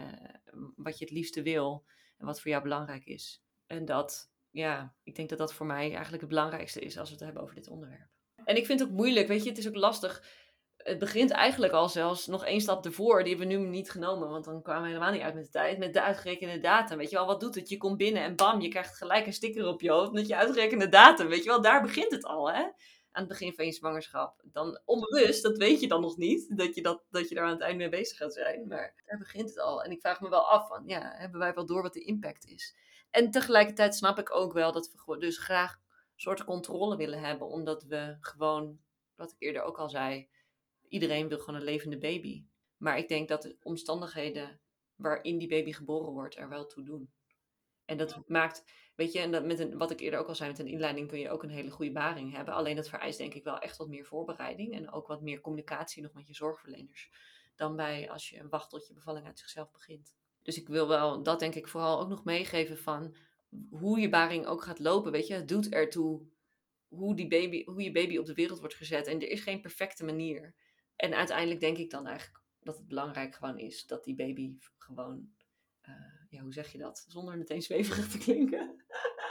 wat 0.76 0.98
je 0.98 1.06
het 1.06 1.14
liefste 1.14 1.42
wil 1.42 1.86
en 2.18 2.26
wat 2.26 2.42
voor 2.42 2.52
jou 2.52 2.64
belangrijk 2.64 3.06
is. 3.06 3.44
En 3.66 3.86
dat, 3.86 4.32
ja, 4.50 4.96
ik 5.04 5.16
denk 5.16 5.30
dat 5.30 5.38
dat 5.38 5.54
voor 5.54 5.66
mij 5.66 5.92
eigenlijk 5.92 6.22
het 6.22 6.30
belangrijkste 6.30 6.80
is 6.80 6.98
als 6.98 7.10
we 7.10 7.16
het 7.16 7.24
hebben 7.24 7.42
over 7.42 7.56
dit 7.56 7.68
onderwerp. 7.68 8.10
En 8.46 8.56
ik 8.56 8.66
vind 8.66 8.80
het 8.80 8.90
ook 8.90 8.96
moeilijk, 8.96 9.28
weet 9.28 9.44
je, 9.44 9.50
het 9.50 9.58
is 9.58 9.68
ook 9.68 9.76
lastig. 9.76 10.24
Het 10.88 11.00
begint 11.00 11.32
eigenlijk 11.32 11.74
al 11.74 11.90
zelfs 11.90 12.28
nog 12.28 12.46
één 12.46 12.62
stap 12.62 12.86
ervoor, 12.86 13.24
die 13.24 13.36
hebben 13.36 13.58
we 13.58 13.62
nu 13.62 13.68
niet 13.68 13.92
genomen, 13.92 14.30
want 14.30 14.46
dan 14.46 14.62
kwamen 14.62 14.82
we 14.82 14.88
helemaal 14.88 15.12
niet 15.12 15.22
uit 15.22 15.34
met 15.34 15.44
de 15.44 15.50
tijd, 15.50 15.78
met 15.78 15.94
de 15.94 16.02
uitgerekende 16.02 16.60
datum. 16.60 16.98
Weet 16.98 17.10
je 17.10 17.16
wel, 17.16 17.26
wat 17.26 17.40
doet 17.40 17.56
het? 17.56 17.70
Je 17.70 17.78
komt 17.78 17.98
binnen 17.98 18.24
en 18.24 18.36
bam, 18.36 18.62
je 18.62 18.68
krijgt 18.68 18.98
gelijk 18.98 19.26
een 19.26 19.34
sticker 19.34 19.68
op 19.68 19.82
je 19.82 19.92
hoofd 19.92 20.12
met 20.12 20.28
je 20.28 20.36
uitgerekende 20.36 20.90
datum. 20.90 21.28
Weet 21.28 21.44
je 21.44 21.50
wel, 21.50 21.62
daar 21.62 21.82
begint 21.82 22.12
het 22.12 22.26
al, 22.26 22.52
hè? 22.52 22.66
aan 23.18 23.24
het 23.24 23.32
begin 23.32 23.54
van 23.54 23.66
je 23.66 23.72
zwangerschap. 23.72 24.42
Dan 24.44 24.82
onbewust, 24.86 25.44
dat 25.44 25.58
weet 25.58 25.80
je 25.80 25.88
dan 25.88 26.02
nog 26.02 26.18
niet, 26.18 26.58
dat 26.58 26.76
je, 26.76 26.82
dat, 26.82 27.04
dat 27.10 27.30
je 27.30 27.36
daar 27.36 27.44
aan 27.44 27.52
het 27.52 27.62
eind 27.62 27.78
mee 27.78 27.90
bezig 27.90 28.18
gaat 28.18 28.34
zijn. 28.34 28.68
Maar 28.68 29.02
daar 29.06 29.18
begint 29.18 29.50
het 29.50 29.60
al. 29.60 29.84
En 29.84 29.92
ik 29.92 30.02
vraag 30.02 30.22
me 30.22 30.30
wel 30.30 30.50
af 30.50 30.68
van, 30.68 30.84
ja, 30.86 31.14
hebben 31.16 31.40
wij 31.40 31.54
wel 31.54 31.66
door 31.66 31.82
wat 31.82 31.94
de 31.94 32.04
impact 32.04 32.46
is? 32.46 32.76
En 33.10 33.32
tegelijkertijd 33.32 33.96
snap 33.96 34.20
ik 34.20 34.36
ook 34.36 34.54
wel 34.54 34.72
dat 34.72 34.92
we 35.06 35.18
dus 35.18 35.38
graag 35.38 35.74
een 35.74 35.80
soort 36.16 36.44
controle 36.44 36.96
willen 36.96 37.20
hebben. 37.20 37.48
Omdat 37.48 37.84
we 37.84 38.18
gewoon, 38.20 38.80
wat 39.16 39.32
ik 39.32 39.36
eerder 39.40 39.62
ook 39.62 39.78
al 39.78 39.90
zei, 39.90 40.30
iedereen 40.90 41.28
wil 41.28 41.40
gewoon 41.40 41.60
een 41.60 41.66
levende 41.66 41.98
baby. 41.98 42.46
Maar 42.78 42.98
ik 42.98 43.08
denk 43.08 43.28
dat 43.28 43.42
de 43.42 43.58
omstandigheden 43.64 44.60
waarin 44.96 45.38
die 45.38 45.48
baby 45.48 45.72
geboren 45.72 46.14
wordt 46.14 46.38
er 46.38 46.50
wel 46.50 46.66
toe 46.66 46.84
doen. 46.84 47.12
En 47.86 47.98
dat 47.98 48.28
maakt 48.28 48.64
Weet 48.98 49.12
je, 49.12 49.20
en 49.20 49.32
dat 49.32 49.46
met 49.46 49.60
een, 49.60 49.78
wat 49.78 49.92
ik 49.92 50.00
eerder 50.00 50.20
ook 50.20 50.28
al 50.28 50.36
zei, 50.36 50.50
met 50.50 50.60
een 50.60 50.68
inleiding 50.68 51.08
kun 51.08 51.20
je 51.20 51.30
ook 51.30 51.44
een 51.44 51.50
hele 51.50 51.70
goede 51.70 51.92
baring 51.92 52.34
hebben. 52.34 52.54
Alleen 52.54 52.76
dat 52.76 52.90
vereist 52.90 53.18
denk 53.18 53.34
ik 53.34 53.44
wel 53.44 53.60
echt 53.60 53.78
wat 53.78 53.88
meer 53.88 54.06
voorbereiding 54.06 54.74
en 54.74 54.92
ook 54.92 55.08
wat 55.08 55.22
meer 55.22 55.42
communicatie 55.42 56.04
nog 56.04 56.14
met 56.14 56.28
je 56.28 56.34
zorgverleners. 56.34 57.12
Dan 57.56 57.76
bij 57.76 58.10
als 58.10 58.30
je 58.30 58.48
wacht 58.50 58.70
tot 58.70 58.88
je 58.88 58.94
bevalling 58.94 59.26
uit 59.26 59.40
zichzelf 59.40 59.72
begint. 59.72 60.16
Dus 60.42 60.58
ik 60.58 60.68
wil 60.68 60.88
wel 60.88 61.24
dat 61.24 61.40
denk 61.40 61.56
ik 61.56 61.68
vooral 61.68 62.00
ook 62.00 62.10
nog 62.10 62.24
meegeven 62.24 62.78
van 62.78 63.16
hoe 63.70 64.00
je 64.00 64.10
baring 64.10 64.46
ook 64.46 64.64
gaat 64.64 64.80
lopen. 64.80 65.12
Weet 65.12 65.28
je, 65.28 65.34
het 65.34 65.48
doet 65.48 65.70
ertoe 65.70 66.22
hoe, 66.88 67.16
die 67.16 67.28
baby, 67.28 67.66
hoe 67.66 67.84
je 67.84 67.92
baby 67.92 68.18
op 68.18 68.26
de 68.26 68.34
wereld 68.34 68.60
wordt 68.60 68.76
gezet. 68.76 69.08
En 69.08 69.22
er 69.22 69.30
is 69.30 69.42
geen 69.42 69.62
perfecte 69.62 70.06
manier. 70.06 70.56
En 70.98 71.14
uiteindelijk 71.14 71.60
denk 71.60 71.78
ik 71.78 71.90
dan 71.90 72.08
eigenlijk 72.08 72.44
dat 72.60 72.78
het 72.78 72.88
belangrijk 72.88 73.36
gewoon 73.36 73.58
is 73.58 73.86
dat 73.86 74.04
die 74.04 74.16
baby 74.16 74.58
gewoon, 74.78 75.30
uh, 75.90 75.96
ja, 76.30 76.42
hoe 76.42 76.54
zeg 76.54 76.72
je 76.72 76.78
dat? 76.78 77.06
Zonder 77.08 77.38
meteen 77.38 77.62
zweverig 77.62 78.08
te 78.12 78.18
klinken. 78.18 78.86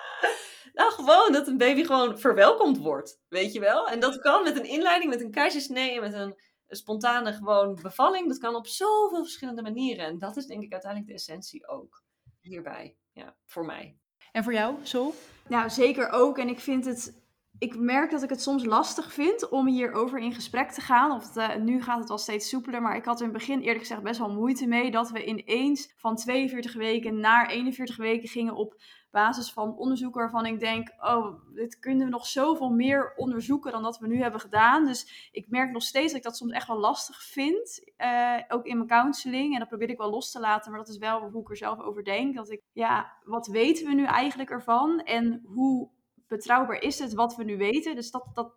nou, 0.79 0.93
gewoon 0.93 1.33
dat 1.33 1.47
een 1.47 1.57
baby 1.57 1.85
gewoon 1.85 2.19
verwelkomd 2.19 2.79
wordt, 2.79 3.21
weet 3.29 3.53
je 3.53 3.61
wel? 3.61 3.89
En 3.89 4.01
dat 4.01 4.19
kan 4.19 4.43
met 4.43 4.57
een 4.57 4.69
inleiding, 4.69 5.11
met 5.11 5.21
een 5.21 5.31
keizersnee, 5.31 6.01
met 6.01 6.13
een, 6.13 6.41
een 6.67 6.77
spontane 6.77 7.33
gewoon 7.33 7.79
bevalling. 7.83 8.29
Dat 8.29 8.39
kan 8.39 8.55
op 8.55 8.67
zoveel 8.67 9.23
verschillende 9.23 9.63
manieren. 9.63 10.07
En 10.07 10.19
dat 10.19 10.37
is 10.37 10.47
denk 10.47 10.63
ik 10.63 10.73
uiteindelijk 10.73 11.11
de 11.11 11.17
essentie 11.17 11.69
ook 11.69 12.05
hierbij. 12.41 12.97
Ja, 13.13 13.37
voor 13.45 13.65
mij. 13.65 13.99
En 14.33 14.45
voor 14.45 14.53
jou, 14.53 14.77
Sol? 14.83 15.15
Nou, 15.49 15.71
zeker 15.71 16.11
ook. 16.11 16.39
En 16.39 16.49
ik 16.49 16.61
vind 16.61 16.85
het 16.85 17.26
ik 17.59 17.79
merk 17.79 18.11
dat 18.11 18.23
ik 18.23 18.31
het 18.31 18.43
soms 18.43 18.65
lastig 18.65 19.13
vind 19.13 19.49
om 19.49 19.67
hierover 19.67 20.19
in 20.19 20.33
gesprek 20.33 20.71
te 20.71 20.81
gaan. 20.81 21.11
Of 21.11 21.37
uh, 21.37 21.57
nu 21.57 21.83
gaat 21.83 21.99
het 21.99 22.09
wel 22.09 22.19
steeds 22.19 22.49
soepeler, 22.49 22.83
maar 22.83 22.97
ik 22.97 23.05
had 23.05 23.21
in 23.21 23.25
het 23.25 23.35
begin 23.37 23.61
eerlijk 23.61 23.79
gezegd 23.79 24.03
best 24.03 24.19
wel 24.19 24.35
moeite 24.35 24.67
mee 24.67 24.91
dat 24.91 25.11
we 25.11 25.25
ineens 25.25 25.93
van 25.97 26.17
42 26.17 26.75
weken 26.75 27.21
naar 27.21 27.51
41 27.51 27.97
weken 27.97 28.29
gingen 28.29 28.55
op 28.55 28.81
basis 29.11 29.53
van 29.53 29.77
onderzoeken 29.77 30.21
waarvan 30.21 30.47
ik 30.47 30.61
denk, 30.61 30.95
oh, 30.99 31.41
dit 31.55 31.79
kunnen 31.79 32.05
we 32.05 32.13
nog 32.13 32.27
zoveel 32.27 32.71
meer 32.71 33.13
onderzoeken 33.17 33.73
dan 33.73 33.83
dat 33.83 33.99
we 33.99 34.07
nu 34.07 34.23
hebben 34.23 34.41
gedaan. 34.41 34.85
Dus 34.85 35.31
ik 35.33 35.49
merk 35.49 35.73
nog 35.73 35.83
steeds 35.83 36.07
dat 36.07 36.17
ik 36.17 36.23
dat 36.23 36.37
soms 36.37 36.53
echt 36.53 36.67
wel 36.67 36.79
lastig 36.79 37.23
vind, 37.23 37.93
uh, 37.99 38.37
ook 38.49 38.67
in 38.67 38.77
mijn 38.77 38.89
counseling. 38.89 39.53
En 39.53 39.59
dat 39.59 39.69
probeer 39.69 39.91
ik 39.91 39.99
wel 39.99 40.11
los 40.11 40.31
te 40.31 40.41
laten, 40.41 40.71
maar 40.71 40.81
dat 40.81 40.89
is 40.89 40.99
wel 40.99 41.21
hoe 41.31 41.43
ik 41.43 41.51
er 41.51 41.57
zelf 41.57 41.81
over 41.81 42.05
denk. 42.05 42.35
Dat 42.35 42.51
ik, 42.51 42.63
ja, 42.73 43.13
wat 43.25 43.47
weten 43.47 43.87
we 43.87 43.95
nu 43.95 44.05
eigenlijk 44.05 44.51
ervan 44.51 45.01
en 45.01 45.43
hoe 45.45 45.91
betrouwbaar 46.29 46.83
is 46.83 46.99
het 46.99 47.15
wat 47.15 47.37
we 47.37 47.45
nu 47.45 47.57
weten. 47.57 47.95
Dus 47.95 48.11
dat, 48.11 48.25
dat, 48.35 48.55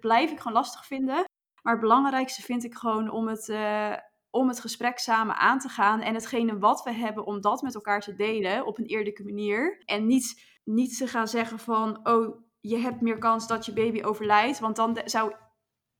blijf 0.00 0.30
ik 0.30 0.38
gewoon 0.38 0.56
lastig 0.56 0.86
vinden. 0.86 1.24
Maar 1.62 1.72
het 1.72 1.80
belangrijkste 1.80 2.42
vind 2.42 2.64
ik 2.64 2.74
gewoon 2.74 3.10
om 3.10 3.28
het, 3.28 3.48
uh, 3.48 3.96
om 4.30 4.48
het 4.48 4.60
gesprek 4.60 4.98
samen 4.98 5.36
aan 5.36 5.58
te 5.58 5.68
gaan. 5.68 6.00
En 6.00 6.14
hetgene 6.14 6.58
wat 6.58 6.82
we 6.82 6.92
hebben, 6.92 7.26
om 7.26 7.40
dat 7.40 7.62
met 7.62 7.74
elkaar 7.74 8.00
te 8.00 8.14
delen 8.14 8.66
op 8.66 8.78
een 8.78 8.86
eerlijke 8.86 9.24
manier. 9.24 9.82
En 9.84 10.06
niet, 10.06 10.42
niet 10.64 10.98
te 10.98 11.06
gaan 11.06 11.28
zeggen 11.28 11.58
van, 11.58 12.08
oh, 12.08 12.40
je 12.60 12.76
hebt 12.76 13.00
meer 13.00 13.18
kans 13.18 13.46
dat 13.46 13.66
je 13.66 13.72
baby 13.72 14.02
overlijdt. 14.02 14.58
Want 14.58 14.76
dan 14.76 15.00
zou 15.04 15.34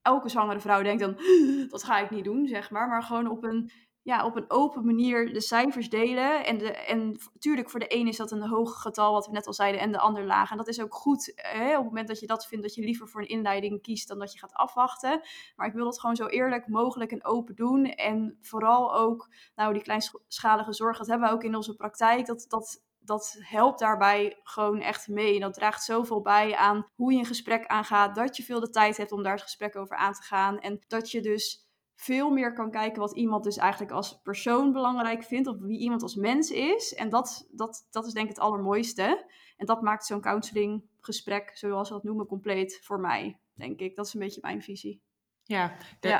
elke 0.02 0.28
zwangere 0.28 0.60
vrouw 0.60 0.82
denken 0.82 1.16
dan, 1.16 1.24
dat 1.68 1.84
ga 1.84 1.98
ik 1.98 2.10
niet 2.10 2.24
doen, 2.24 2.46
zeg 2.46 2.70
maar. 2.70 2.88
Maar 2.88 3.02
gewoon 3.02 3.28
op 3.30 3.44
een 3.44 3.70
ja, 4.06 4.24
op 4.24 4.36
een 4.36 4.50
open 4.50 4.84
manier 4.84 5.32
de 5.32 5.40
cijfers 5.40 5.88
delen. 5.88 6.44
En, 6.44 6.58
de, 6.58 6.72
en 6.72 7.18
natuurlijk, 7.32 7.70
voor 7.70 7.80
de 7.80 7.94
een 7.94 8.06
is 8.06 8.16
dat 8.16 8.30
een 8.30 8.48
hoog 8.48 8.82
getal, 8.82 9.12
wat 9.12 9.26
we 9.26 9.32
net 9.32 9.46
al 9.46 9.52
zeiden, 9.52 9.80
en 9.80 9.92
de 9.92 9.98
ander 9.98 10.24
laag. 10.24 10.50
En 10.50 10.56
dat 10.56 10.68
is 10.68 10.80
ook 10.80 10.94
goed. 10.94 11.32
Hè? 11.34 11.68
Op 11.68 11.76
het 11.76 11.84
moment 11.84 12.08
dat 12.08 12.20
je 12.20 12.26
dat 12.26 12.46
vindt, 12.46 12.64
dat 12.64 12.74
je 12.74 12.82
liever 12.82 13.08
voor 13.08 13.20
een 13.20 13.28
inleiding 13.28 13.82
kiest 13.82 14.08
dan 14.08 14.18
dat 14.18 14.32
je 14.32 14.38
gaat 14.38 14.52
afwachten. 14.52 15.20
Maar 15.56 15.66
ik 15.66 15.72
wil 15.72 15.86
het 15.86 16.00
gewoon 16.00 16.16
zo 16.16 16.26
eerlijk 16.26 16.68
mogelijk 16.68 17.12
en 17.12 17.24
open 17.24 17.54
doen. 17.54 17.84
En 17.84 18.38
vooral 18.40 18.94
ook, 18.94 19.28
nou, 19.54 19.72
die 19.72 19.82
kleinschalige 19.82 20.72
zorg, 20.72 20.98
dat 20.98 21.06
hebben 21.06 21.28
we 21.28 21.34
ook 21.34 21.44
in 21.44 21.56
onze 21.56 21.76
praktijk. 21.76 22.26
Dat, 22.26 22.44
dat, 22.48 22.84
dat 22.98 23.36
helpt 23.40 23.78
daarbij 23.78 24.40
gewoon 24.42 24.80
echt 24.80 25.08
mee. 25.08 25.34
En 25.34 25.40
dat 25.40 25.54
draagt 25.54 25.84
zoveel 25.84 26.20
bij 26.20 26.56
aan 26.56 26.86
hoe 26.94 27.12
je 27.12 27.18
een 27.18 27.24
gesprek 27.24 27.66
aangaat. 27.66 28.14
Dat 28.14 28.36
je 28.36 28.42
veel 28.42 28.60
de 28.60 28.70
tijd 28.70 28.96
hebt 28.96 29.12
om 29.12 29.22
daar 29.22 29.32
het 29.32 29.42
gesprek 29.42 29.76
over 29.76 29.96
aan 29.96 30.12
te 30.12 30.22
gaan. 30.22 30.58
En 30.58 30.80
dat 30.88 31.10
je 31.10 31.20
dus 31.20 31.65
veel 31.96 32.30
meer 32.30 32.52
kan 32.52 32.70
kijken 32.70 33.00
wat 33.00 33.16
iemand 33.16 33.44
dus 33.44 33.56
eigenlijk 33.56 33.92
als 33.92 34.20
persoon 34.22 34.72
belangrijk 34.72 35.24
vindt, 35.24 35.48
of 35.48 35.56
wie 35.58 35.78
iemand 35.78 36.02
als 36.02 36.14
mens 36.14 36.50
is. 36.50 36.94
En 36.94 37.08
dat, 37.08 37.48
dat, 37.50 37.86
dat 37.90 38.06
is 38.06 38.12
denk 38.12 38.28
ik 38.28 38.34
het 38.34 38.44
allermooiste. 38.44 39.30
En 39.56 39.66
dat 39.66 39.82
maakt 39.82 40.06
zo'n 40.06 40.20
counselinggesprek, 40.20 41.50
zoals 41.54 41.88
we 41.88 41.94
dat 41.94 42.04
noemen, 42.04 42.26
compleet 42.26 42.80
voor 42.82 43.00
mij, 43.00 43.38
denk 43.54 43.80
ik. 43.80 43.96
Dat 43.96 44.06
is 44.06 44.14
een 44.14 44.20
beetje 44.20 44.40
mijn 44.40 44.62
visie. 44.62 45.04
Ja, 45.48 45.72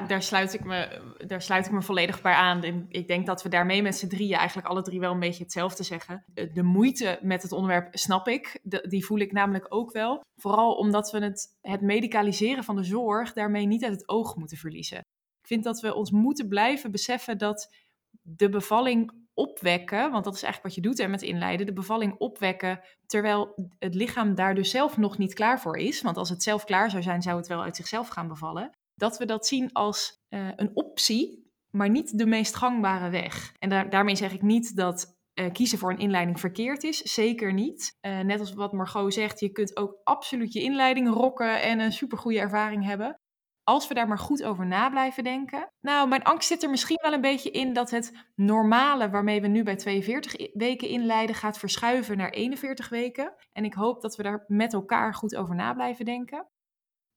Daar, 0.07 0.23
sluit 0.23 0.55
ik 0.55 0.65
me, 0.65 1.01
daar 1.27 1.43
sluit 1.43 1.67
ik 1.67 1.73
me 1.73 1.83
volledig 1.83 2.23
bij 2.23 2.33
aan. 2.33 2.63
En 2.63 2.87
ik 2.89 3.09
denk 3.09 3.27
dat 3.27 3.43
we 3.43 3.49
daarmee 3.49 3.83
met 3.83 3.97
z'n 3.97 4.09
drieën 4.09 4.37
eigenlijk 4.37 4.69
alle 4.69 4.83
drie 4.83 5.01
wel 5.01 5.13
een 5.13 5.21
beetje 5.21 5.43
hetzelfde 5.43 5.83
zeggen. 5.83 6.25
De 6.53 6.63
moeite 6.63 7.19
met 7.23 7.43
het 7.43 7.53
onderwerp 7.53 7.97
snap 7.97 8.29
ik. 8.29 8.61
die 8.89 9.05
voel 9.05 9.19
ik 9.19 9.33
namelijk 9.33 9.67
ook 9.69 9.93
wel. 9.93 10.21
Vooral 10.37 10.75
omdat 10.75 11.11
we 11.11 11.19
het, 11.19 11.57
het 11.61 11.81
medicaliseren 11.81 12.65
van 12.65 12.77
de 12.77 12.85
zorg 12.85 13.33
daarmee 13.33 13.67
niet 13.67 13.85
uit 13.85 13.93
het 13.93 14.09
oog 14.09 14.37
moeten 14.37 14.57
verliezen. 14.57 15.01
Ik 15.47 15.53
vind 15.53 15.65
dat 15.65 15.81
we 15.81 15.95
ons 15.95 16.11
moeten 16.11 16.49
blijven 16.49 16.91
beseffen 16.91 17.39
dat 17.39 17.75
de 18.23 18.49
bevalling 18.49 19.13
opwekken, 19.35 20.11
want 20.11 20.25
dat 20.25 20.35
is 20.35 20.43
eigenlijk 20.43 20.75
wat 20.75 20.85
je 20.85 20.91
doet 20.91 20.99
hè, 20.99 21.09
met 21.09 21.23
inleiden, 21.23 21.67
de 21.67 21.73
bevalling 21.73 22.15
opwekken, 22.19 22.81
terwijl 23.07 23.71
het 23.79 23.95
lichaam 23.95 24.35
daar 24.35 24.55
dus 24.55 24.71
zelf 24.71 24.97
nog 24.97 25.19
niet 25.19 25.35
klaar 25.35 25.61
voor 25.61 25.77
is. 25.77 26.03
Want 26.03 26.17
als 26.17 26.29
het 26.29 26.43
zelf 26.43 26.65
klaar 26.65 26.91
zou 26.91 27.03
zijn, 27.03 27.23
zou 27.23 27.37
het 27.37 27.47
wel 27.47 27.63
uit 27.63 27.77
zichzelf 27.77 28.09
gaan 28.09 28.29
bevallen. 28.29 28.71
Dat 28.95 29.19
we 29.19 29.25
dat 29.25 29.47
zien 29.47 29.73
als 29.73 30.21
uh, 30.29 30.49
een 30.57 30.71
optie, 30.75 31.51
maar 31.71 31.91
niet 31.91 32.19
de 32.19 32.27
meest 32.27 32.55
gangbare 32.55 33.11
weg. 33.11 33.55
En 33.59 33.69
daar, 33.69 33.91
daarmee 33.91 34.17
zeg 34.17 34.33
ik 34.33 34.43
niet 34.43 34.77
dat 34.77 35.17
uh, 35.35 35.53
kiezen 35.53 35.79
voor 35.79 35.91
een 35.91 35.99
inleiding 35.99 36.41
verkeerd 36.41 36.83
is. 36.83 36.99
Zeker 36.99 37.53
niet. 37.53 37.99
Uh, 38.01 38.21
net 38.21 38.41
als 38.41 38.55
wat 38.55 38.73
Margot 38.73 39.15
zegt, 39.15 39.41
je 39.41 39.49
kunt 39.49 39.77
ook 39.77 40.01
absoluut 40.05 40.53
je 40.53 40.63
inleiding 40.63 41.09
rocken 41.09 41.63
en 41.63 41.81
een 41.81 41.93
supergoeie 41.93 42.41
ervaring 42.41 42.85
hebben 42.85 43.21
als 43.69 43.89
we 43.89 43.95
daar 43.95 44.09
maar 44.09 44.19
goed 44.19 44.43
over 44.43 44.67
na 44.67 44.91
blijven 44.91 45.25
denken. 45.25 45.69
Nou, 45.81 46.09
mijn 46.09 46.23
angst 46.23 46.49
zit 46.49 46.63
er 46.63 46.71
misschien 46.71 46.99
wel 47.03 47.13
een 47.13 47.21
beetje 47.21 47.51
in 47.51 47.73
dat 47.73 47.91
het 47.91 48.13
normale 48.35 49.11
waarmee 49.11 49.41
we 49.41 49.47
nu 49.47 49.63
bij 49.63 49.77
42 49.77 50.51
weken 50.53 50.89
inleiden 50.89 51.35
gaat 51.35 51.59
verschuiven 51.59 52.17
naar 52.17 52.31
41 52.31 52.89
weken. 52.89 53.35
En 53.53 53.65
ik 53.65 53.75
hoop 53.75 54.01
dat 54.01 54.17
we 54.17 54.23
daar 54.23 54.45
met 54.47 54.73
elkaar 54.73 55.15
goed 55.15 55.37
over 55.37 55.55
na 55.55 55.75
blijven 55.75 56.05
denken. 56.05 56.49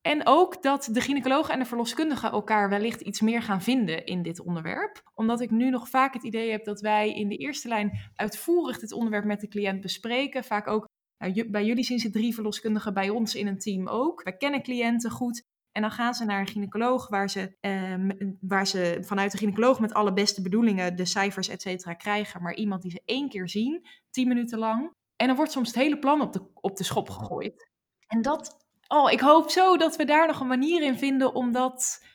En 0.02 0.22
ook 0.24 0.62
dat 0.64 0.90
de 0.92 1.02
gynaecoloog 1.02 1.50
en 1.50 1.60
de 1.60 1.66
verloskundige 1.66 2.30
elkaar 2.30 2.70
wellicht 2.70 3.02
iets 3.02 3.22
meer 3.22 3.42
gaan 3.42 3.62
vinden 3.62 4.06
in 4.06 4.22
dit 4.22 4.40
onderwerp. 4.40 5.02
Omdat 5.14 5.42
ik 5.42 5.52
nu 5.52 5.70
nog 5.70 5.90
vaak 5.90 6.14
het 6.14 6.24
idee 6.24 6.52
heb 6.52 6.66
dat 6.66 6.82
wij 6.82 7.14
in 7.14 7.30
de 7.30 7.38
eerste 7.38 7.68
lijn 7.68 8.12
uitvoerig 8.16 8.80
dit 8.80 8.92
onderwerp 8.92 9.26
met 9.26 9.42
de 9.42 9.48
cliënt 9.48 9.82
bespreken. 9.82 10.44
Vaak 10.44 10.68
ook, 10.68 10.88
nou, 11.18 11.50
bij 11.50 11.66
jullie 11.66 11.84
zien 11.84 12.00
ze 12.00 12.10
drie 12.10 12.34
verloskundigen, 12.34 12.94
bij 12.94 13.10
ons 13.10 13.36
in 13.36 13.48
een 13.48 13.60
team 13.60 13.88
ook. 13.88 14.24
Wij 14.24 14.38
kennen 14.38 14.62
cliënten 14.62 15.12
goed. 15.12 15.48
En 15.72 15.82
dan 15.82 15.92
gaan 15.92 16.14
ze 16.14 16.26
naar 16.26 16.40
een 16.40 16.48
gynaecoloog 16.48 17.08
waar 17.08 17.30
ze, 17.30 17.58
eh, 17.60 17.94
waar 18.42 18.68
ze 18.68 18.98
vanuit 19.02 19.32
de 19.32 19.38
gynaecoloog 19.38 19.80
met 19.80 19.94
alle 19.94 20.14
beste 20.14 20.42
bedoelingen 20.42 20.96
de 20.96 21.06
cijfers, 21.06 21.48
et 21.48 21.62
cetera, 21.62 21.94
krijgen. 21.94 22.42
Maar 22.42 22.56
iemand 22.56 22.82
die 22.82 22.92
ze 22.92 23.02
één 23.06 23.30
keer 23.30 23.50
zien, 23.50 23.88
tien 24.10 24.28
minuten 24.28 24.60
lang. 24.60 24.94
En 25.16 25.28
dan 25.28 25.36
wordt 25.36 25.52
soms 25.52 25.68
het 25.68 25.78
hele 25.78 26.00
plan 26.00 26.22
op 26.22 26.34
de, 26.34 26.50
op 26.54 26.78
de 26.78 26.84
schop 26.84 27.10
gegooid. 27.10 27.70
En 28.08 28.22
dat, 28.22 28.66
oh, 28.88 29.12
ik 29.12 29.20
hoop 29.20 29.50
zo 29.50 29.78
dat 29.78 29.96
we 29.96 30.06
daar 30.06 30.28
nog 30.28 30.40
een 30.40 30.48
manier 30.48 30.82
in 30.82 30.98
vinden 30.98 31.34
om 31.34 31.52
dat 31.52 32.06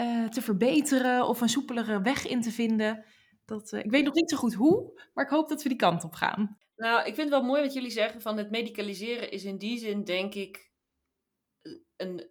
uh, 0.00 0.28
te 0.28 0.42
verbeteren 0.42 1.28
of 1.28 1.40
een 1.40 1.48
soepelere 1.48 2.00
weg 2.00 2.26
in 2.26 2.40
te 2.40 2.50
vinden. 2.50 3.04
Dat, 3.44 3.72
uh, 3.72 3.84
ik 3.84 3.90
weet 3.90 4.04
nog 4.04 4.14
niet 4.14 4.30
zo 4.30 4.36
goed 4.36 4.54
hoe, 4.54 5.00
maar 5.14 5.24
ik 5.24 5.30
hoop 5.30 5.48
dat 5.48 5.62
we 5.62 5.68
die 5.68 5.78
kant 5.78 6.04
op 6.04 6.14
gaan. 6.14 6.58
Nou, 6.76 6.98
ik 6.98 7.14
vind 7.14 7.16
het 7.16 7.28
wel 7.28 7.42
mooi 7.42 7.62
wat 7.62 7.72
jullie 7.72 7.90
zeggen 7.90 8.20
van 8.20 8.36
het 8.36 8.50
medicaliseren 8.50 9.30
is 9.30 9.44
in 9.44 9.58
die 9.58 9.78
zin, 9.78 10.04
denk 10.04 10.34
ik, 10.34 10.70
een, 11.96 12.28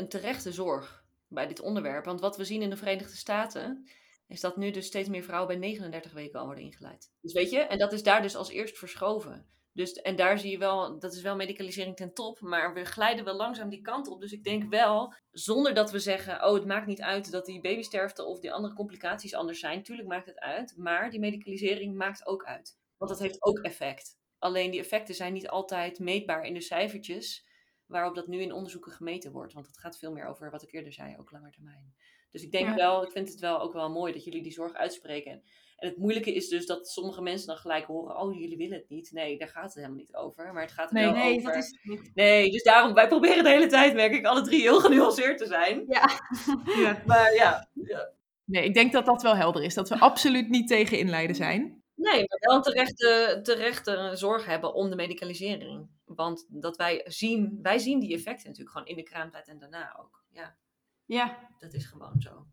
een 0.00 0.08
terechte 0.08 0.52
zorg 0.52 1.04
bij 1.28 1.46
dit 1.46 1.60
onderwerp. 1.60 2.04
Want 2.04 2.20
wat 2.20 2.36
we 2.36 2.44
zien 2.44 2.62
in 2.62 2.70
de 2.70 2.76
Verenigde 2.76 3.16
Staten, 3.16 3.88
is 4.26 4.40
dat 4.40 4.56
nu 4.56 4.70
dus 4.70 4.86
steeds 4.86 5.08
meer 5.08 5.22
vrouwen 5.22 5.48
bij 5.48 5.68
39 5.68 6.12
weken 6.12 6.40
al 6.40 6.46
worden 6.46 6.64
ingeleid. 6.64 7.10
Dus 7.20 7.32
weet 7.32 7.50
je, 7.50 7.58
en 7.58 7.78
dat 7.78 7.92
is 7.92 8.02
daar 8.02 8.22
dus 8.22 8.36
als 8.36 8.50
eerst 8.50 8.78
verschoven. 8.78 9.46
Dus, 9.72 9.92
en 9.92 10.16
daar 10.16 10.38
zie 10.38 10.50
je 10.50 10.58
wel, 10.58 10.98
dat 10.98 11.12
is 11.12 11.22
wel 11.22 11.36
medicalisering 11.36 11.96
ten 11.96 12.14
top, 12.14 12.40
maar 12.40 12.74
we 12.74 12.84
glijden 12.84 13.24
wel 13.24 13.34
langzaam 13.34 13.68
die 13.68 13.80
kant 13.80 14.08
op. 14.08 14.20
Dus 14.20 14.32
ik 14.32 14.44
denk 14.44 14.70
wel, 14.70 15.14
zonder 15.30 15.74
dat 15.74 15.90
we 15.90 15.98
zeggen, 15.98 16.44
oh 16.44 16.54
het 16.54 16.66
maakt 16.66 16.86
niet 16.86 17.00
uit 17.00 17.30
dat 17.30 17.46
die 17.46 17.60
babysterfte 17.60 18.24
of 18.24 18.40
die 18.40 18.52
andere 18.52 18.74
complicaties 18.74 19.34
anders 19.34 19.60
zijn. 19.60 19.82
Tuurlijk 19.82 20.08
maakt 20.08 20.26
het 20.26 20.38
uit, 20.38 20.74
maar 20.76 21.10
die 21.10 21.20
medicalisering 21.20 21.96
maakt 21.96 22.26
ook 22.26 22.44
uit. 22.44 22.78
Want 22.96 23.10
dat 23.10 23.20
heeft 23.20 23.42
ook 23.42 23.58
effect. 23.58 24.18
Alleen 24.38 24.70
die 24.70 24.80
effecten 24.80 25.14
zijn 25.14 25.32
niet 25.32 25.48
altijd 25.48 25.98
meetbaar 25.98 26.44
in 26.44 26.54
de 26.54 26.60
cijfertjes 26.60 27.46
waarop 27.90 28.14
dat 28.14 28.26
nu 28.26 28.40
in 28.40 28.52
onderzoeken 28.52 28.92
gemeten 28.92 29.32
wordt. 29.32 29.52
Want 29.52 29.66
het 29.66 29.78
gaat 29.78 29.98
veel 29.98 30.12
meer 30.12 30.26
over 30.26 30.50
wat 30.50 30.62
ik 30.62 30.72
eerder 30.72 30.92
zei, 30.92 31.16
ook 31.18 31.30
langer 31.30 31.52
termijn. 31.52 31.94
Dus 32.30 32.42
ik 32.42 32.52
denk 32.52 32.74
wel, 32.74 33.04
ik 33.04 33.10
vind 33.10 33.28
het 33.28 33.40
wel 33.40 33.60
ook 33.60 33.72
wel 33.72 33.90
mooi 33.90 34.12
dat 34.12 34.24
jullie 34.24 34.42
die 34.42 34.52
zorg 34.52 34.74
uitspreken. 34.74 35.42
En 35.76 35.88
het 35.88 35.96
moeilijke 35.96 36.34
is 36.34 36.48
dus 36.48 36.66
dat 36.66 36.88
sommige 36.88 37.22
mensen 37.22 37.46
dan 37.46 37.56
gelijk 37.56 37.86
horen: 37.86 38.16
oh, 38.16 38.38
jullie 38.38 38.56
willen 38.56 38.78
het 38.78 38.88
niet. 38.88 39.12
Nee, 39.12 39.38
daar 39.38 39.48
gaat 39.48 39.64
het 39.64 39.74
helemaal 39.74 39.96
niet 39.96 40.14
over. 40.14 40.52
Maar 40.52 40.62
het 40.62 40.72
gaat 40.72 40.88
er 40.88 40.94
nee, 40.94 41.04
wel 41.04 41.14
nee, 41.14 41.36
over. 41.36 41.52
Dat 41.52 41.62
is 41.62 41.70
het 41.70 41.84
niet. 41.84 42.10
Nee, 42.14 42.50
dus 42.50 42.62
daarom, 42.62 42.94
wij 42.94 43.08
proberen 43.08 43.44
de 43.44 43.50
hele 43.50 43.66
tijd, 43.66 43.94
merk 43.94 44.12
ik, 44.12 44.26
alle 44.26 44.42
drie 44.42 44.60
heel 44.60 44.80
genuanceerd 44.80 45.38
te 45.38 45.46
zijn. 45.46 45.84
Ja. 45.88 46.08
ja. 46.84 47.02
Maar 47.06 47.34
ja, 47.34 47.68
ja. 47.72 48.12
Nee, 48.44 48.64
ik 48.64 48.74
denk 48.74 48.92
dat 48.92 49.06
dat 49.06 49.22
wel 49.22 49.36
helder 49.36 49.62
is. 49.62 49.74
Dat 49.74 49.88
we 49.88 49.98
absoluut 49.98 50.48
niet 50.48 50.68
tegen 50.68 50.98
inleiden 50.98 51.36
zijn. 51.36 51.82
Nee, 51.94 52.24
maar 52.26 52.38
wel 52.40 52.56
een 52.56 52.62
terechte, 52.62 53.40
terechte 53.42 54.10
zorg 54.14 54.46
hebben 54.46 54.74
om 54.74 54.90
de 54.90 54.96
medicalisering. 54.96 55.88
Want 56.22 56.46
dat 56.48 56.76
wij 56.76 57.02
zien, 57.04 57.58
wij 57.62 57.78
zien 57.78 58.00
die 58.00 58.14
effecten 58.14 58.46
natuurlijk 58.48 58.70
gewoon 58.70 58.86
in 58.86 58.96
de 58.96 59.02
kraamtijd 59.02 59.48
en 59.48 59.58
daarna 59.58 59.96
ook. 60.00 60.24
Ja, 60.30 60.56
Ja, 61.04 61.38
dat 61.58 61.72
is 61.74 61.86
gewoon 61.86 62.20
zo. 62.20 62.46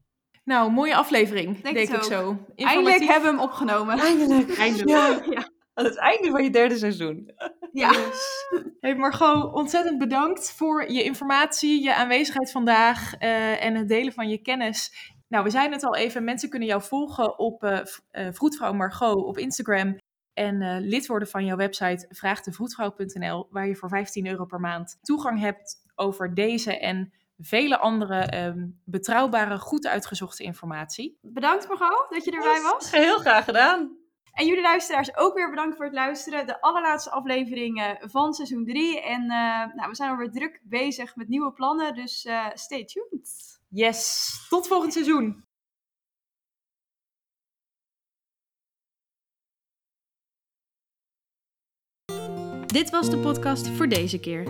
Nou, 0.44 0.72
mooie 0.72 0.96
aflevering, 0.96 1.62
Denk 1.62 1.78
ik 1.78 2.04
zo. 2.04 2.46
eindelijk 2.56 3.04
hebben 3.04 3.32
we 3.32 3.38
hem 3.38 3.46
opgenomen. 3.50 4.00
Eindelijk. 4.00 4.58
Eindelijk. 4.60 4.90
Ja, 4.90 5.22
Ja. 5.30 5.50
aan 5.74 5.86
het 5.86 5.98
einde 5.98 6.30
van 6.30 6.44
je 6.44 6.50
derde 6.50 6.78
seizoen. 6.78 7.32
Ja. 7.72 7.92
Hey 8.80 8.96
Margot, 8.96 9.54
ontzettend 9.54 9.98
bedankt 9.98 10.52
voor 10.52 10.92
je 10.92 11.04
informatie, 11.04 11.84
je 11.84 11.96
aanwezigheid 11.96 12.52
vandaag 12.52 13.14
eh, 13.14 13.64
en 13.66 13.76
het 13.76 13.88
delen 13.88 14.14
van 14.14 14.30
je 14.30 14.38
kennis. 14.42 14.92
Nou, 15.28 15.44
we 15.44 15.50
zeiden 15.50 15.74
het 15.74 15.84
al 15.84 15.96
even, 15.96 16.24
mensen 16.24 16.50
kunnen 16.50 16.68
jou 16.68 16.82
volgen 16.82 17.40
op 17.40 17.64
eh 17.64 17.80
eh, 18.10 18.28
Vroedvrouw 18.34 18.74
Margot 18.74 19.24
op 19.26 19.38
Instagram 19.38 19.98
en 20.38 20.62
eh, 20.62 20.78
lid 20.80 21.08
worden 21.08 21.28
van 21.28 21.46
jouw 21.46 21.58
website 21.58 22.06
vraagdevroedvrouw.nl, 22.10 23.48
waar 23.50 23.68
je 23.68 23.76
voor 23.76 23.90
15 23.90 24.28
euro 24.28 24.46
per 24.46 24.60
maand 24.60 24.98
toegang 25.02 25.40
hebt 25.40 25.76
over 25.96 26.34
deze 26.34 26.80
en 26.80 27.14
vele 27.38 27.78
andere 27.78 28.20
ehm, 28.20 28.68
betrouwbare, 28.84 29.58
goed 29.58 29.88
uitgezochte 29.88 30.44
informatie. 30.44 31.18
Bedankt 31.22 31.68
Margot 31.68 32.08
dat 32.10 32.24
je 32.24 32.32
erbij 32.32 32.62
was. 32.62 32.92
Heel 32.92 33.18
graag 33.18 33.46
gedaan. 33.46 33.98
En 34.38 34.46
jullie 34.46 34.62
luisteraars 34.62 35.18
ook 35.18 35.36
weer 35.36 35.50
bedankt 35.50 35.76
voor 35.76 35.86
het 35.86 35.94
luisteren. 35.94 36.48
De 36.48 36.62
allerlaatste 36.62 37.12
aflevering 37.12 37.82
eh, 37.82 37.90
van 38.00 38.34
seizoen 38.34 38.66
3. 38.66 39.02
En 39.02 39.22
eh, 39.22 39.76
nou, 39.76 39.90
we 39.90 39.96
zijn 39.96 40.10
alweer 40.10 40.32
druk 40.32 40.62
bezig 40.64 41.16
met 41.16 41.28
nieuwe 41.28 41.52
plannen, 41.52 41.96
dus 41.96 42.26
eh, 42.26 42.46
stay 42.54 42.86
tuned. 42.86 43.60
Yes, 43.70 44.30
tot 44.50 44.68
volgend 44.68 44.94
seizoen! 44.94 45.47
Dit 52.68 52.90
was 52.90 53.10
de 53.10 53.18
podcast 53.18 53.68
voor 53.68 53.88
deze 53.90 54.20
keer. 54.20 54.44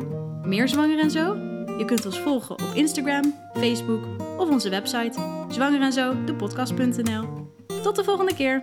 Meer 0.44 0.68
zwanger 0.68 1.00
en 1.00 1.12
zo? 1.12 1.36
Je 1.78 1.86
kunt 1.86 2.06
ons 2.06 2.20
volgen 2.20 2.52
op 2.52 2.72
Instagram, 2.74 3.34
Facebook 3.54 4.04
of 4.38 4.50
onze 4.50 4.70
website 4.70 5.46
zwangerenzo, 5.50 6.24
de 6.26 6.36
podcast.nl. 6.36 7.24
Tot 7.84 7.96
de 7.96 8.04
volgende 8.04 8.34
keer. 8.34 8.60